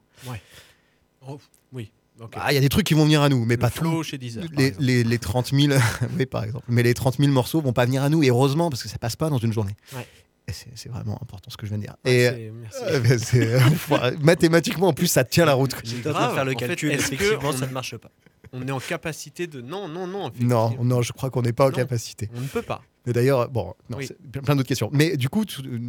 Oh, 1.27 1.39
oui. 1.73 1.91
Ah, 2.33 2.51
il 2.53 2.55
y 2.55 2.57
a 2.57 2.61
des 2.61 2.69
trucs 2.69 2.85
qui 2.87 2.93
vont 2.93 3.03
venir 3.03 3.21
à 3.21 3.27
nous, 3.29 3.43
mais 3.43 3.55
Le 3.55 3.59
pas 3.59 3.69
flow 3.69 3.97
tout. 3.97 4.03
chez 4.03 4.17
Deezer. 4.17 4.45
Les, 4.53 4.67
exemple. 4.67 4.85
les, 4.85 5.03
les 5.03 5.19
30 5.19 5.51
000, 5.53 5.73
oui, 6.17 6.25
par 6.25 6.45
exemple. 6.45 6.63
Mais 6.69 6.81
les 6.81 6.93
30 6.93 7.17
000 7.17 7.29
morceaux 7.31 7.59
vont 7.61 7.73
pas 7.73 7.85
venir 7.85 8.03
à 8.03 8.09
nous, 8.09 8.23
et 8.23 8.29
heureusement, 8.29 8.69
parce 8.69 8.81
que 8.81 8.87
ça 8.89 8.97
passe 8.97 9.17
pas 9.17 9.29
dans 9.29 9.37
une 9.37 9.51
journée. 9.51 9.75
Ouais. 9.93 10.07
C'est 10.51 10.89
vraiment 10.89 11.17
important 11.21 11.49
ce 11.49 11.57
que 11.57 11.65
je 11.65 11.71
viens 11.71 11.77
de 11.79 11.83
dire. 11.83 11.95
Ouais, 12.05 12.41
et 12.43 12.51
merci. 12.51 13.39
euh, 13.39 13.59
enfin, 13.67 14.11
mathématiquement, 14.21 14.87
en 14.89 14.93
plus, 14.93 15.07
ça 15.07 15.23
tient 15.23 15.45
la 15.45 15.53
route. 15.53 15.71
De 15.83 16.01
grave. 16.09 16.35
faire 16.35 16.45
le 16.45 16.51
En 16.55 16.59
fait, 16.59 16.67
calcul, 16.67 16.91
est-ce 16.91 17.09
que 17.09 17.13
effectivement, 17.15 17.49
on- 17.49 17.57
ça 17.57 17.65
ne 17.67 17.71
marche 17.73 17.97
pas. 17.97 18.11
On 18.53 18.65
est 18.67 18.71
en 18.71 18.79
capacité 18.79 19.47
de. 19.47 19.59
Non, 19.61 19.87
non, 19.87 20.07
non. 20.07 20.31
Non, 20.39 20.75
non, 20.83 21.01
je 21.01 21.11
crois 21.13 21.29
qu'on 21.29 21.41
n'est 21.41 21.51
pas 21.51 21.65
en 21.65 21.69
Non. 21.69 21.75
capacité. 21.75 22.29
On 22.35 22.41
ne 22.41 22.47
peut 22.47 22.61
pas. 22.61 22.81
Mais 23.05 23.11
d'ailleurs, 23.13 23.49
bon, 23.49 23.73
non, 23.89 23.97
Oui. 23.97 24.07
plein 24.31 24.55
d'autres 24.55 24.67
questions. 24.67 24.89
Mais 24.93 25.17
du 25.17 25.29
coup, 25.29 25.43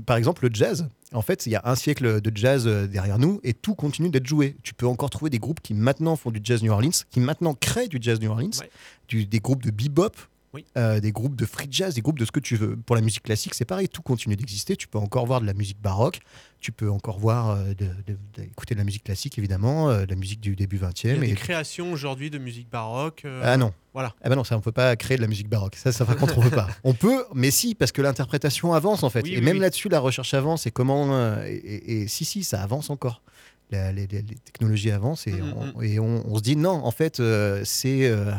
par 0.05 0.17
exemple, 0.17 0.47
le 0.49 0.51
jazz, 0.53 0.89
en 1.13 1.23
fait, 1.23 1.47
il 1.47 1.53
y 1.53 1.55
a 1.57 1.63
un 1.65 1.75
siècle 1.75 2.21
de 2.21 2.33
jazz 2.37 2.67
euh, 2.67 2.87
derrière 2.87 3.19
nous 3.19 3.41
et 3.45 3.53
tout 3.55 3.75
continue 3.75 4.11
d'être 4.11 4.27
joué. 4.27 4.57
Tu 4.63 4.75
peux 4.75 4.87
encore 4.87 5.11
trouver 5.11 5.31
des 5.31 5.39
groupes 5.39 5.61
qui 5.63 5.75
maintenant 5.75 6.17
font 6.17 6.31
du 6.31 6.41
jazz 6.43 6.63
New 6.63 6.73
Orleans, 6.73 6.91
qui 7.11 7.21
maintenant 7.21 7.55
créent 7.55 7.89
du 7.89 7.99
jazz 8.01 8.21
New 8.21 8.31
Orleans, 8.31 8.51
Ouais. 8.61 8.71
du- 9.09 9.27
des 9.27 9.39
groupes 9.41 9.63
de 9.63 9.71
bebop, 9.71 10.13
Oui. 10.57 10.65
euh, 10.77 10.99
des 11.01 11.13
groupes 11.13 11.37
de 11.37 11.45
free 11.47 11.69
jazz, 11.71 11.95
des 11.95 12.01
groupes 12.01 12.19
de 12.19 12.25
ce 12.25 12.33
que 12.33 12.41
tu 12.41 12.57
veux. 12.57 12.77
Pour 12.77 12.97
la 12.97 13.03
musique 13.03 13.23
classique, 13.23 13.55
c'est 13.55 13.65
pareil, 13.65 13.89
tout 13.89 14.03
continue 14.03 14.35
d'exister. 14.37 14.75
Tu 14.77 14.89
peux 14.89 14.99
encore 14.99 15.27
voir 15.27 15.41
de 15.41 15.47
la 15.47 15.55
musique 15.55 15.81
baroque, 15.81 16.19
tu 16.61 16.73
peux 16.73 16.91
encore 16.91 17.19
voir, 17.19 17.51
euh, 17.51 17.75
de, 17.75 17.87
de- 18.07 18.75
la 18.77 18.85
musique 18.85 19.05
classique, 19.05 19.39
évidemment, 19.39 19.91
euh, 19.91 20.05
de 20.07 20.11
la 20.11 20.17
musique 20.17 20.41
du 20.41 20.57
début 20.57 20.79
20e. 20.79 21.05
Il 21.05 21.09
y 21.19 21.21
a 21.21 21.25
et- 21.25 21.29
des 21.29 21.35
créations 21.35 21.93
aujourd'hui 21.93 22.31
de 22.31 22.39
musique 22.39 22.69
baroque. 22.71 23.25
ah 23.43 23.57
non. 23.57 23.73
Voilà. 23.95 24.15
Ah 24.23 24.29
bah 24.29 24.37
non, 24.37 24.45
ça 24.45 24.57
on 24.57 24.61
peut 24.61 24.73
pas 24.73 24.95
créer 24.97 25.17
de 25.17 25.23
la 25.23 25.29
musique 25.29 25.49
baroque. 25.49 25.77
Ça, 25.77 25.93
ça 25.93 26.05
par 26.05 26.17
contre 26.17 26.37
on 26.39 26.43
peut 26.43 26.51
pas. 26.51 26.69
On 26.85 26.93
peut, 26.95 27.25
mais 27.35 27.51
si 27.51 27.75
parce 27.75 27.93
que 27.93 28.03
l'interprétation 28.03 28.73
avance 28.75 29.03
en 29.03 29.11
fait. 29.11 29.23
Oui, 29.23 29.35
et 29.35 29.39
oui, 29.39 29.45
même 29.45 29.61
là-dessus, 29.61 29.89
la 29.89 30.01
recherche 30.01 30.35
avance 30.35 30.67
et 30.67 30.71
comment 30.71 31.43
et, 31.45 31.53
et- 31.55 32.03
et 32.03 32.09
si 32.09 32.25
si, 32.25 32.45
ça 32.45 32.63
avance 32.63 32.91
encore. 32.91 33.23
La- 33.71 33.93
les, 33.93 34.07
technologies 34.07 34.91
avancent 34.93 35.27
et, 35.27 35.33
Mm, 35.33 35.55
on, 35.77 35.83
et 35.83 35.99
on, 35.99 36.25
on 36.31 36.37
se 36.37 36.43
dit 36.43 36.55
non, 36.57 36.71
en 36.85 36.91
fait, 36.93 37.19
euh, 37.21 37.63
c'est 37.65 38.07
euh, 38.07 38.31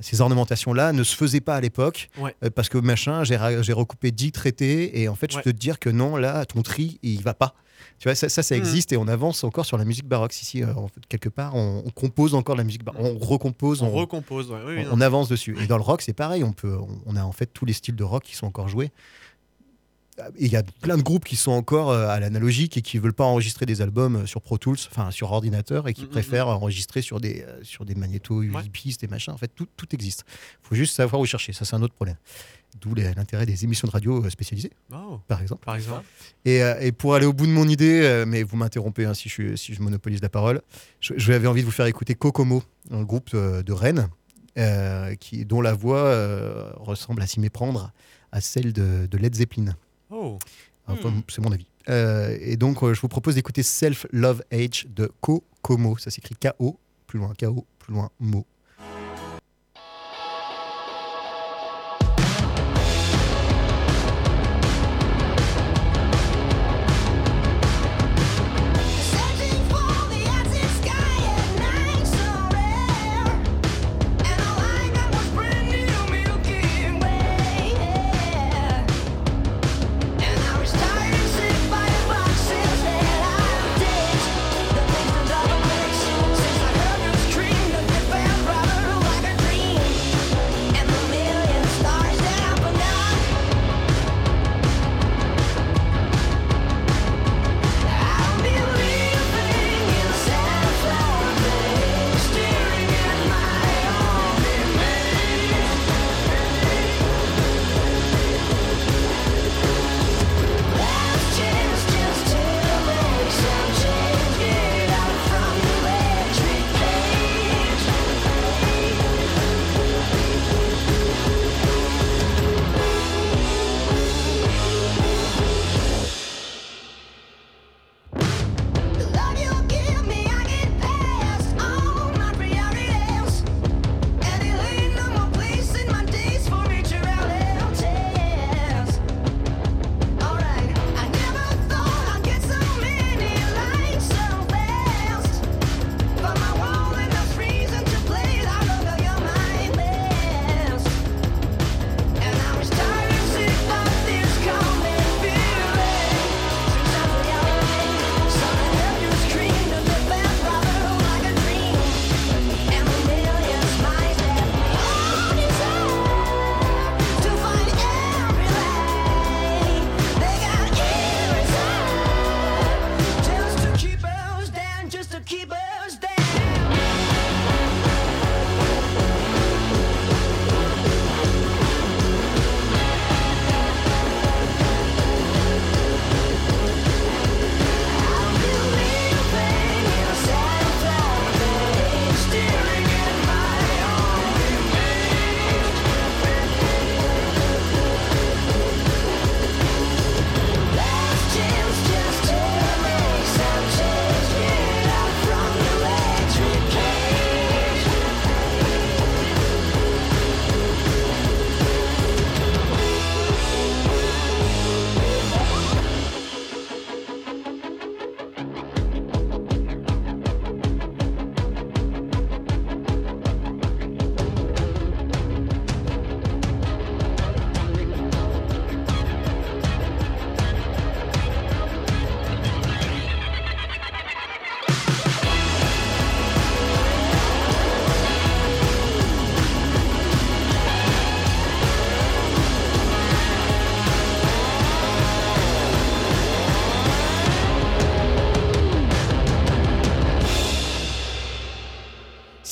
ces 0.00 0.20
ornementations-là 0.20 0.92
ne 0.92 1.02
se 1.02 1.14
faisaient 1.16 1.40
pas 1.40 1.56
à 1.56 1.60
l'époque 1.60 2.08
Ouais. 2.18 2.34
euh, 2.44 2.50
parce 2.50 2.68
que 2.68 2.78
machin, 2.78 3.24
j'ai 3.24 3.36
recoupé 3.72 4.10
10 4.12 4.32
traités 4.32 5.00
et 5.00 5.08
en 5.08 5.14
fait, 5.14 5.30
je 5.30 5.36
Ouais. 5.38 5.42
peux 5.42 5.52
te 5.52 5.58
dire 5.58 5.78
que 5.78 5.90
non, 5.90 6.16
là, 6.16 6.44
ton 6.46 6.62
tri, 6.62 6.98
il 7.02 7.20
va 7.22 7.34
pas. 7.34 7.54
Tu 7.98 8.08
vois, 8.08 8.14
ça, 8.14 8.28
ça, 8.28 8.42
ça 8.42 8.54
Mhm. 8.54 8.60
existe 8.60 8.92
et 8.92 8.96
on 8.96 9.06
avance 9.08 9.44
encore 9.44 9.66
sur 9.66 9.76
la 9.76 9.84
musique 9.84 10.06
baroque. 10.06 10.32
Si, 10.32 10.44
si, 10.44 10.62
euh, 10.62 10.72
en 10.74 10.88
fait, 10.88 11.06
quelque 11.08 11.28
part, 11.28 11.54
on, 11.54 11.82
on 11.84 11.90
compose 11.90 12.34
encore 12.34 12.56
la 12.56 12.64
musique 12.64 12.82
baroque. 12.84 13.00
On 13.02 13.18
recompose, 13.18 13.82
On 13.82 13.86
on, 13.86 13.90
recompose. 13.92 14.50
ouais, 14.50 14.58
oui, 14.66 14.84
on, 14.90 14.98
on 14.98 15.00
avance 15.00 15.28
dessus. 15.28 15.56
Et 15.60 15.66
dans 15.66 15.76
le 15.76 15.82
rock, 15.82 16.00
c'est 16.02 16.12
pareil. 16.14 16.44
On, 16.44 16.52
peut, 16.52 16.76
on 17.06 17.16
a 17.16 17.22
en 17.22 17.32
fait 17.32 17.46
tous 17.46 17.64
les 17.66 17.72
styles 17.72 17.96
de 17.96 18.04
rock 18.04 18.24
qui 18.24 18.36
sont 18.36 18.46
encore 18.46 18.68
joués. 18.68 18.90
Il 20.38 20.46
y 20.52 20.56
a 20.56 20.62
plein 20.62 20.96
de 20.96 21.02
groupes 21.02 21.24
qui 21.24 21.34
sont 21.34 21.50
encore 21.50 21.90
euh, 21.90 22.06
à 22.08 22.20
l'analogique 22.20 22.76
et 22.76 22.82
qui 22.82 22.98
veulent 22.98 23.12
pas 23.14 23.24
enregistrer 23.24 23.66
des 23.66 23.82
albums 23.82 24.16
euh, 24.16 24.26
sur 24.26 24.40
Pro 24.42 24.58
Tools, 24.58 24.76
enfin 24.90 25.10
sur 25.10 25.32
ordinateur, 25.32 25.88
et 25.88 25.94
qui 25.94 26.02
Mm, 26.02 26.06
mm, 26.06 26.08
préfèrent 26.10 26.48
enregistrer 26.48 27.02
sur 27.02 27.20
des, 27.20 27.42
euh, 27.42 27.58
sur 27.64 27.84
des 27.84 27.94
magnétos, 27.96 28.40
Ouais. 28.42 28.62
des 29.00 29.08
machins. 29.08 29.32
En 29.32 29.36
fait, 29.36 29.50
tout, 29.54 29.66
tout 29.76 29.92
existe. 29.92 30.24
Il 30.62 30.68
faut 30.68 30.74
juste 30.76 30.94
savoir 30.94 31.20
où 31.20 31.26
chercher. 31.26 31.52
Ça, 31.52 31.64
c'est 31.64 31.74
un 31.74 31.82
autre 31.82 31.94
problème. 31.94 32.16
D'où 32.80 32.94
l'intérêt 32.94 33.46
des 33.46 33.64
émissions 33.64 33.86
de 33.88 33.92
radio 33.92 34.28
spécialisées, 34.30 34.70
Oh, 34.92 35.20
par 35.28 35.40
exemple. 35.42 35.64
par 35.64 35.76
exemple. 35.76 36.04
Et, 36.44 36.58
et 36.80 36.90
pour 36.92 37.14
aller 37.14 37.24
au 37.26 37.32
bout 37.32 37.46
de 37.46 37.52
mon 37.52 37.68
idée, 37.68 38.24
mais 38.26 38.42
vous 38.42 38.56
m'interrompez 38.56 39.04
hein, 39.04 39.14
si, 39.14 39.28
je, 39.28 39.54
si 39.54 39.74
je 39.74 39.80
monopolise 39.80 40.20
la 40.22 40.28
parole, 40.28 40.60
je, 41.00 41.14
je 41.16 41.32
avais 41.32 41.46
envie 41.46 41.60
de 41.60 41.66
vous 41.66 41.72
faire 41.72 41.86
écouter 41.86 42.14
Kokomo, 42.16 42.64
un 42.90 43.02
groupe 43.04 43.34
de 43.36 43.72
Rennes, 43.72 44.08
euh, 44.58 45.14
qui, 45.16 45.44
dont 45.44 45.60
la 45.60 45.72
voix 45.72 45.98
euh, 46.04 46.70
ressemble 46.76 47.22
à 47.22 47.26
s'y 47.28 47.38
méprendre 47.40 47.92
à 48.32 48.40
celle 48.40 48.72
de, 48.72 49.06
de 49.06 49.18
Led 49.18 49.34
Zeppelin. 49.36 49.76
Oh. 50.10 50.38
Enfin, 50.86 51.10
Hmm. 51.10 51.22
C'est 51.28 51.40
mon 51.42 51.52
avis. 51.52 51.66
Euh, 51.88 52.36
et 52.40 52.56
donc, 52.56 52.82
euh, 52.82 52.94
je 52.94 53.00
vous 53.00 53.08
propose 53.08 53.34
d'écouter 53.34 53.62
Self 53.62 54.06
Love 54.12 54.42
Age 54.52 54.86
de 54.88 55.10
Kokomo. 55.20 55.96
Ça 55.98 56.10
s'écrit 56.10 56.34
K-O, 56.34 56.78
plus 57.06 57.18
loin 57.18 57.32
K-O, 57.34 57.66
plus 57.78 57.92
loin 57.94 58.10
Mo. 58.20 58.46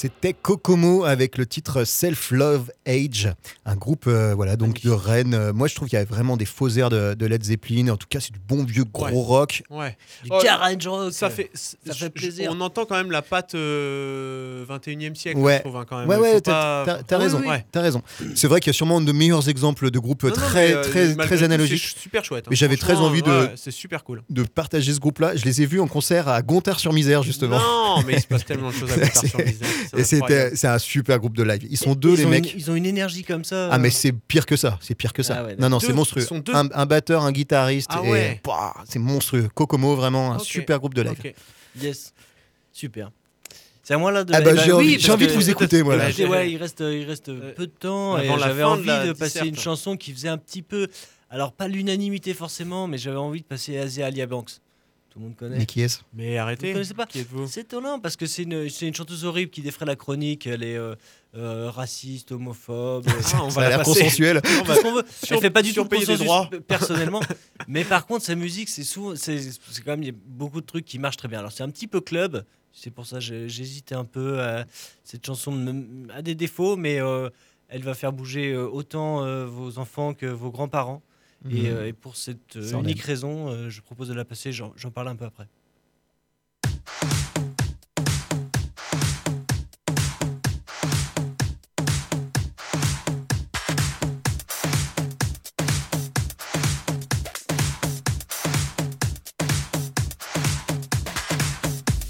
C'était 0.02 0.32
Kokomo 0.32 1.04
avec 1.04 1.38
le 1.38 1.46
titre 1.46 1.84
Self 1.84 2.32
Love 2.32 2.72
Age, 2.88 3.32
un 3.64 3.76
groupe 3.76 4.06
euh, 4.08 4.34
voilà 4.34 4.56
donc 4.56 4.80
de 4.82 4.90
Rennes. 4.90 5.32
Euh, 5.34 5.52
Moi 5.52 5.68
je 5.68 5.76
trouve 5.76 5.88
qu'il 5.88 5.96
y 5.96 6.02
a 6.02 6.04
vraiment 6.04 6.36
des 6.36 6.44
faux 6.44 6.68
airs 6.70 6.90
de, 6.90 7.14
de 7.14 7.24
Led 7.26 7.44
Zeppelin. 7.44 7.88
En 7.88 7.96
tout 7.96 8.08
cas 8.10 8.18
c'est 8.18 8.32
du 8.32 8.40
bon 8.40 8.64
vieux 8.64 8.82
gros 8.82 9.04
Ouais. 9.04 9.12
rock. 9.14 9.62
Ouais. 9.70 9.96
Du 10.24 10.30
Oh, 10.32 10.40
garage 10.42 10.84
rock. 10.88 11.12
Ça 11.12 11.30
fait, 11.30 11.50
ça 11.54 11.94
fait 11.94 12.10
plaisir. 12.10 12.50
On 12.52 12.60
entend 12.60 12.84
quand 12.84 12.96
même 12.96 13.12
la 13.12 13.22
patte 13.22 13.54
euh, 13.54 14.64
21e 14.68 15.14
siècle, 15.14 15.38
Ouais. 15.38 15.58
je 15.58 15.60
trouve, 15.68 15.76
hein, 15.76 15.84
quand 15.88 16.00
même. 16.00 16.08
Ouais 16.08 16.16
ouais, 16.16 16.40
t'as 16.40 16.84
Oui, 16.84 17.02
raison, 17.16 17.38
oui. 17.40 17.46
Ouais. 17.46 17.64
t'as 17.70 17.82
raison. 17.82 18.02
C'est 18.34 18.48
vrai 18.48 18.58
qu'il 18.58 18.70
y 18.72 18.74
a 18.74 18.76
sûrement 18.76 19.00
de 19.00 19.12
meilleurs 19.12 19.48
exemples 19.48 19.92
de 19.92 19.98
groupes 20.00 20.24
Non, 20.24 20.30
non, 20.30 20.34
très 20.34 20.68
mais, 20.70 20.74
euh, 20.74 20.82
très 20.82 21.14
très 21.14 21.42
analogiques. 21.44 21.92
C'est 21.94 22.00
super 22.00 22.24
chouette. 22.24 22.46
hein. 22.46 22.50
Mais 22.50 22.56
j'avais 22.56 22.76
très 22.76 22.96
envie 22.96 23.22
de- 23.22 23.50
c'est 23.54 23.70
super 23.70 24.02
cool. 24.02 24.24
De 24.30 24.42
partager 24.42 24.92
ce 24.92 24.98
groupe-là, 24.98 25.36
je 25.36 25.44
les 25.44 25.62
ai 25.62 25.66
vus 25.66 25.78
en 25.80 25.86
concert 25.86 26.26
à 26.28 26.42
Gontard-sur-Misère 26.42 27.22
justement. 27.22 27.58
Non, 27.60 28.02
mais 28.04 28.14
il 28.14 28.20
se 28.20 28.26
passe 28.26 28.44
tellement 28.44 28.70
de 28.70 28.74
choses 28.74 28.90
à 28.90 28.96
Gontard 28.98 29.24
sur 29.26 29.38
Misère, 29.38 29.68
c'est 29.90 29.91
Et 29.96 30.04
c'était 30.04 30.54
c'est 30.56 30.68
un 30.68 30.78
super 30.78 31.18
groupe 31.18 31.36
de 31.36 31.42
live. 31.42 31.66
Ils 31.70 31.76
sont 31.76 31.94
deux 31.94 32.12
Ils 32.14 32.16
les 32.18 32.26
ont 32.26 32.28
mecs. 32.30 32.52
une- 32.54 32.58
ils 32.60 32.70
ont 32.70 32.74
une 32.74 32.86
énergie 32.86 33.24
comme 33.24 33.44
ça. 33.44 33.68
Ah 33.70 33.78
mais 33.78 33.88
euh, 33.88 33.90
c'est 33.90 34.12
pire 34.12 34.46
que 34.46 34.56
ça, 34.56 34.78
c'est 34.80 34.94
pire 34.94 35.12
que 35.12 35.22
ça. 35.22 35.38
Ah 35.40 35.44
ouais, 35.44 35.56
non 35.56 35.68
non, 35.68 35.78
Deux, 35.78 35.86
c'est 35.88 35.92
monstrueux. 35.92 36.22
ils 36.22 36.26
sont 36.26 36.38
deux. 36.38 36.54
Un, 36.54 36.68
un 36.72 36.86
batteur, 36.86 37.22
un 37.22 37.32
guitariste 37.32 37.90
Ah 37.92 38.00
et 38.04 38.10
ouais. 38.10 38.40
bah, 38.44 38.74
c'est 38.88 38.98
monstrueux. 38.98 39.48
Kokomo 39.54 39.94
vraiment 39.96 40.32
un 40.32 40.38
super 40.38 40.78
groupe 40.78 40.94
de 40.94 41.02
live. 41.02 41.34
Yes. 41.80 42.12
Super. 42.72 43.10
C'est 43.82 43.94
à 43.94 43.98
moi 43.98 44.12
là 44.12 44.22
de. 44.24 44.32
Ah 44.32 44.40
bah, 44.40 44.54
j'ai 44.54 44.72
envie- 44.72 44.86
oui, 44.86 44.90
j'ai 45.00 45.08
parce 45.08 45.10
envie 45.20 45.26
de 45.26 45.32
vous 45.32 45.50
écouter, 45.50 45.82
moi, 45.82 45.96
là. 45.96 46.08
Écoutez, 46.08 46.26
ouais, 46.26 46.50
il 46.50 46.56
reste, 46.56 46.80
il 46.80 47.04
reste 47.04 47.26
peu 47.54 47.66
de 47.66 47.72
temps 47.72 48.16
et 48.16 48.26
avant 48.26 48.36
la 48.36 48.46
j'avais 48.46 48.60
de 48.62 48.66
envie 48.66 48.86
la 48.86 49.06
de 49.08 49.12
passer 49.12 49.40
une 49.46 49.58
chanson 49.58 49.96
qui 49.96 50.12
faisait 50.12 50.28
un 50.28 50.38
petit 50.38 50.62
peu. 50.62 50.86
Alors, 51.30 51.52
pas 51.52 51.66
l'unanimité 51.66 52.32
forcément, 52.34 52.86
mais 52.86 52.96
j'avais 52.98 53.16
envie 53.16 53.40
de 53.40 53.46
passer 53.46 53.76
Asia 53.78 54.06
Alia 54.06 54.26
Banks. 54.26 54.52
Tout 55.12 55.18
le 55.18 55.26
monde 55.26 55.36
connaît. 55.36 55.58
Mais 55.58 55.66
qui 55.66 55.82
est-ce? 55.82 55.98
Mais 56.14 56.32
Vous 56.36 56.40
arrêtez. 56.40 56.72
connaissez 56.72 56.94
pas 56.94 57.04
Qui 57.04 57.20
êtes-vous? 57.20 57.46
C'est 57.46 57.60
étonnant 57.60 58.00
parce 58.00 58.16
que 58.16 58.24
c'est 58.24 58.44
une, 58.44 58.70
c'est 58.70 58.88
une 58.88 58.94
chanteuse 58.94 59.26
horrible 59.26 59.50
qui 59.50 59.60
défrait 59.60 59.84
la 59.84 59.94
chronique. 59.94 60.46
Elle 60.46 60.62
est 60.62 60.76
euh, 60.78 60.94
euh, 61.36 61.70
raciste, 61.70 62.32
homophobe. 62.32 63.06
euh, 63.08 63.12
Ah, 63.34 63.44
on 63.44 63.50
Ça 63.50 63.60
va 63.60 63.66
a 63.66 63.70
la 63.70 63.76
l'air 63.76 63.84
passer. 63.84 64.00
consensuel. 64.00 64.40
On 64.60 64.64
va- 64.64 64.74
veut. 64.74 65.04
Sur- 65.22 65.36
Elle 65.36 65.42
fait 65.42 65.50
pas 65.50 65.60
du 65.60 65.74
tout 65.74 65.80
le 65.80 65.88
surpayer 65.90 66.06
des 66.06 66.16
droits. 66.16 66.48
p- 66.50 66.60
personnellement. 66.60 67.20
mais 67.68 67.84
par 67.84 68.06
contre, 68.06 68.24
sa 68.24 68.34
musique, 68.34 68.70
c'est 68.70 68.84
souvent, 68.84 69.14
c'est 69.14 69.38
c'est 69.42 69.82
quand 69.84 69.90
même 69.90 70.02
il 70.02 70.06
y 70.06 70.12
a 70.12 70.18
beaucoup 70.26 70.62
de 70.62 70.66
trucs 70.66 70.86
qui 70.86 70.98
marchent 70.98 71.18
très 71.18 71.28
bien. 71.28 71.40
Alors 71.40 71.52
c'est 71.52 71.62
un 71.62 71.68
petit 71.70 71.86
peu 71.88 72.00
club. 72.00 72.44
C'est 72.72 72.90
pour 72.90 73.04
ça 73.06 73.16
que 73.18 73.48
j'hésitais 73.48 73.94
un 73.94 74.06
peu. 74.06 74.38
euh, 74.40 74.64
cette 75.04 75.26
chanson 75.26 76.06
a 76.14 76.22
des 76.22 76.34
défauts, 76.34 76.76
mais 76.76 77.00
euh, 77.02 77.28
elle 77.68 77.82
va 77.82 77.92
faire 77.92 78.14
bouger 78.14 78.52
euh, 78.52 78.66
autant 78.66 79.22
euh, 79.24 79.44
vos 79.44 79.78
enfants 79.78 80.14
que 80.14 80.24
vos 80.24 80.50
grands-parents. 80.50 81.02
Et, 81.50 81.62
Mhm. 81.62 81.66
euh, 81.76 81.86
et 81.88 81.92
pour 81.92 82.16
cette 82.16 82.56
euh, 82.56 82.72
unique 82.80 83.00
aime. 83.00 83.04
raison, 83.06 83.48
euh, 83.48 83.68
je 83.68 83.80
propose 83.80 84.08
de 84.08 84.14
la 84.14 84.24
passer. 84.24 84.52
J'en 84.52 84.72
parle 84.94 85.08
un 85.08 85.16
peu 85.16 85.24
après. 85.24 85.48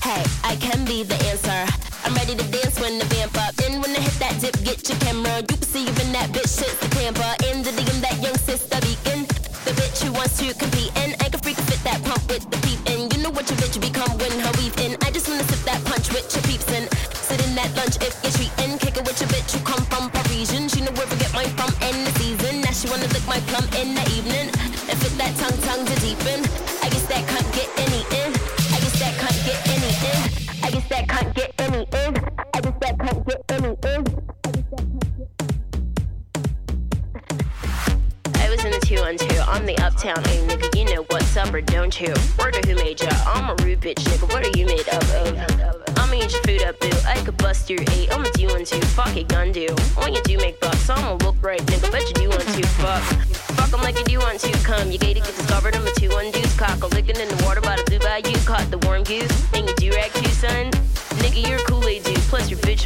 Hey, 0.03 0.23
I 0.45 0.57
can 0.61 0.85
be 0.85 1.03
the 1.05 1.15
answer. 1.31 1.65
I'm 2.05 2.15
ready 2.15 2.35
to 2.35 2.45
dance 2.51 2.79
when 2.81 2.99
the 2.99 3.05
vamp 3.07 3.37
up. 3.39 3.55
Then 3.57 3.81
when 3.81 3.91
I 3.97 4.01
hit 4.01 4.19
that 4.21 4.41
dip, 4.41 4.57
get 4.65 4.87
your 4.89 4.99
camera. 4.99 5.41
You 5.41 5.57
can 5.57 5.63
see 5.63 5.83
even 5.87 6.13
that 6.13 6.31
bitch 6.35 6.51
shit's 6.59 6.77
the 6.83 6.89
camper. 6.97 7.23
In 7.23 7.32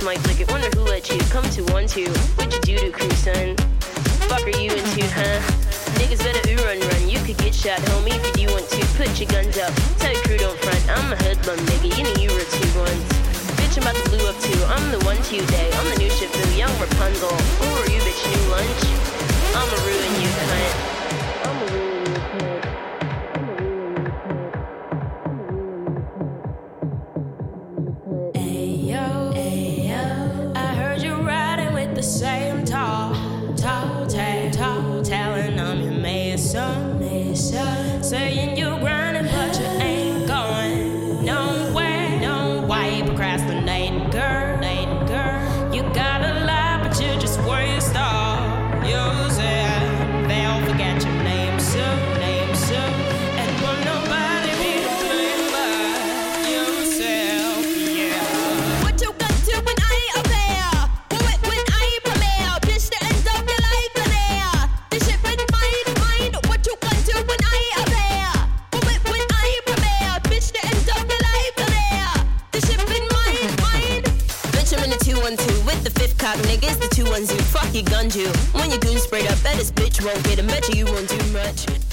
Lick 0.07 0.39
it. 0.39 0.49
Wonder 0.53 0.71
who 0.71 0.85
let 0.85 1.11
you 1.11 1.19
come 1.35 1.43
to 1.51 1.65
one 1.75 1.89
two. 1.89 2.07
What 2.39 2.47
you 2.55 2.61
do 2.63 2.79
to 2.79 2.91
crew, 2.93 3.11
son? 3.11 3.57
Fuck 4.31 4.47
are 4.47 4.55
you 4.55 4.71
into, 4.71 5.03
huh? 5.11 5.43
Niggas 5.99 6.23
better 6.23 6.47
ooh 6.47 6.63
run 6.63 6.79
run. 6.79 7.11
You 7.11 7.19
could 7.27 7.37
get 7.39 7.53
shot, 7.53 7.81
homie, 7.91 8.15
if 8.15 8.39
you 8.39 8.47
want 8.55 8.71
to. 8.71 8.87
Put 8.95 9.19
your 9.19 9.29
guns 9.29 9.59
up. 9.59 9.75
Tell 9.99 10.15
your 10.15 10.23
crew 10.23 10.39
don't 10.39 10.57
front. 10.63 10.79
I'm 10.95 11.13
a 11.13 11.17
hoodlum, 11.17 11.59
nigga. 11.67 11.91
You 11.99 12.05
know 12.05 12.15
you 12.23 12.31
were 12.31 12.47
two 12.47 12.71
ones. 12.79 13.03
Bitch, 13.59 13.75
I'm 13.79 13.83
about 13.83 13.99
to 13.99 14.09
blue 14.09 14.23
up 14.31 14.39
too. 14.39 14.63
I'm 14.71 14.93
the 14.95 15.03
one 15.05 15.19
two 15.27 15.45
day. 15.51 15.75
I'm 15.75 15.91
the 15.91 15.99
new 15.99 16.09
boo, 16.09 16.55
young 16.55 16.71
Rapunzel. 16.79 17.35
Who 17.59 17.67
are 17.75 17.91
you, 17.91 17.99
bitch? 18.07 18.23
New 18.31 18.47
lunch? 18.55 18.83
I'ma 19.59 19.75
ruin 19.91 20.23
you, 20.23 20.31
cunt. 20.39 21.06
The 77.25 77.33
212. 77.33 77.41
Fuck 77.49 77.75
you. 78.15 78.29
When 78.53 78.71
your 78.71 78.79
goon 78.81 78.99
sprayed 78.99 79.27
up, 79.27 79.43
bet 79.43 79.57
this 79.57 79.71
bitch 79.71 80.05
won't 80.05 80.23
get 80.25 80.39
him. 80.39 80.47
Bet 80.49 80.69
you, 80.69 80.85
you 80.85 80.93
won't 80.93 81.09
do 81.09 81.17
much. 81.33 81.86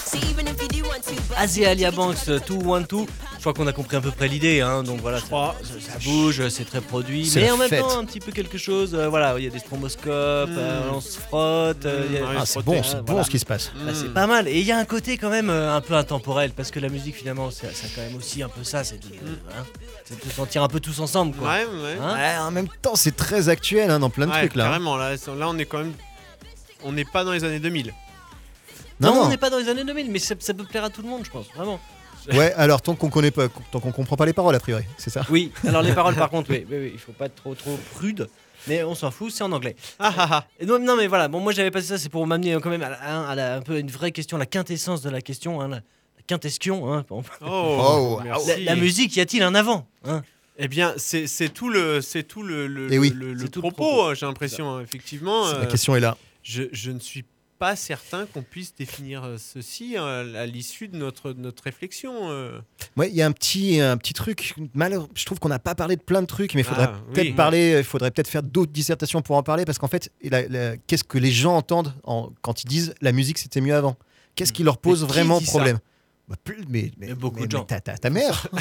Asia 1.37 1.69
Alia 1.69 1.91
Banks, 1.91 2.29
212. 2.47 3.07
Je 3.35 3.39
crois 3.39 3.53
qu'on 3.53 3.67
a 3.67 3.73
compris 3.73 3.97
à 3.97 4.01
peu 4.01 4.11
près 4.11 4.27
l'idée, 4.27 4.61
hein, 4.61 4.83
donc 4.83 5.01
voilà, 5.01 5.19
ça, 5.19 5.25
ça- 5.27 5.53
ça 5.93 5.99
bouge, 6.03 6.47
c'est 6.49 6.63
très 6.65 6.79
produit, 6.79 7.29
mais 7.35 7.51
en 7.51 7.57
même 7.57 7.67
fête. 7.67 7.81
temps 7.81 7.99
un 7.99 8.05
petit 8.05 8.19
peu 8.21 8.31
quelque 8.31 8.57
chose. 8.57 8.93
euh, 8.93 9.09
voilà, 9.09 9.35
il 9.37 9.43
y 9.43 9.47
a 9.47 9.49
des 9.49 9.59
stromboscopes, 9.59 10.05
euh, 10.07 10.89
on 10.93 11.01
se 11.01 11.17
frotte. 11.19 11.85
euh, 11.85 12.05
il 12.09 12.13
y 12.15 12.17
a- 12.19 12.21
Ouais, 12.21 12.35
Ah, 12.39 12.45
c'est 12.45 12.63
bon, 12.63 12.81
c'est 12.83 12.95
hein, 12.95 12.99
bon 13.01 13.13
voilà. 13.13 13.23
ce 13.25 13.29
qui 13.29 13.39
se 13.39 13.45
passe. 13.45 13.71
Bah, 13.85 13.91
c'est 13.93 14.13
pas 14.13 14.27
mal. 14.27 14.47
Et 14.47 14.59
il 14.59 14.65
y 14.65 14.71
a 14.71 14.77
un 14.77 14.85
côté 14.85 15.17
quand 15.17 15.29
même 15.29 15.49
euh, 15.49 15.75
un 15.75 15.81
peu 15.81 15.95
intemporel, 15.95 16.51
parce 16.51 16.71
que 16.71 16.79
la 16.79 16.89
musique 16.89 17.15
finalement, 17.15 17.51
c'est 17.51 17.73
c'est 17.75 17.93
quand 17.93 18.01
même 18.01 18.15
aussi 18.15 18.41
un 18.43 18.49
peu 18.49 18.63
ça, 18.63 18.83
c'est 18.85 18.99
de, 18.99 19.07
hein, 19.07 19.63
c'est 20.05 20.17
de 20.23 20.29
se 20.29 20.35
sentir 20.35 20.63
un 20.63 20.67
peu 20.69 20.79
tous 20.79 20.99
ensemble, 21.01 21.35
quoi. 21.35 21.49
Ouais, 21.49 21.65
ouais. 21.65 21.97
Hein 22.01 22.13
Ouais, 22.15 22.37
en 22.39 22.51
même 22.51 22.67
temps, 22.81 22.95
c'est 22.95 23.15
très 23.15 23.49
actuel 23.49 23.89
hein, 23.91 23.99
dans 23.99 24.09
plein 24.09 24.27
de 24.27 24.31
Ouais, 24.31 24.39
trucs 24.39 24.55
là. 24.55 24.65
Carrément, 24.65 24.95
là, 24.95 25.11
là, 25.15 25.49
on 25.49 25.57
est 25.57 25.65
quand 25.65 25.79
même. 25.79 25.93
On 26.85 26.91
n'est 26.91 27.05
pas 27.05 27.23
dans 27.23 27.31
les 27.31 27.43
années 27.43 27.59
2000. 27.59 27.93
Non, 29.03 29.13
Non, 29.13 29.19
on 29.19 29.23
non. 29.25 29.29
n'est 29.29 29.37
pas 29.37 29.49
dans 29.49 29.57
les 29.59 29.69
années 29.69 29.83
2000, 29.83 30.11
mais 30.11 30.19
ça, 30.19 30.35
ça 30.39 30.53
peut 30.53 30.63
plaire 30.65 30.83
à 30.83 30.89
tout 30.89 31.01
le 31.01 31.07
monde, 31.09 31.21
je 31.23 31.29
pense, 31.31 31.47
vraiment. 31.55 31.79
Ouais, 32.33 32.53
alors 32.53 32.81
tant 32.81 32.95
qu'on 32.95 33.09
connaît 33.09 33.31
pas, 33.31 33.49
tant 33.69 33.81
qu'on 33.81 33.91
comprend 33.91 34.15
pas 34.15 34.25
les 34.25 34.31
paroles 34.31 34.55
a 34.55 34.59
priori, 34.61 34.85
c'est 34.97 35.09
ça? 35.09 35.25
Oui, 35.29 35.51
alors 35.67 35.81
les 35.81 35.91
paroles 35.99 36.15
par 36.15 36.29
contre, 36.29 36.51
oui, 36.51 36.65
oui, 36.69 36.77
oui, 36.79 36.91
il 36.93 36.99
faut 36.99 37.11
pas 37.11 37.25
être 37.25 37.35
trop 37.35 37.53
trop 37.53 37.77
prude, 37.95 38.29
mais 38.65 38.81
on 38.81 38.95
s'en 38.95 39.11
fout, 39.11 39.29
c'est 39.29 39.43
en 39.43 39.51
anglais. 39.51 39.75
Ah 39.99 40.13
ah 40.17 40.27
ah. 40.31 40.45
Et 40.57 40.65
donc, 40.65 40.81
non, 40.83 40.95
mais 40.95 41.07
voilà, 41.07 41.27
bon, 41.27 41.41
moi 41.41 41.51
j'avais 41.51 41.69
passé 41.69 41.87
ça, 41.87 41.97
c'est 41.97 42.07
pour 42.07 42.25
m'amener 42.25 42.53
euh, 42.53 42.59
quand 42.61 42.69
même 42.69 42.81
à, 42.81 42.91
hein, 43.05 43.25
à 43.27 43.35
la- 43.35 43.55
un 43.57 43.61
peu 43.61 43.77
une 43.77 43.89
vraie 43.91 44.13
question, 44.13 44.37
la 44.37 44.45
quintessence 44.45 45.01
de 45.01 45.09
la 45.09 45.19
question, 45.21 45.59
hein, 45.59 45.67
la, 45.67 45.75
la 45.75 46.23
quintestion. 46.25 46.93
Hein. 46.93 47.03
Oh, 47.09 47.23
Oh, 47.45 48.21
merci. 48.23 48.47
la, 48.63 48.73
la 48.73 48.75
musique, 48.77 49.17
y 49.17 49.19
a-t-il 49.19 49.43
un 49.43 49.53
avant 49.53 49.85
hein? 50.05 50.21
Eh 50.57 50.69
bien, 50.69 50.93
c'est 50.95 51.27
tout 51.53 51.67
le, 51.67 51.99
c'est 51.99 52.23
tout 52.23 52.41
le, 52.43 52.67
le, 52.67 52.87
Eh 52.93 52.99
oui. 52.99 53.11
le- 53.13 53.33
le 53.33 53.39
C'est 53.41 53.49
tout 53.49 53.59
le 53.61 53.69
propos, 53.69 53.83
propos. 53.95 54.15
j'ai 54.15 54.25
l'impression, 54.25 54.79
effectivement. 54.79 55.45
La 55.51 55.57
euh, 55.57 55.65
question 55.65 55.93
est 55.93 55.99
là. 55.99 56.15
je, 56.41 56.63
je 56.71 56.91
ne 56.91 56.99
suis 56.99 57.25
pas 57.63 57.77
certain 57.77 58.25
qu'on 58.25 58.41
puisse 58.41 58.75
définir 58.75 59.23
euh, 59.23 59.37
ceci 59.37 59.95
euh, 59.97 60.35
à 60.43 60.45
l'issue 60.45 60.89
de 60.89 60.97
notre, 60.97 61.31
de 61.31 61.39
notre 61.39 61.63
réflexion. 61.63 62.29
euh. 62.29 62.59
Ouais, 62.97 63.07
il 63.09 63.15
y 63.15 63.21
a 63.21 63.25
un 63.25 63.31
petit, 63.31 63.79
un 63.79 63.95
petit 63.95 64.11
truc. 64.11 64.53
Malheureux, 64.73 65.07
je 65.15 65.23
trouve 65.23 65.39
qu'on 65.39 65.47
n'a 65.47 65.59
pas 65.59 65.73
parlé 65.73 65.95
de 65.95 66.01
plein 66.01 66.21
de 66.21 66.27
trucs, 66.27 66.55
mais 66.55 66.61
il 66.61 66.65
faudrait 66.65 66.89
Ah, 66.91 66.99
peut-être 67.13 67.27
oui. 67.27 67.33
parler. 67.33 67.75
Il 67.77 67.85
faudrait 67.85 68.11
peut-être 68.11 68.27
faire 68.27 68.43
d'autres 68.43 68.73
dissertations 68.73 69.21
pour 69.21 69.37
en 69.37 69.43
parler, 69.43 69.63
parce 69.63 69.77
qu'en 69.77 69.87
fait, 69.87 70.11
qu'est-ce 70.87 71.05
que 71.05 71.17
les 71.17 71.31
gens 71.31 71.55
entendent 71.55 71.93
en- 72.03 72.31
quand 72.41 72.63
ils 72.65 72.67
disent 72.67 72.93
la 72.99 73.13
musique 73.13 73.37
c'était 73.37 73.61
mieux 73.61 73.75
avant? 73.75 73.95
Qu'est-ce 74.35 74.51
qui 74.51 74.63
leur 74.63 74.77
pose 74.77 75.01
Mais 75.03 75.07
vraiment 75.07 75.39
problème? 75.39 75.79
Mais, 76.27 76.35
mais, 76.69 76.91
Mais 76.97 77.13
beaucoup 77.13 77.41
mais- 77.41 77.47
de 77.47 77.51
gens. 77.51 77.63
Ta, 77.63 77.79
ta- 77.79 77.97
ta 77.97 78.09
mère 78.09 78.47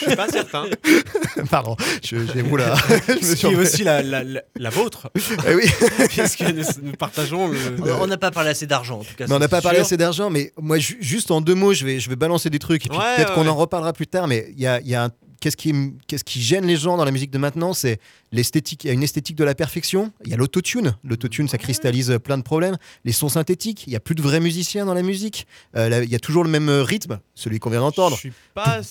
Je 0.00 0.06
suis 0.06 0.16
pas 0.16 0.28
certain. 0.28 0.66
Pardon, 1.50 1.76
je, 2.04 2.16
j'ai 2.32 2.42
oula. 2.42 2.74
je 3.08 3.12
me 3.14 3.20
suis 3.34 3.48
qui 3.48 3.54
aussi 3.56 3.84
la, 3.84 4.02
la, 4.02 4.22
la, 4.22 4.42
la 4.56 4.70
vôtre, 4.70 5.10
Eh 5.48 5.54
oui. 5.54 5.64
puisque 6.08 6.42
nous, 6.42 6.62
nous 6.82 6.92
partageons 6.92 7.48
le. 7.48 7.58
On- 8.00 8.06
n'a 8.06 8.16
pas 8.16 8.30
parlé 8.30 8.50
assez 8.50 8.66
d'argent, 8.66 9.00
en 9.00 9.04
tout 9.04 9.14
cas. 9.16 9.26
Mais 9.28 9.34
on 9.34 9.38
n'a 9.38 9.48
pas 9.48 9.60
parlé 9.60 9.80
assez 9.80 9.96
d'argent, 9.96 10.30
mais 10.30 10.52
moi, 10.60 10.78
ju- 10.78 10.98
juste 11.00 11.30
en 11.30 11.40
deux 11.40 11.54
mots, 11.54 11.72
je 11.74 11.84
vais, 11.84 12.00
je 12.00 12.08
vais 12.08 12.16
balancer 12.16 12.48
des 12.50 12.58
trucs, 12.58 12.86
et 12.86 12.88
puis 12.88 12.98
Ouais, 12.98 13.16
peut-être 13.16 13.30
ouais, 13.30 13.34
qu'on 13.34 13.42
ouais. 13.42 13.48
en 13.48 13.56
reparlera 13.56 13.92
plus 13.92 14.06
tard, 14.06 14.26
mais 14.28 14.46
il 14.56 14.60
y 14.62 14.66
a, 14.66 14.80
il 14.80 14.88
y 14.88 14.94
a 14.94 15.04
un- 15.04 15.10
Qu'est-ce 15.40 15.56
qui, 15.56 15.70
m- 15.70 15.98
qu'est-ce 16.06 16.24
qui 16.24 16.40
gêne 16.40 16.64
les 16.66 16.76
gens 16.76 16.96
dans 16.96 17.04
la 17.04 17.10
musique 17.10 17.30
de 17.30 17.38
maintenant 17.38 17.72
C'est 17.72 17.98
l'esthétique. 18.32 18.84
Il 18.84 18.88
y 18.88 18.90
a 18.90 18.92
une 18.92 19.02
esthétique 19.02 19.36
de 19.36 19.44
la 19.44 19.54
perfection. 19.54 20.12
Il 20.24 20.30
y 20.30 20.34
a 20.34 20.36
l'autotune. 20.36 20.96
L'autotune, 21.04 21.48
ça 21.48 21.58
cristallise 21.58 22.18
plein 22.22 22.38
de 22.38 22.42
problèmes. 22.42 22.76
Les 23.04 23.12
sons 23.12 23.28
synthétiques. 23.28 23.86
Il 23.86 23.90
n'y 23.90 23.96
a 23.96 24.00
plus 24.00 24.14
de 24.14 24.22
vrais 24.22 24.40
musiciens 24.40 24.86
dans 24.86 24.94
la 24.94 25.02
musique. 25.02 25.46
Euh, 25.76 25.88
là, 25.88 26.02
il 26.02 26.10
y 26.10 26.14
a 26.14 26.18
toujours 26.18 26.44
le 26.44 26.50
même 26.50 26.68
euh, 26.68 26.82
rythme, 26.82 27.20
celui 27.34 27.58
qu'on 27.58 27.70
vient 27.70 27.80
d'entendre. 27.80 28.16
Je 28.16 28.20
suis 28.20 28.32
pas. 28.54 28.82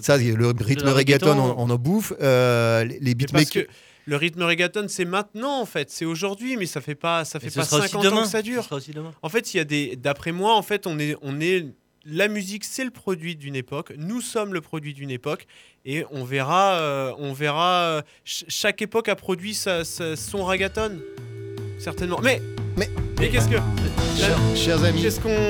Ça, 0.00 0.16
le 0.18 0.46
rythme 0.48 0.84
Le 0.84 0.92
reggaeton, 0.92 1.26
reggaeton. 1.28 1.38
on, 1.38 1.54
on 1.58 1.70
en 1.70 1.76
bouffe. 1.76 2.12
Euh, 2.20 2.84
les 2.84 3.14
beatmakers. 3.14 3.64
le 4.06 4.16
rythme 4.16 4.42
reggaeton, 4.42 4.86
c'est 4.88 5.04
maintenant 5.04 5.60
en 5.60 5.66
fait, 5.66 5.90
c'est 5.90 6.04
aujourd'hui, 6.04 6.56
mais 6.56 6.66
ça 6.66 6.80
fait 6.80 6.94
pas, 6.94 7.24
ça 7.24 7.38
fait 7.40 7.50
pas 7.50 7.64
sera 7.64 7.78
aussi 7.78 7.88
50 7.92 8.06
ans 8.06 8.22
que 8.24 8.28
ça 8.28 8.42
dure. 8.42 8.66
En 9.22 9.28
fait, 9.28 9.54
il 9.54 9.56
y 9.58 9.60
a 9.60 9.64
des. 9.64 9.96
D'après 9.96 10.32
moi, 10.32 10.56
en 10.56 10.62
fait, 10.62 10.86
on 10.86 10.98
est, 10.98 11.16
on 11.22 11.40
est. 11.40 11.66
La 12.04 12.26
musique, 12.26 12.64
c'est 12.64 12.84
le 12.84 12.90
produit 12.90 13.36
d'une 13.36 13.54
époque. 13.54 13.92
Nous 13.96 14.20
sommes 14.20 14.52
le 14.54 14.60
produit 14.60 14.92
d'une 14.92 15.10
époque, 15.10 15.46
et 15.84 16.04
on 16.10 16.24
verra, 16.24 16.74
euh, 16.74 17.12
on 17.18 17.32
verra. 17.32 17.82
euh, 17.84 18.02
ch- 18.24 18.44
chaque 18.48 18.82
époque 18.82 19.08
a 19.08 19.14
produit 19.14 19.54
sa- 19.54 19.84
sa- 19.84 20.16
son 20.16 20.44
reggaeton, 20.44 20.98
certainement. 21.78 22.18
Mais, 22.20 22.42
Mais- 22.76 22.88
mais 23.20 23.28
qu'est-ce 23.28 23.48
que, 23.48 23.56
Chers, 24.18 24.38
chers 24.56 24.84
amis, 24.84 25.06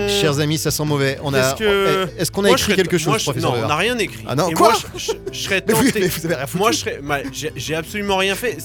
chers 0.09 0.39
amis, 0.41 0.59
ça 0.59 0.71
sent 0.71 0.85
mauvais. 0.85 1.19
On 1.23 1.33
a. 1.35 1.55
Que- 1.55 2.09
Est-ce 2.19 2.31
qu'on 2.31 2.45
a 2.45 2.49
Moi, 2.49 2.57
écrit 2.57 2.75
quelque 2.77 2.99
chose, 2.99 3.25
moi, 3.27 3.35
Non, 3.41 3.55
on 3.65 3.67
n'a 3.69 3.77
rien 3.77 3.97
écrit. 3.99 4.23
Ah 4.27 4.35
non, 4.37 4.49
Et 4.51 4.53
quoi 4.55 4.71
moi, 4.73 4.79
je, 4.97 4.99
je- 4.99 5.13
je 5.33 5.39
serais 5.39 5.63
Mais, 5.67 5.73
vous- 5.75 5.85
tenté. 5.87 6.01
mais 6.01 6.09
vous 6.09 6.27
avez 6.27 6.35
rien 6.37 6.47
foutu. 6.47 6.59
Moi, 6.59 6.73
je 6.73 6.77
serais. 6.79 7.01
bah, 7.03 7.19
j'ai 7.57 7.75
absolument 7.75 8.19
rien 8.19 8.35
fait. 8.35 8.59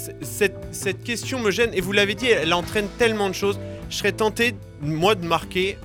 Cette 0.72 1.04
question 1.04 1.40
me 1.40 1.52
gêne 1.52 1.72
et 1.74 1.82
vous 1.82 1.94
l'avez 1.94 2.16
dit, 2.16 2.28
elle 2.28 2.54
entraîne 2.54 2.88
tellement 3.00 3.30
de 3.30 3.34
choses. 3.36 3.60
Je 3.90 3.96
serais 3.96 4.12
tenté, 4.12 4.54
moi, 4.82 5.16
de 5.16 5.26
marquer. 5.26 5.78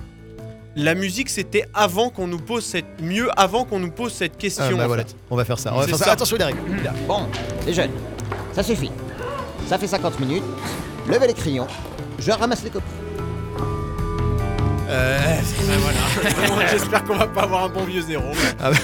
La 0.75 0.95
musique, 0.95 1.29
c'était 1.29 1.65
avant 1.73 2.09
qu'on 2.09 2.27
nous 2.27 2.39
pose 2.39 2.65
cette 2.65 2.99
mieux 2.99 3.29
avant 3.39 3.63
qu'on 3.63 3.79
nous 3.79 3.91
pose 3.91 4.11
cette 4.11 4.37
question. 4.37 4.63
Ah, 4.67 4.73
bah 4.75 4.83
en 4.85 4.87
voilà, 4.87 5.03
fait. 5.05 5.15
on 5.29 5.35
va 5.35 5.45
faire 5.45 5.59
ça. 5.59 5.71
On 5.73 5.79
va 5.79 5.85
faire 5.87 5.97
ça. 5.97 6.05
ça. 6.05 6.11
Attention 6.13 6.37
les 6.37 6.45
règles. 6.45 6.59
Bon, 7.07 7.27
les 7.65 7.73
jeunes, 7.73 7.91
ça 8.53 8.63
suffit. 8.63 8.91
Ça 9.67 9.77
fait 9.77 9.87
50 9.87 10.19
minutes. 10.19 10.43
Levez 11.07 11.27
les 11.27 11.33
crayons. 11.33 11.67
Je 12.17 12.31
ramasse 12.31 12.63
les 12.63 12.69
copies. 12.71 13.02
Euh, 14.93 15.17
voilà. 15.79 16.67
J'espère 16.71 17.03
qu'on 17.03 17.15
va 17.17 17.27
pas 17.27 17.43
avoir 17.43 17.63
un 17.65 17.69
bon 17.69 17.83
vieux 17.85 18.01
zéro. 18.01 18.23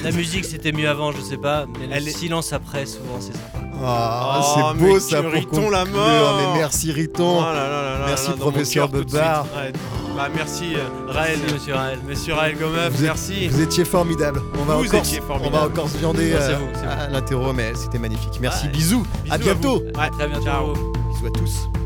La 0.03 0.11
musique, 0.11 0.45
c'était 0.45 0.71
mieux 0.71 0.89
avant, 0.89 1.11
je 1.11 1.21
sais 1.21 1.37
pas. 1.37 1.65
Mais 1.79 1.87
Elle 1.91 2.03
le 2.03 2.09
est- 2.09 2.17
silence 2.17 2.51
après, 2.53 2.85
souvent, 2.85 3.19
c'est 3.19 3.33
sympa. 3.33 3.59
Ah, 3.81 4.41
Oh, 4.41 4.53
c'est 4.73 4.79
beau 4.79 4.93
mais 4.95 4.99
ça 4.99 5.21
pour 5.23 5.31
Riton 5.31 5.69
la 5.69 5.85
mort. 5.85 6.37
Mais 6.53 6.59
merci 6.59 6.91
Riton. 6.91 7.39
Oh 7.39 7.41
là 7.43 7.53
là 7.53 7.69
là 7.69 7.99
là 7.99 8.05
Merci, 8.07 8.31
professeur 8.31 8.89
Bebard. 8.89 9.45
Ouais. 9.55 9.71
Bah, 10.17 10.27
merci 10.35 10.73
euh, 10.75 10.79
Raël, 11.07 11.37
Merci, 11.39 11.53
monsieur 11.53 11.73
Raël. 11.75 11.99
monsieur 12.05 12.33
Raël 12.33 12.57
Gomeuf, 12.57 12.89
Vous 12.89 12.95
êtes- 12.97 13.01
merci. 13.03 13.47
Vous 13.47 13.61
étiez 13.61 13.85
formidable. 13.85 14.41
On 14.59 14.63
va 14.65 14.75
Vous 14.75 14.85
encore, 14.87 14.99
étiez 14.99 15.21
on 15.21 15.27
formidable. 15.27 15.55
va 15.55 15.63
encore 15.65 15.89
se 15.89 15.97
viander 15.97 16.33
euh, 16.33 16.57
à 16.89 17.03
à 17.03 17.07
l'interro, 17.07 17.53
mais 17.53 17.71
c'était 17.75 17.99
magnifique. 17.99 18.33
Merci, 18.41 18.65
Ouais. 18.65 18.71
bisous. 18.73 19.05
Bisous 19.23 19.33
à 19.33 19.37
bientôt. 19.37 19.77
Ouais, 19.97 20.09
Très 20.11 20.27
bientôt. 20.27 20.43
ciao. 20.45 20.73
Bisous 20.73 21.27
à 21.27 21.31
tous. 21.39 21.78